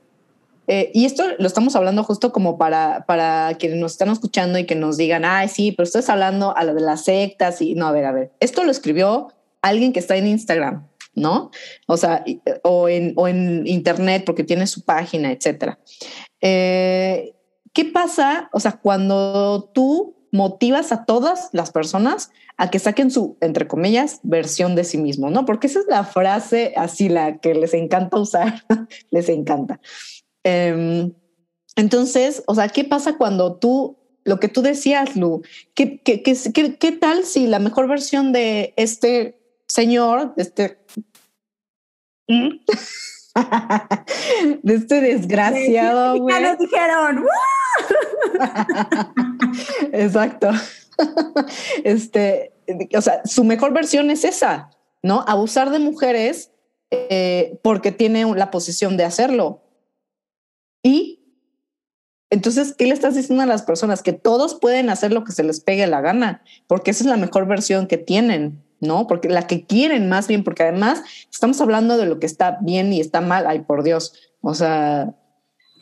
eh, 0.68 0.90
y 0.92 1.04
esto 1.04 1.22
lo 1.38 1.46
estamos 1.46 1.76
hablando 1.76 2.02
justo 2.02 2.32
como 2.32 2.58
para, 2.58 3.04
para 3.06 3.54
quienes 3.58 3.78
nos 3.78 3.92
están 3.92 4.10
escuchando 4.10 4.58
y 4.58 4.66
que 4.66 4.74
nos 4.74 4.96
digan, 4.96 5.24
ay, 5.24 5.48
sí, 5.48 5.72
pero 5.72 5.84
estás 5.84 6.08
hablando 6.08 6.56
a 6.56 6.64
lo 6.64 6.74
de 6.74 6.80
las 6.80 7.04
sectas 7.04 7.62
y 7.62 7.74
no, 7.74 7.86
a 7.86 7.92
ver, 7.92 8.04
a 8.04 8.12
ver, 8.12 8.32
esto 8.40 8.64
lo 8.64 8.70
escribió 8.70 9.32
alguien 9.62 9.92
que 9.92 10.00
está 10.00 10.16
en 10.16 10.26
Instagram, 10.26 10.88
¿no? 11.14 11.50
O 11.86 11.96
sea, 11.96 12.24
o 12.62 12.88
en, 12.88 13.12
o 13.16 13.28
en 13.28 13.66
internet 13.66 14.24
porque 14.26 14.44
tiene 14.44 14.66
su 14.66 14.84
página, 14.84 15.30
etcétera. 15.30 15.78
Eh, 16.40 17.34
¿Qué 17.72 17.84
pasa? 17.84 18.48
O 18.52 18.58
sea, 18.58 18.72
cuando 18.72 19.70
tú 19.72 20.15
motivas 20.36 20.92
a 20.92 21.04
todas 21.04 21.48
las 21.52 21.70
personas 21.70 22.30
a 22.56 22.70
que 22.70 22.78
saquen 22.78 23.10
su, 23.10 23.36
entre 23.40 23.66
comillas, 23.66 24.20
versión 24.22 24.76
de 24.76 24.84
sí 24.84 24.98
mismo, 24.98 25.30
¿no? 25.30 25.44
Porque 25.44 25.66
esa 25.66 25.80
es 25.80 25.86
la 25.88 26.04
frase 26.04 26.72
así, 26.76 27.08
la 27.08 27.38
que 27.38 27.54
les 27.54 27.74
encanta 27.74 28.18
usar, 28.18 28.64
les 29.10 29.28
encanta. 29.28 29.80
Em, 30.44 31.12
entonces, 31.74 32.42
o 32.46 32.54
sea, 32.54 32.68
¿qué 32.68 32.84
pasa 32.84 33.16
cuando 33.16 33.56
tú, 33.56 33.98
lo 34.24 34.38
que 34.38 34.48
tú 34.48 34.62
decías, 34.62 35.16
Lu, 35.16 35.42
¿qué, 35.74 36.00
qué, 36.00 36.22
qué, 36.22 36.76
qué 36.78 36.92
tal 36.92 37.24
si 37.24 37.46
la 37.46 37.58
mejor 37.58 37.88
versión 37.88 38.32
de 38.32 38.74
este 38.76 39.40
señor, 39.66 40.34
de 40.36 40.42
este... 40.42 40.78
de 44.62 44.74
este 44.74 45.00
desgraciado, 45.00 46.18
güey. 46.18 46.42
nos 46.42 46.58
dijeron. 46.58 47.26
Exacto. 49.92 50.50
Este, 51.84 52.52
o 52.96 53.00
sea, 53.00 53.22
su 53.24 53.44
mejor 53.44 53.72
versión 53.72 54.10
es 54.10 54.24
esa, 54.24 54.70
¿no? 55.02 55.24
Abusar 55.26 55.70
de 55.70 55.78
mujeres 55.78 56.50
eh, 56.90 57.58
porque 57.62 57.92
tiene 57.92 58.24
la 58.34 58.50
posición 58.50 58.96
de 58.96 59.04
hacerlo. 59.04 59.62
Y 60.82 61.20
entonces, 62.30 62.74
¿qué 62.76 62.86
le 62.86 62.94
estás 62.94 63.14
diciendo 63.14 63.42
a 63.42 63.46
las 63.46 63.62
personas? 63.62 64.02
Que 64.02 64.12
todos 64.12 64.54
pueden 64.54 64.90
hacer 64.90 65.12
lo 65.12 65.24
que 65.24 65.32
se 65.32 65.44
les 65.44 65.60
pegue 65.60 65.86
la 65.86 66.00
gana, 66.00 66.42
porque 66.66 66.90
esa 66.90 67.04
es 67.04 67.10
la 67.10 67.16
mejor 67.16 67.46
versión 67.46 67.86
que 67.86 67.98
tienen. 67.98 68.62
¿no? 68.80 69.06
Porque 69.06 69.28
la 69.28 69.46
que 69.46 69.64
quieren 69.64 70.08
más 70.08 70.28
bien, 70.28 70.44
porque 70.44 70.62
además 70.62 71.02
estamos 71.30 71.60
hablando 71.60 71.96
de 71.96 72.06
lo 72.06 72.18
que 72.20 72.26
está 72.26 72.58
bien 72.60 72.92
y 72.92 73.00
está 73.00 73.20
mal, 73.20 73.46
ay, 73.46 73.60
por 73.60 73.82
Dios, 73.82 74.12
o 74.42 74.54
sea, 74.54 75.14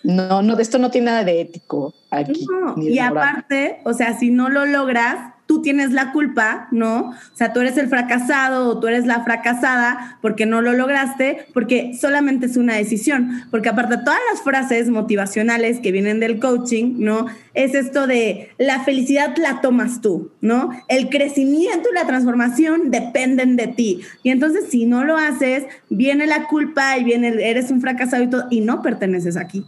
no, 0.04 0.42
no, 0.42 0.58
esto 0.58 0.78
no 0.78 0.90
tiene 0.90 1.06
nada 1.06 1.24
de 1.24 1.40
ético 1.40 1.94
aquí. 2.10 2.46
y 2.76 2.98
aparte, 2.98 3.80
o 3.84 3.94
sea, 3.94 4.18
si 4.18 4.30
no 4.30 4.50
lo 4.50 4.66
logras, 4.66 5.34
tú 5.46 5.62
tienes 5.62 5.92
la 5.92 6.12
culpa, 6.12 6.68
¿no? 6.72 7.10
O 7.10 7.36
sea, 7.36 7.52
tú 7.52 7.60
eres 7.60 7.76
el 7.76 7.88
fracasado 7.88 8.68
o 8.68 8.80
tú 8.80 8.86
eres 8.86 9.06
la 9.06 9.24
fracasada 9.24 10.18
porque 10.22 10.46
no 10.46 10.60
lo 10.60 10.72
lograste, 10.72 11.46
porque 11.52 11.94
solamente 11.98 12.46
es 12.46 12.56
una 12.56 12.74
decisión. 12.74 13.44
Porque 13.50 13.68
aparte, 13.68 13.96
todas 13.98 14.20
las 14.32 14.42
frases 14.42 14.88
motivacionales 14.88 15.80
que 15.80 15.92
vienen 15.92 16.20
del 16.20 16.38
coaching, 16.38 16.96
¿no? 16.98 17.26
Es 17.52 17.74
esto 17.74 18.06
de 18.06 18.50
la 18.58 18.80
felicidad 18.84 19.36
la 19.36 19.60
tomas 19.60 20.00
tú, 20.00 20.32
¿no? 20.40 20.70
El 20.88 21.08
crecimiento 21.08 21.88
y 21.90 21.94
la 21.94 22.06
transformación 22.06 22.90
dependen 22.90 23.56
de 23.56 23.68
ti. 23.68 24.00
Y 24.22 24.30
entonces, 24.30 24.66
si 24.70 24.86
no 24.86 25.04
lo 25.04 25.16
haces, 25.16 25.64
viene 25.88 26.26
la 26.26 26.46
culpa 26.46 26.98
y 26.98 27.04
viene, 27.04 27.28
eres 27.40 27.70
un 27.70 27.80
fracasado 27.80 28.22
y 28.22 28.28
todo, 28.28 28.46
y 28.50 28.60
no 28.60 28.82
perteneces 28.82 29.36
aquí. 29.36 29.64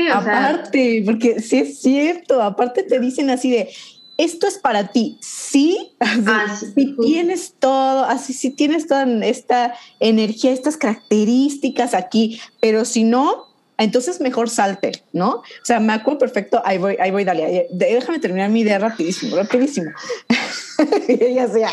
Sí, 0.00 0.08
aparte, 0.08 1.02
porque 1.04 1.40
sí 1.40 1.58
es 1.58 1.80
cierto, 1.80 2.42
aparte 2.42 2.82
te 2.84 2.98
dicen 2.98 3.28
así 3.28 3.50
de, 3.50 3.68
esto 4.16 4.46
es 4.46 4.56
para 4.58 4.92
ti. 4.92 5.18
Sí, 5.20 5.92
ah, 6.00 6.56
si 6.58 6.94
tienes 6.96 7.54
todo, 7.58 8.04
así 8.04 8.32
si 8.32 8.50
tienes 8.50 8.86
toda 8.86 9.04
esta 9.26 9.74
energía, 9.98 10.52
estas 10.52 10.78
características 10.78 11.92
aquí, 11.92 12.40
pero 12.60 12.84
si 12.86 13.04
no, 13.04 13.49
entonces 13.80 14.20
mejor 14.20 14.50
salte, 14.50 14.92
¿no? 15.12 15.36
O 15.36 15.64
sea, 15.64 15.80
me 15.80 15.94
acuerdo 15.94 16.18
perfecto, 16.18 16.60
ahí 16.64 16.76
voy, 16.76 16.96
ahí 17.00 17.10
voy, 17.10 17.24
dale, 17.24 17.66
déjame 17.72 18.18
terminar 18.18 18.50
mi 18.50 18.60
idea 18.60 18.78
rapidísimo, 18.78 19.36
rapidísimo. 19.36 19.90
y 21.08 21.24
ella 21.24 21.46
decía, 21.46 21.70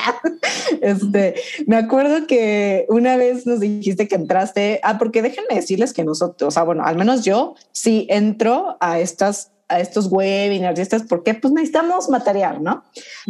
este, 0.82 1.36
me 1.66 1.76
acuerdo 1.76 2.26
que 2.26 2.86
una 2.88 3.18
vez 3.18 3.46
nos 3.46 3.60
dijiste 3.60 4.08
que 4.08 4.16
entraste, 4.16 4.80
ah, 4.84 4.98
porque 4.98 5.22
déjenme 5.22 5.56
decirles 5.56 5.94
que 5.94 6.06
nosotros, 6.06 6.48
o 6.48 6.52
sea, 6.52 6.64
bueno, 6.64 6.84
al 6.86 6.96
menos 6.96 7.26
yo 7.26 7.56
sí 7.74 8.08
entro 8.10 8.78
a 8.80 9.00
estas 9.00 9.52
a 9.70 9.82
estos 9.82 10.08
webinars 10.10 10.80
y 10.80 10.82
estas, 10.82 11.04
porque 11.04 11.34
pues 11.34 11.54
necesitamos 11.54 12.08
material, 12.08 12.64
¿no? 12.64 12.86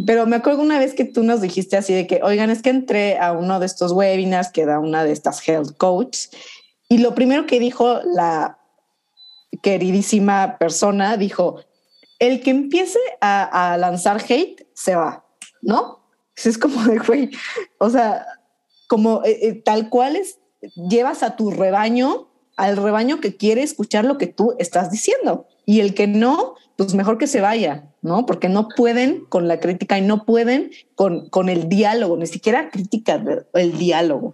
Pero 0.06 0.24
me 0.24 0.36
acuerdo 0.36 0.62
una 0.62 0.78
vez 0.78 0.94
que 0.94 1.04
tú 1.04 1.24
nos 1.24 1.40
dijiste 1.40 1.76
así 1.76 1.92
de 1.92 2.06
que, 2.06 2.20
oigan, 2.22 2.48
es 2.50 2.62
que 2.62 2.70
entré 2.70 3.18
a 3.18 3.32
uno 3.32 3.58
de 3.58 3.66
estos 3.66 3.90
webinars 3.90 4.52
que 4.52 4.64
da 4.64 4.78
una 4.78 5.02
de 5.02 5.10
estas 5.10 5.46
health 5.48 5.76
coaches 5.76 6.30
y 6.88 6.98
lo 6.98 7.14
primero 7.14 7.46
que 7.46 7.60
dijo 7.60 8.00
la 8.04 8.57
queridísima 9.62 10.56
persona, 10.58 11.16
dijo, 11.16 11.60
el 12.18 12.40
que 12.42 12.50
empiece 12.50 12.98
a, 13.20 13.76
lanzar 13.78 14.22
hate 14.28 14.66
se 14.74 14.94
va, 14.94 15.24
¿no? 15.62 16.04
Es 16.36 16.58
como 16.58 16.82
de, 16.84 16.98
güey, 16.98 17.30
o 17.78 17.90
sea, 17.90 18.26
como 18.88 19.22
eh, 19.24 19.38
eh, 19.42 19.52
tal 19.54 19.88
cual 19.88 20.16
es, 20.16 20.38
llevas 20.88 21.22
a 21.22 21.36
tu 21.36 21.50
rebaño, 21.50 22.28
al 22.56 22.76
rebaño 22.76 23.20
que 23.20 23.36
quiere 23.36 23.62
escuchar 23.62 24.04
lo 24.04 24.18
que 24.18 24.26
tú 24.26 24.54
estás 24.58 24.90
diciendo 24.90 25.46
y 25.64 25.80
el 25.80 25.94
que 25.94 26.06
no, 26.06 26.54
pues 26.76 26.94
mejor 26.94 27.18
que 27.18 27.26
se 27.26 27.40
vaya, 27.40 27.92
¿no? 28.02 28.26
Porque 28.26 28.48
no 28.48 28.68
pueden 28.68 29.24
con 29.26 29.48
la 29.48 29.60
crítica 29.60 29.98
y 29.98 30.02
no 30.02 30.24
pueden 30.24 30.70
con, 30.94 31.28
con 31.28 31.48
el 31.48 31.68
diálogo, 31.68 32.16
ni 32.16 32.26
siquiera 32.26 32.70
crítica, 32.70 33.22
el 33.54 33.78
diálogo. 33.78 34.32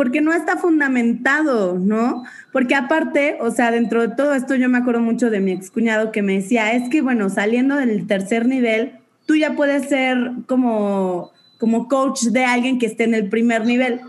Porque 0.00 0.22
no 0.22 0.32
está 0.32 0.56
fundamentado, 0.56 1.78
¿no? 1.78 2.24
Porque 2.54 2.74
aparte, 2.74 3.36
o 3.42 3.50
sea, 3.50 3.70
dentro 3.70 4.00
de 4.00 4.16
todo 4.16 4.32
esto 4.32 4.54
yo 4.54 4.66
me 4.70 4.78
acuerdo 4.78 5.02
mucho 5.02 5.28
de 5.28 5.40
mi 5.40 5.52
excuñado 5.52 6.10
que 6.10 6.22
me 6.22 6.36
decía, 6.36 6.72
es 6.72 6.88
que 6.88 7.02
bueno, 7.02 7.28
saliendo 7.28 7.76
del 7.76 8.06
tercer 8.06 8.46
nivel, 8.46 8.94
tú 9.26 9.36
ya 9.36 9.54
puedes 9.56 9.90
ser 9.90 10.16
como, 10.46 11.32
como 11.58 11.86
coach 11.86 12.22
de 12.28 12.46
alguien 12.46 12.78
que 12.78 12.86
esté 12.86 13.04
en 13.04 13.12
el 13.12 13.28
primer 13.28 13.66
nivel. 13.66 14.00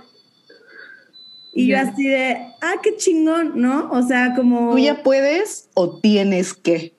Y 1.54 1.68
yo 1.68 1.78
así 1.78 2.08
de, 2.08 2.38
ah, 2.62 2.76
qué 2.82 2.96
chingón, 2.96 3.60
¿no? 3.60 3.92
O 3.92 4.02
sea, 4.02 4.34
como... 4.34 4.72
¿Tú 4.72 4.80
ya 4.80 5.04
puedes 5.04 5.68
o 5.74 6.00
tienes 6.00 6.54
que? 6.54 6.94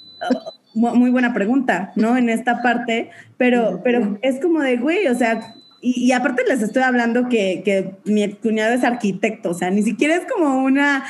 Muy 0.74 1.10
buena 1.10 1.34
pregunta, 1.34 1.92
¿no? 1.94 2.16
En 2.16 2.30
esta 2.30 2.62
parte, 2.62 3.10
pero, 3.36 3.82
pero 3.84 4.18
es 4.22 4.40
como 4.40 4.62
de, 4.62 4.78
güey, 4.78 5.08
o 5.08 5.14
sea, 5.14 5.54
y, 5.84 6.12
aparte 6.12 6.44
les 6.48 6.62
estoy 6.62 6.82
hablando 6.82 7.28
que, 7.28 7.62
que 7.64 7.96
mi 8.04 8.32
cuñado 8.32 8.72
es 8.72 8.84
arquitecto, 8.84 9.50
o 9.50 9.54
sea, 9.54 9.70
ni 9.70 9.82
siquiera 9.82 10.14
es 10.14 10.24
como 10.30 10.64
una 10.64 11.04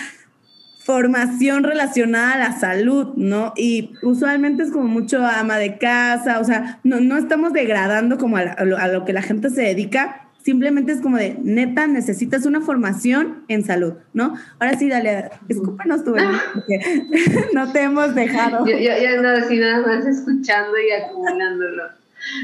formación 0.79 1.65
relacionada 1.65 2.33
a 2.33 2.39
la 2.39 2.59
salud, 2.59 3.15
¿no? 3.17 3.55
Y 3.57 3.93
usualmente 4.03 4.65
es 4.65 4.71
como 4.71 4.87
mucho 4.87 5.25
ama 5.25 5.59
de 5.59 5.79
casa, 5.79 6.41
o 6.41 6.45
sea, 6.45 6.81
no, 6.85 7.01
no 7.01 7.17
estamos 7.17 7.53
degradando 7.53 8.19
como 8.19 8.37
a, 8.37 8.43
a 8.43 8.89
lo 8.89 9.05
que 9.05 9.13
la 9.13 9.23
gente 9.23 9.49
se 9.49 9.63
dedica, 9.63 10.25
Simplemente 10.45 10.93
es 10.93 11.01
como 11.01 11.17
de, 11.17 11.39
neta, 11.43 11.87
necesitas 11.87 12.45
una 12.45 12.61
formación 12.61 13.45
en 13.49 13.65
salud, 13.65 13.95
¿no? 14.13 14.35
Ahora 14.59 14.79
sí, 14.79 14.91
dale, 14.91 15.31
escúpanos 15.49 16.05
tu 16.05 16.13
porque 16.13 17.07
no 17.55 17.73
te 17.73 17.85
hemos 17.85 18.15
dejado. 18.15 18.67
Yo, 18.67 18.77
ya 18.77 19.23
no, 19.23 19.29
así 19.31 19.59
nada 19.59 19.81
más 19.87 20.05
escuchando 20.05 20.77
y 20.79 20.93
acumulándolo. 21.03 21.85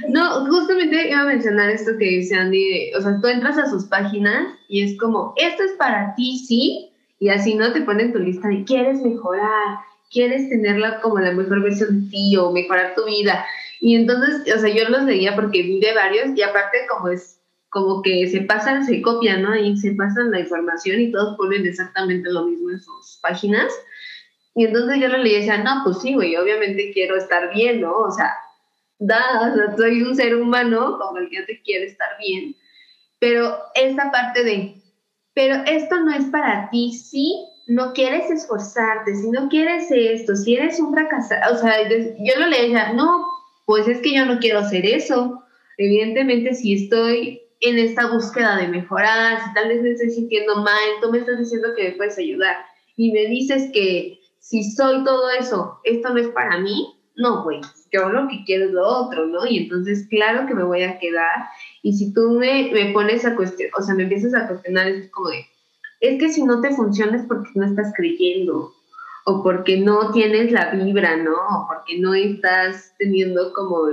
No, 0.08 0.46
justamente 0.46 1.08
iba 1.08 1.20
a 1.20 1.26
mencionar 1.26 1.70
esto 1.70 1.92
que 1.98 2.04
dice 2.04 2.34
Andy, 2.34 2.92
o 2.94 3.00
sea, 3.00 3.18
tú 3.20 3.28
entras 3.28 3.58
a 3.58 3.68
sus 3.70 3.84
páginas 3.84 4.54
y 4.68 4.82
es 4.82 4.98
como, 4.98 5.34
esto 5.36 5.62
es 5.62 5.72
para 5.72 6.14
ti, 6.14 6.38
sí, 6.38 6.90
y 7.18 7.28
así 7.28 7.54
no 7.54 7.72
te 7.72 7.82
ponen 7.82 8.12
tu 8.12 8.18
lista 8.18 8.48
de 8.48 8.64
quieres 8.64 9.00
mejorar, 9.00 9.78
quieres 10.10 10.48
tenerla 10.48 11.00
como 11.00 11.18
la 11.18 11.32
mejor 11.32 11.62
versión 11.62 12.04
de 12.04 12.10
ti 12.10 12.36
o 12.36 12.50
mejorar 12.50 12.94
tu 12.94 13.04
vida. 13.04 13.44
Y 13.80 13.94
entonces, 13.94 14.54
o 14.54 14.58
sea, 14.58 14.74
yo 14.74 14.88
los 14.88 15.04
leía 15.04 15.34
porque 15.34 15.62
vi 15.62 15.80
de 15.80 15.94
varios 15.94 16.36
y 16.36 16.42
aparte 16.42 16.78
como 16.88 17.08
es 17.08 17.38
como 17.70 18.02
que 18.02 18.26
se 18.28 18.40
pasan, 18.42 18.84
se 18.84 19.00
copian, 19.00 19.42
¿no? 19.42 19.54
Y 19.54 19.76
se 19.76 19.92
pasan 19.92 20.32
la 20.32 20.40
información 20.40 21.00
y 21.00 21.12
todos 21.12 21.36
ponen 21.36 21.64
exactamente 21.64 22.28
lo 22.30 22.46
mismo 22.46 22.70
en 22.70 22.80
sus 22.80 23.18
páginas. 23.22 23.72
Y 24.56 24.64
entonces 24.64 24.98
yo 25.00 25.08
lo 25.08 25.18
leía 25.18 25.38
y 25.38 25.40
decía, 25.42 25.62
no, 25.62 25.82
pues 25.84 26.00
sí, 26.00 26.14
güey, 26.14 26.36
obviamente 26.36 26.90
quiero 26.92 27.16
estar 27.16 27.54
bien, 27.54 27.80
¿no? 27.80 27.96
O 27.96 28.10
sea, 28.10 28.32
da, 29.00 29.50
o 29.50 29.54
sea, 29.54 29.76
soy 29.76 30.02
un 30.02 30.14
ser 30.14 30.36
humano 30.36 30.98
como 31.00 31.18
el 31.18 31.28
que 31.28 31.42
te 31.42 31.60
quiere 31.62 31.86
estar 31.86 32.10
bien. 32.18 32.54
Pero 33.18 33.58
esta 33.74 34.10
parte 34.12 34.44
de, 34.44 34.74
pero 35.34 35.56
esto 35.66 36.00
no 36.00 36.12
es 36.12 36.26
para 36.26 36.70
ti, 36.70 36.92
sí, 36.92 37.34
no 37.66 37.92
quieres 37.92 38.30
esforzarte, 38.30 39.14
si 39.16 39.30
no 39.30 39.48
quieres 39.48 39.90
esto, 39.90 40.36
si 40.36 40.54
eres 40.54 40.78
un 40.80 40.92
fracasado, 40.92 41.54
o 41.54 41.58
sea, 41.58 41.88
yo 41.88 42.38
lo 42.38 42.46
leía 42.46 42.92
no, 42.92 43.26
pues 43.66 43.86
es 43.88 44.00
que 44.00 44.14
yo 44.14 44.26
no 44.26 44.38
quiero 44.38 44.60
hacer 44.60 44.84
eso. 44.84 45.44
Evidentemente, 45.78 46.54
si 46.54 46.74
estoy 46.74 47.40
en 47.60 47.78
esta 47.78 48.10
búsqueda 48.10 48.56
de 48.56 48.68
mejorar, 48.68 49.38
si 49.44 49.54
tal 49.54 49.68
vez 49.68 49.82
me 49.82 49.90
estoy 49.90 50.10
sintiendo 50.10 50.56
mal, 50.56 50.82
tú 51.00 51.10
me 51.10 51.18
estás 51.18 51.38
diciendo 51.38 51.68
que 51.76 51.90
me 51.90 51.92
puedes 51.92 52.18
ayudar 52.18 52.56
y 52.96 53.12
me 53.12 53.26
dices 53.26 53.70
que 53.72 54.18
si 54.40 54.64
soy 54.72 55.04
todo 55.04 55.30
eso, 55.30 55.78
esto 55.84 56.10
no 56.10 56.18
es 56.18 56.28
para 56.28 56.58
mí, 56.58 56.99
no, 57.16 57.42
güey, 57.42 57.60
yo 57.92 58.08
lo 58.08 58.28
que 58.28 58.44
quiero 58.44 58.66
es 58.66 58.72
lo 58.72 58.86
otro, 58.86 59.26
¿no? 59.26 59.46
Y 59.46 59.58
entonces, 59.58 60.06
claro 60.08 60.46
que 60.46 60.54
me 60.54 60.64
voy 60.64 60.82
a 60.82 60.98
quedar. 60.98 61.46
Y 61.82 61.92
si 61.92 62.12
tú 62.12 62.32
me, 62.32 62.70
me 62.72 62.92
pones 62.92 63.24
a 63.24 63.36
cuestionar, 63.36 63.72
o 63.78 63.82
sea, 63.82 63.94
me 63.94 64.04
empiezas 64.04 64.34
a 64.34 64.48
cuestionar, 64.48 64.88
es 64.88 65.10
como 65.10 65.28
de, 65.28 65.46
es 66.00 66.18
que 66.18 66.30
si 66.30 66.42
no 66.42 66.60
te 66.60 66.74
funciona 66.74 67.16
es 67.16 67.26
porque 67.26 67.50
no 67.54 67.66
estás 67.66 67.92
creyendo 67.96 68.72
o 69.26 69.42
porque 69.42 69.78
no 69.78 70.12
tienes 70.12 70.50
la 70.50 70.70
vibra, 70.70 71.16
¿no? 71.16 71.34
O 71.34 71.68
porque 71.68 71.98
no 71.98 72.14
estás 72.14 72.94
teniendo 72.98 73.52
como, 73.52 73.88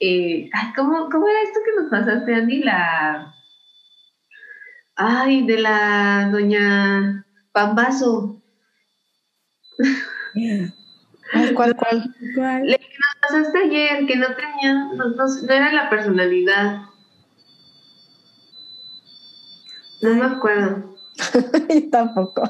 eh, 0.00 0.50
¿cómo, 0.76 1.08
¿cómo, 1.10 1.26
era 1.28 1.42
esto 1.42 1.60
que 1.64 1.82
nos 1.82 1.90
pasaste, 1.90 2.34
Andy? 2.34 2.62
La, 2.62 3.34
ay, 4.96 5.46
de 5.46 5.58
la 5.58 6.28
doña 6.30 7.26
Pambazo. 7.52 8.40
¿Cuál, 11.32 11.76
cuál? 11.76 12.14
¿Cuál? 12.34 12.66
Le 12.66 12.78
que 12.78 12.86
nos 12.86 13.14
pasaste 13.20 13.58
ayer, 13.58 14.06
que 14.06 14.16
no 14.16 14.26
tenía, 14.34 14.74
no, 14.94 15.08
no 15.08 15.52
era 15.52 15.72
la 15.72 15.90
personalidad. 15.90 16.82
No 20.02 20.14
me 20.14 20.24
acuerdo. 20.26 20.96
tampoco. 21.90 22.42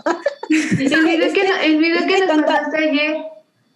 el 0.49 0.77
video 0.79 1.33
que, 1.33 1.67
el 1.67 1.79
video 1.79 2.07
que 2.07 2.27
nos 2.27 2.43
pasaste 2.43 2.77
ayer. 2.91 3.32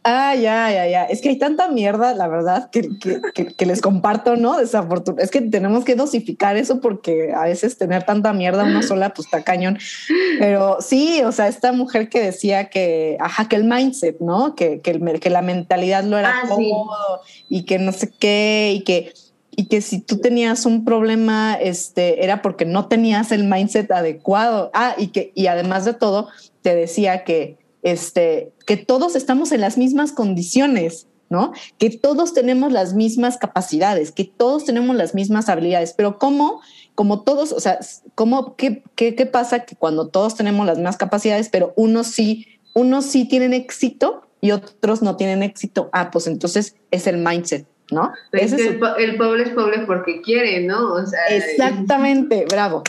Ah, 0.09 0.37
ya, 0.37 0.71
ya, 0.71 0.87
ya. 0.87 1.05
Es 1.07 1.21
que 1.21 1.31
hay 1.31 1.37
tanta 1.37 1.67
mierda, 1.67 2.15
la 2.15 2.29
verdad, 2.29 2.71
que, 2.71 2.89
que, 3.35 3.47
que, 3.47 3.67
les 3.67 3.81
comparto, 3.81 4.37
¿no? 4.37 4.57
Desafortunadamente. 4.57 5.25
Es 5.25 5.33
que 5.33 5.41
tenemos 5.41 5.85
que 5.85 5.97
dosificar 5.97 6.57
eso 6.57 6.81
porque 6.81 7.33
a 7.35 7.47
veces 7.47 7.77
tener 7.77 8.05
tanta 8.05 8.33
mierda 8.33 8.63
una 8.63 8.85
sola, 8.85 9.13
pues 9.13 9.27
está 9.27 9.43
cañón. 9.43 9.79
Pero 10.39 10.77
sí, 10.81 11.23
o 11.25 11.33
sea, 11.33 11.49
esta 11.49 11.73
mujer 11.73 12.09
que 12.09 12.21
decía 12.21 12.71
que, 12.71 13.17
ajá, 13.19 13.49
que 13.49 13.57
el 13.57 13.65
mindset, 13.65 14.21
¿no? 14.21 14.55
Que, 14.55 14.81
que, 14.81 14.93
el, 14.93 15.19
que 15.19 15.29
la 15.29 15.43
mentalidad 15.43 16.05
lo 16.05 16.17
era 16.17 16.43
ah, 16.45 16.49
cómodo 16.49 17.23
y 17.49 17.65
que 17.65 17.81
no 17.81 17.91
sé 17.91 18.13
qué 18.17 18.75
y 18.77 18.85
que 18.85 19.13
y 19.59 19.67
que 19.67 19.81
si 19.81 20.01
tú 20.01 20.19
tenías 20.19 20.67
un 20.67 20.85
problema, 20.85 21.55
este, 21.55 22.23
era 22.23 22.43
porque 22.43 22.65
no 22.65 22.87
tenías 22.87 23.33
el 23.33 23.43
mindset 23.43 23.91
adecuado. 23.91 24.71
Ah, 24.73 24.95
y 24.99 25.09
que, 25.09 25.33
y 25.35 25.49
además 25.49 25.85
de 25.85 25.95
todo, 25.95 26.29
te 26.63 26.77
decía 26.77 27.25
que, 27.25 27.57
este, 27.87 28.53
que 28.67 28.77
todos 28.77 29.15
estamos 29.15 29.53
en 29.53 29.61
las 29.61 29.79
mismas 29.79 30.11
condiciones, 30.11 31.07
¿no? 31.31 31.53
Que 31.79 31.89
todos 31.91 32.35
tenemos 32.35 32.73
las 32.73 32.95
mismas 32.95 33.39
capacidades, 33.39 34.11
que 34.11 34.25
todos 34.25 34.65
tenemos 34.65 34.97
las 34.97 35.15
mismas 35.15 35.49
habilidades, 35.49 35.95
pero 35.97 36.19
¿cómo? 36.19 36.61
Como 36.97 37.23
todos, 37.23 37.53
o 37.53 37.61
sea, 37.61 37.79
¿cómo, 38.17 38.57
qué, 38.57 38.83
qué, 38.97 39.15
qué 39.15 39.27
pasa 39.27 39.65
que 39.65 39.77
cuando 39.77 40.09
todos 40.09 40.35
tenemos 40.35 40.67
las 40.67 40.79
mismas 40.79 40.97
capacidades, 40.97 41.49
pero 41.49 41.75
unos 41.77 42.09
sí, 42.09 42.47
unos 42.75 43.07
sí 43.07 43.29
tienen 43.29 43.55
éxito 43.55 44.23
y 44.41 44.51
otros 44.51 45.01
no 45.01 45.17
tienen 45.17 45.45
éxito? 45.45 45.89
Ah, 45.93 46.11
pues 46.11 46.27
entonces 46.27 46.75
es 46.91 47.07
el 47.07 47.19
mindset 47.19 47.67
¿no? 47.93 48.13
Es 48.33 48.53
el, 48.53 48.79
pobre 49.17 49.45
es 49.45 49.51
pobre 49.51 49.87
porque 49.87 50.21
quiere, 50.21 50.61
¿no? 50.67 50.97
Exactamente, 51.29 52.47
bravo. 52.51 52.83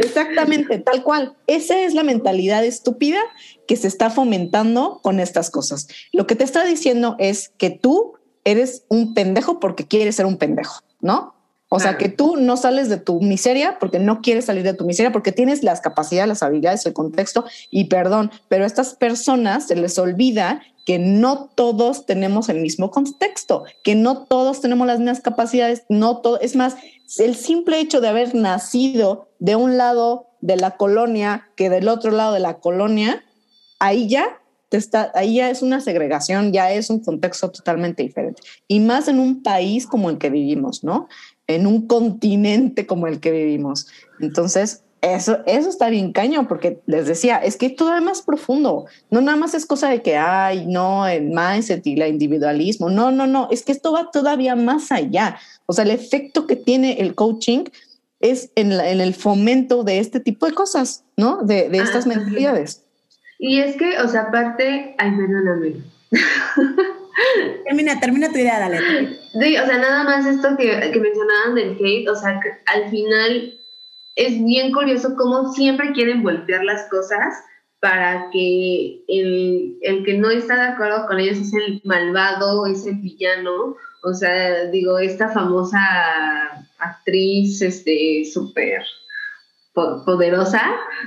Exactamente, 0.00 0.78
tal 0.78 1.02
cual. 1.02 1.36
Esa 1.46 1.80
es 1.80 1.94
la 1.94 2.02
mentalidad 2.02 2.64
estúpida 2.64 3.18
que 3.66 3.76
se 3.76 3.88
está 3.88 4.10
fomentando 4.10 5.00
con 5.02 5.20
estas 5.20 5.50
cosas. 5.50 5.88
Lo 6.12 6.26
que 6.26 6.36
te 6.36 6.44
está 6.44 6.64
diciendo 6.64 7.16
es 7.18 7.50
que 7.58 7.70
tú 7.70 8.14
eres 8.44 8.84
un 8.88 9.14
pendejo 9.14 9.60
porque 9.60 9.86
quieres 9.86 10.16
ser 10.16 10.26
un 10.26 10.38
pendejo, 10.38 10.80
¿no? 11.00 11.34
O 11.70 11.80
sea, 11.80 11.98
que 11.98 12.08
tú 12.08 12.36
no 12.36 12.56
sales 12.56 12.88
de 12.88 12.96
tu 12.96 13.20
miseria 13.20 13.78
porque 13.78 13.98
no 13.98 14.22
quieres 14.22 14.46
salir 14.46 14.62
de 14.62 14.72
tu 14.72 14.86
miseria, 14.86 15.12
porque 15.12 15.32
tienes 15.32 15.62
las 15.62 15.80
capacidades, 15.82 16.28
las 16.28 16.42
habilidades, 16.42 16.86
el 16.86 16.94
contexto 16.94 17.44
y 17.70 17.84
perdón, 17.84 18.30
pero 18.48 18.64
a 18.64 18.66
estas 18.66 18.94
personas 18.94 19.66
se 19.66 19.76
les 19.76 19.98
olvida 19.98 20.62
que 20.86 20.98
no 20.98 21.50
todos 21.54 22.06
tenemos 22.06 22.48
el 22.48 22.60
mismo 22.60 22.90
contexto, 22.90 23.64
que 23.84 23.94
no 23.94 24.24
todos 24.24 24.62
tenemos 24.62 24.86
las 24.86 24.98
mismas 24.98 25.20
capacidades, 25.20 25.82
no 25.90 26.22
todo, 26.22 26.40
es 26.40 26.56
más, 26.56 26.76
el 27.18 27.36
simple 27.36 27.78
hecho 27.80 28.00
de 28.00 28.08
haber 28.08 28.34
nacido 28.34 29.28
de 29.38 29.54
un 29.54 29.76
lado 29.76 30.28
de 30.40 30.56
la 30.56 30.78
colonia 30.78 31.50
que 31.56 31.68
del 31.68 31.88
otro 31.88 32.10
lado 32.10 32.32
de 32.32 32.40
la 32.40 32.60
colonia, 32.60 33.22
ahí 33.78 34.08
ya 34.08 34.40
te 34.70 34.76
está, 34.78 35.12
ahí 35.14 35.36
ya 35.36 35.50
es 35.50 35.62
una 35.62 35.80
segregación, 35.80 36.52
ya 36.52 36.72
es 36.72 36.88
un 36.90 37.00
contexto 37.00 37.50
totalmente 37.50 38.02
diferente. 38.02 38.42
Y 38.66 38.80
más 38.80 39.08
en 39.08 39.18
un 39.18 39.42
país 39.42 39.86
como 39.86 40.10
el 40.10 40.18
que 40.18 40.30
vivimos, 40.30 40.84
¿no? 40.84 41.08
En 41.48 41.66
un 41.66 41.88
continente 41.88 42.86
como 42.86 43.08
el 43.08 43.18
que 43.18 43.32
vivimos. 43.32 43.88
Entonces, 44.20 44.84
eso, 45.00 45.38
eso 45.46 45.68
está 45.68 45.90
bien 45.90 46.12
caño, 46.12 46.48
porque 46.48 46.80
les 46.86 47.06
decía, 47.06 47.38
es 47.38 47.56
que 47.56 47.70
todo 47.70 47.96
es 47.96 48.02
más 48.02 48.22
profundo. 48.22 48.86
No 49.10 49.20
nada 49.20 49.36
más 49.36 49.54
es 49.54 49.64
cosa 49.66 49.88
de 49.88 50.02
que, 50.02 50.16
ay, 50.16 50.66
no, 50.66 51.06
el 51.06 51.30
mindset 51.30 51.86
y 51.86 52.00
el 52.00 52.08
individualismo. 52.08 52.90
No, 52.90 53.10
no, 53.10 53.26
no, 53.26 53.48
es 53.50 53.64
que 53.64 53.72
esto 53.72 53.92
va 53.92 54.10
todavía 54.10 54.56
más 54.56 54.90
allá. 54.92 55.38
O 55.66 55.72
sea, 55.72 55.84
el 55.84 55.90
efecto 55.90 56.46
que 56.46 56.56
tiene 56.56 57.00
el 57.00 57.14
coaching 57.14 57.64
es 58.20 58.50
en, 58.56 58.72
en 58.72 59.00
el 59.00 59.14
fomento 59.14 59.84
de 59.84 60.00
este 60.00 60.20
tipo 60.20 60.46
de 60.46 60.52
cosas, 60.52 61.04
¿no? 61.16 61.42
De, 61.42 61.68
de 61.68 61.78
estas 61.78 62.06
mentalidades. 62.06 62.82
Y 63.38 63.60
es 63.60 63.76
que, 63.76 63.98
o 64.00 64.08
sea, 64.08 64.22
aparte, 64.22 64.96
ay, 64.98 65.12
perdóname. 65.16 65.76
termina, 67.64 68.00
termina 68.00 68.28
tu 68.28 68.38
idea, 68.38 68.58
dale. 68.58 68.78
Sí, 69.32 69.56
o 69.56 69.66
sea, 69.66 69.78
nada 69.78 70.04
más 70.04 70.26
esto 70.26 70.56
que, 70.56 70.90
que 70.92 71.00
mencionaban 71.00 71.54
del 71.54 71.76
hate, 71.80 72.08
o 72.08 72.14
sea, 72.14 72.40
al 72.66 72.90
final 72.90 73.58
es 74.16 74.44
bien 74.44 74.72
curioso 74.72 75.14
cómo 75.16 75.52
siempre 75.52 75.92
quieren 75.92 76.22
voltear 76.22 76.64
las 76.64 76.88
cosas 76.88 77.34
para 77.80 78.30
que 78.30 79.04
el, 79.06 79.78
el, 79.82 80.04
que 80.04 80.14
no 80.14 80.30
está 80.30 80.56
de 80.56 80.72
acuerdo 80.72 81.06
con 81.06 81.20
ellos 81.20 81.38
es 81.38 81.54
el 81.54 81.80
malvado, 81.84 82.66
es 82.66 82.84
el 82.86 82.96
villano. 82.96 83.76
O 84.02 84.12
sea, 84.14 84.64
digo, 84.66 84.98
esta 84.98 85.28
famosa 85.28 85.78
actriz, 86.78 87.62
este, 87.62 88.24
súper 88.24 88.82
poderosa, 90.04 90.62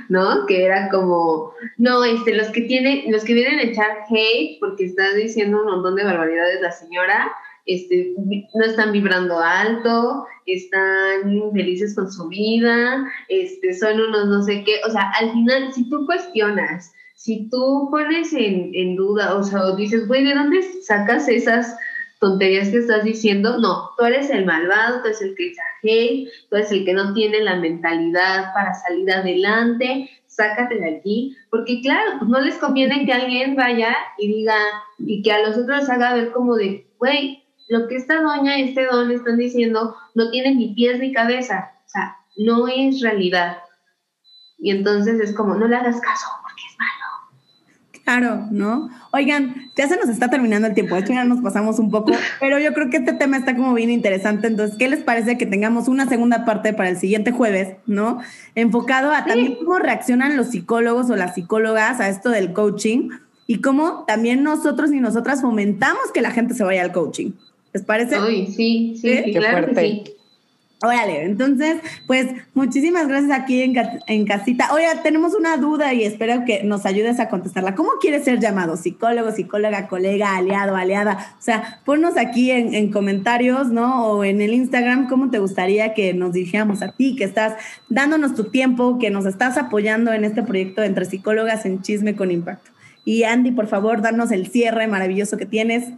¿no? 0.08 0.46
Que 0.46 0.64
era 0.64 0.88
como, 0.90 1.52
no, 1.78 2.04
este, 2.04 2.34
los 2.34 2.48
que 2.48 2.62
tienen, 2.62 3.10
los 3.10 3.24
que 3.24 3.34
vienen 3.34 3.58
a 3.58 3.62
echar 3.62 4.04
hate 4.08 4.58
porque 4.60 4.84
está 4.84 5.12
diciendo 5.14 5.60
un 5.60 5.66
montón 5.66 5.96
de 5.96 6.04
barbaridades 6.04 6.60
la 6.60 6.72
señora, 6.72 7.32
este, 7.66 8.14
no 8.54 8.64
están 8.64 8.92
vibrando 8.92 9.38
alto, 9.38 10.26
están 10.46 11.52
felices 11.52 11.94
con 11.94 12.10
su 12.10 12.28
vida, 12.28 13.06
este, 13.28 13.72
son 13.74 14.00
unos 14.00 14.26
no 14.26 14.42
sé 14.42 14.64
qué, 14.64 14.80
o 14.86 14.90
sea, 14.90 15.12
al 15.20 15.30
final, 15.32 15.72
si 15.72 15.88
tú 15.88 16.04
cuestionas, 16.06 16.92
si 17.14 17.48
tú 17.50 17.88
pones 17.90 18.32
en, 18.32 18.72
en 18.74 18.96
duda, 18.96 19.36
o 19.36 19.44
sea, 19.44 19.76
dices, 19.76 20.08
güey, 20.08 20.24
¿de 20.24 20.34
dónde 20.34 20.60
sacas 20.82 21.28
esas 21.28 21.76
tonterías 22.22 22.68
que 22.68 22.78
estás 22.78 23.02
diciendo? 23.02 23.58
No, 23.58 23.90
tú 23.98 24.04
eres 24.04 24.30
el 24.30 24.46
malvado, 24.46 25.00
tú 25.00 25.08
eres 25.08 25.20
el 25.22 25.34
que 25.34 25.48
exagera, 25.48 26.30
tú 26.48 26.56
eres 26.56 26.70
el 26.70 26.84
que 26.84 26.94
no 26.94 27.12
tiene 27.14 27.40
la 27.40 27.56
mentalidad 27.56 28.54
para 28.54 28.72
salir 28.74 29.10
adelante, 29.10 30.08
sácate 30.28 30.76
de 30.76 30.96
aquí, 30.96 31.36
porque 31.50 31.80
claro, 31.82 32.20
pues 32.20 32.30
no 32.30 32.40
les 32.40 32.54
conviene 32.58 33.04
que 33.04 33.12
alguien 33.12 33.56
vaya 33.56 33.96
y 34.18 34.28
diga, 34.28 34.54
y 34.98 35.20
que 35.22 35.32
a 35.32 35.46
los 35.46 35.58
otros 35.58 35.90
haga 35.90 36.14
ver 36.14 36.30
como 36.30 36.54
de, 36.54 36.86
güey, 36.98 37.42
lo 37.68 37.88
que 37.88 37.96
esta 37.96 38.22
doña 38.22 38.56
y 38.56 38.68
este 38.68 38.86
don 38.86 39.10
están 39.10 39.36
diciendo 39.36 39.96
no 40.14 40.30
tiene 40.30 40.54
ni 40.54 40.74
pies 40.74 41.00
ni 41.00 41.12
cabeza, 41.12 41.72
o 41.84 41.88
sea, 41.88 42.16
no 42.36 42.68
es 42.68 43.00
realidad. 43.00 43.58
Y 44.58 44.70
entonces 44.70 45.18
es 45.18 45.34
como, 45.34 45.56
no 45.56 45.66
le 45.66 45.74
hagas 45.74 46.00
caso 46.00 46.26
es. 46.38 46.41
Claro, 48.04 48.48
¿no? 48.50 48.90
Oigan, 49.12 49.70
ya 49.76 49.86
se 49.86 49.96
nos 49.96 50.08
está 50.08 50.28
terminando 50.28 50.66
el 50.66 50.74
tiempo, 50.74 50.96
de 50.96 51.02
hecho 51.02 51.12
ya 51.12 51.24
nos 51.24 51.40
pasamos 51.40 51.78
un 51.78 51.90
poco, 51.90 52.12
pero 52.40 52.58
yo 52.58 52.74
creo 52.74 52.90
que 52.90 52.96
este 52.96 53.12
tema 53.12 53.36
está 53.36 53.54
como 53.54 53.74
bien 53.74 53.90
interesante, 53.90 54.48
entonces, 54.48 54.76
¿qué 54.76 54.88
les 54.88 55.04
parece 55.04 55.38
que 55.38 55.46
tengamos 55.46 55.86
una 55.86 56.08
segunda 56.08 56.44
parte 56.44 56.72
para 56.72 56.88
el 56.88 56.96
siguiente 56.96 57.30
jueves, 57.30 57.76
¿no? 57.86 58.20
Enfocado 58.56 59.12
a 59.12 59.24
también 59.24 59.56
cómo 59.56 59.78
reaccionan 59.78 60.36
los 60.36 60.48
psicólogos 60.48 61.10
o 61.10 61.16
las 61.16 61.34
psicólogas 61.34 62.00
a 62.00 62.08
esto 62.08 62.30
del 62.30 62.52
coaching 62.52 63.10
y 63.46 63.60
cómo 63.60 64.04
también 64.06 64.42
nosotros 64.42 64.92
y 64.92 64.98
nosotras 64.98 65.40
fomentamos 65.40 66.10
que 66.12 66.22
la 66.22 66.32
gente 66.32 66.54
se 66.54 66.64
vaya 66.64 66.82
al 66.82 66.92
coaching. 66.92 67.30
¿Les 67.72 67.84
parece? 67.84 68.20
Uy, 68.20 68.48
sí, 68.48 68.96
sí, 69.00 69.32
claro 69.32 69.68
que 69.68 69.80
sí. 69.80 70.14
Órale, 70.84 71.22
entonces, 71.22 71.76
pues 72.08 72.26
muchísimas 72.54 73.06
gracias 73.06 73.30
aquí 73.30 73.62
en, 73.62 73.74
en, 74.08 74.26
casita. 74.26 74.74
Oye, 74.74 74.86
tenemos 75.04 75.32
una 75.32 75.56
duda 75.56 75.94
y 75.94 76.02
espero 76.02 76.44
que 76.44 76.64
nos 76.64 76.86
ayudes 76.86 77.20
a 77.20 77.28
contestarla. 77.28 77.76
¿Cómo 77.76 77.90
quieres 78.00 78.24
ser 78.24 78.40
llamado? 78.40 78.76
¿Psicólogo, 78.76 79.30
psicóloga, 79.30 79.86
colega, 79.86 80.36
aliado, 80.36 80.74
aliada? 80.74 81.36
O 81.38 81.42
sea, 81.42 81.80
ponnos 81.84 82.16
aquí 82.16 82.50
en, 82.50 82.74
en, 82.74 82.90
comentarios, 82.90 83.68
¿no? 83.68 84.06
O 84.06 84.24
en 84.24 84.40
el 84.40 84.54
Instagram, 84.54 85.08
¿cómo 85.08 85.30
te 85.30 85.38
gustaría 85.38 85.94
que 85.94 86.14
nos 86.14 86.32
dirigiéramos 86.32 86.82
a 86.82 86.90
ti, 86.90 87.14
que 87.14 87.24
estás 87.24 87.54
dándonos 87.88 88.34
tu 88.34 88.50
tiempo, 88.50 88.98
que 88.98 89.10
nos 89.10 89.24
estás 89.24 89.58
apoyando 89.58 90.12
en 90.12 90.24
este 90.24 90.42
proyecto 90.42 90.82
entre 90.82 91.04
psicólogas 91.04 91.64
en 91.64 91.80
Chisme 91.82 92.16
con 92.16 92.32
Impacto? 92.32 92.71
Y 93.04 93.24
Andy, 93.24 93.50
por 93.50 93.66
favor, 93.66 94.00
danos 94.00 94.30
el 94.30 94.48
cierre 94.48 94.86
maravilloso 94.86 95.36
que 95.36 95.46
tienes. 95.46 95.88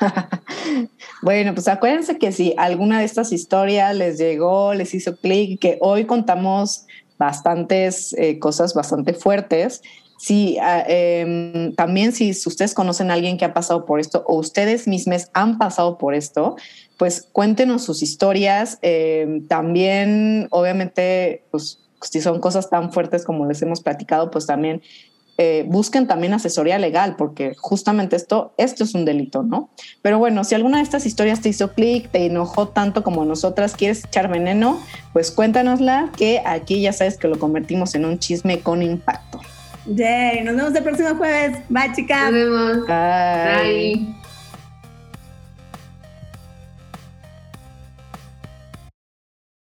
bueno, 1.22 1.54
pues 1.54 1.68
acuérdense 1.68 2.18
que 2.18 2.32
si 2.32 2.54
alguna 2.56 2.98
de 2.98 3.04
estas 3.04 3.32
historias 3.32 3.94
les 3.94 4.18
llegó, 4.18 4.74
les 4.74 4.92
hizo 4.92 5.16
clic, 5.16 5.60
que 5.60 5.78
hoy 5.80 6.04
contamos 6.04 6.86
bastantes 7.16 8.12
eh, 8.14 8.38
cosas 8.38 8.74
bastante 8.74 9.14
fuertes. 9.14 9.82
Si 10.18 10.58
em, 10.60 11.76
también 11.76 12.10
si 12.10 12.30
ustedes 12.30 12.74
conocen 12.74 13.12
a 13.12 13.14
alguien 13.14 13.38
que 13.38 13.44
ha 13.44 13.54
pasado 13.54 13.86
por 13.86 14.00
esto 14.00 14.24
o 14.26 14.36
ustedes 14.36 14.88
mismos 14.88 15.28
han 15.32 15.58
pasado 15.58 15.96
por 15.96 16.12
esto, 16.12 16.56
pues 16.96 17.28
cuéntenos 17.30 17.84
sus 17.84 18.02
historias. 18.02 18.78
Em, 18.82 19.46
también, 19.46 20.48
obviamente, 20.50 21.44
pues 21.52 21.78
si 22.02 22.20
son 22.20 22.40
cosas 22.40 22.68
tan 22.68 22.92
fuertes 22.92 23.24
como 23.24 23.46
les 23.46 23.62
hemos 23.62 23.80
platicado, 23.80 24.30
pues 24.32 24.46
también 24.46 24.82
eh, 25.38 25.64
busquen 25.68 26.08
también 26.08 26.34
asesoría 26.34 26.78
legal, 26.78 27.14
porque 27.16 27.54
justamente 27.56 28.16
esto, 28.16 28.52
esto 28.58 28.82
es 28.82 28.94
un 28.94 29.04
delito, 29.04 29.44
¿no? 29.44 29.70
Pero 30.02 30.18
bueno, 30.18 30.42
si 30.42 30.56
alguna 30.56 30.78
de 30.78 30.82
estas 30.82 31.06
historias 31.06 31.40
te 31.40 31.48
hizo 31.48 31.72
clic, 31.72 32.10
te 32.10 32.26
enojó 32.26 32.68
tanto 32.68 33.04
como 33.04 33.24
nosotras, 33.24 33.74
quieres 33.76 34.04
echar 34.04 34.28
veneno, 34.28 34.80
pues 35.12 35.30
cuéntanosla, 35.30 36.10
que 36.16 36.42
aquí 36.44 36.80
ya 36.80 36.92
sabes 36.92 37.16
que 37.16 37.28
lo 37.28 37.38
convertimos 37.38 37.94
en 37.94 38.04
un 38.04 38.18
chisme 38.18 38.60
con 38.60 38.82
impacto. 38.82 39.40
Yay, 39.86 40.42
nos 40.42 40.56
vemos 40.56 40.74
el 40.74 40.82
próximo 40.82 41.14
jueves. 41.14 41.58
Bye, 41.68 41.92
chicas. 41.94 42.24
Nos 42.24 42.32
vemos. 42.32 42.86
Bye. 42.86 43.94
Bye. 43.94 44.17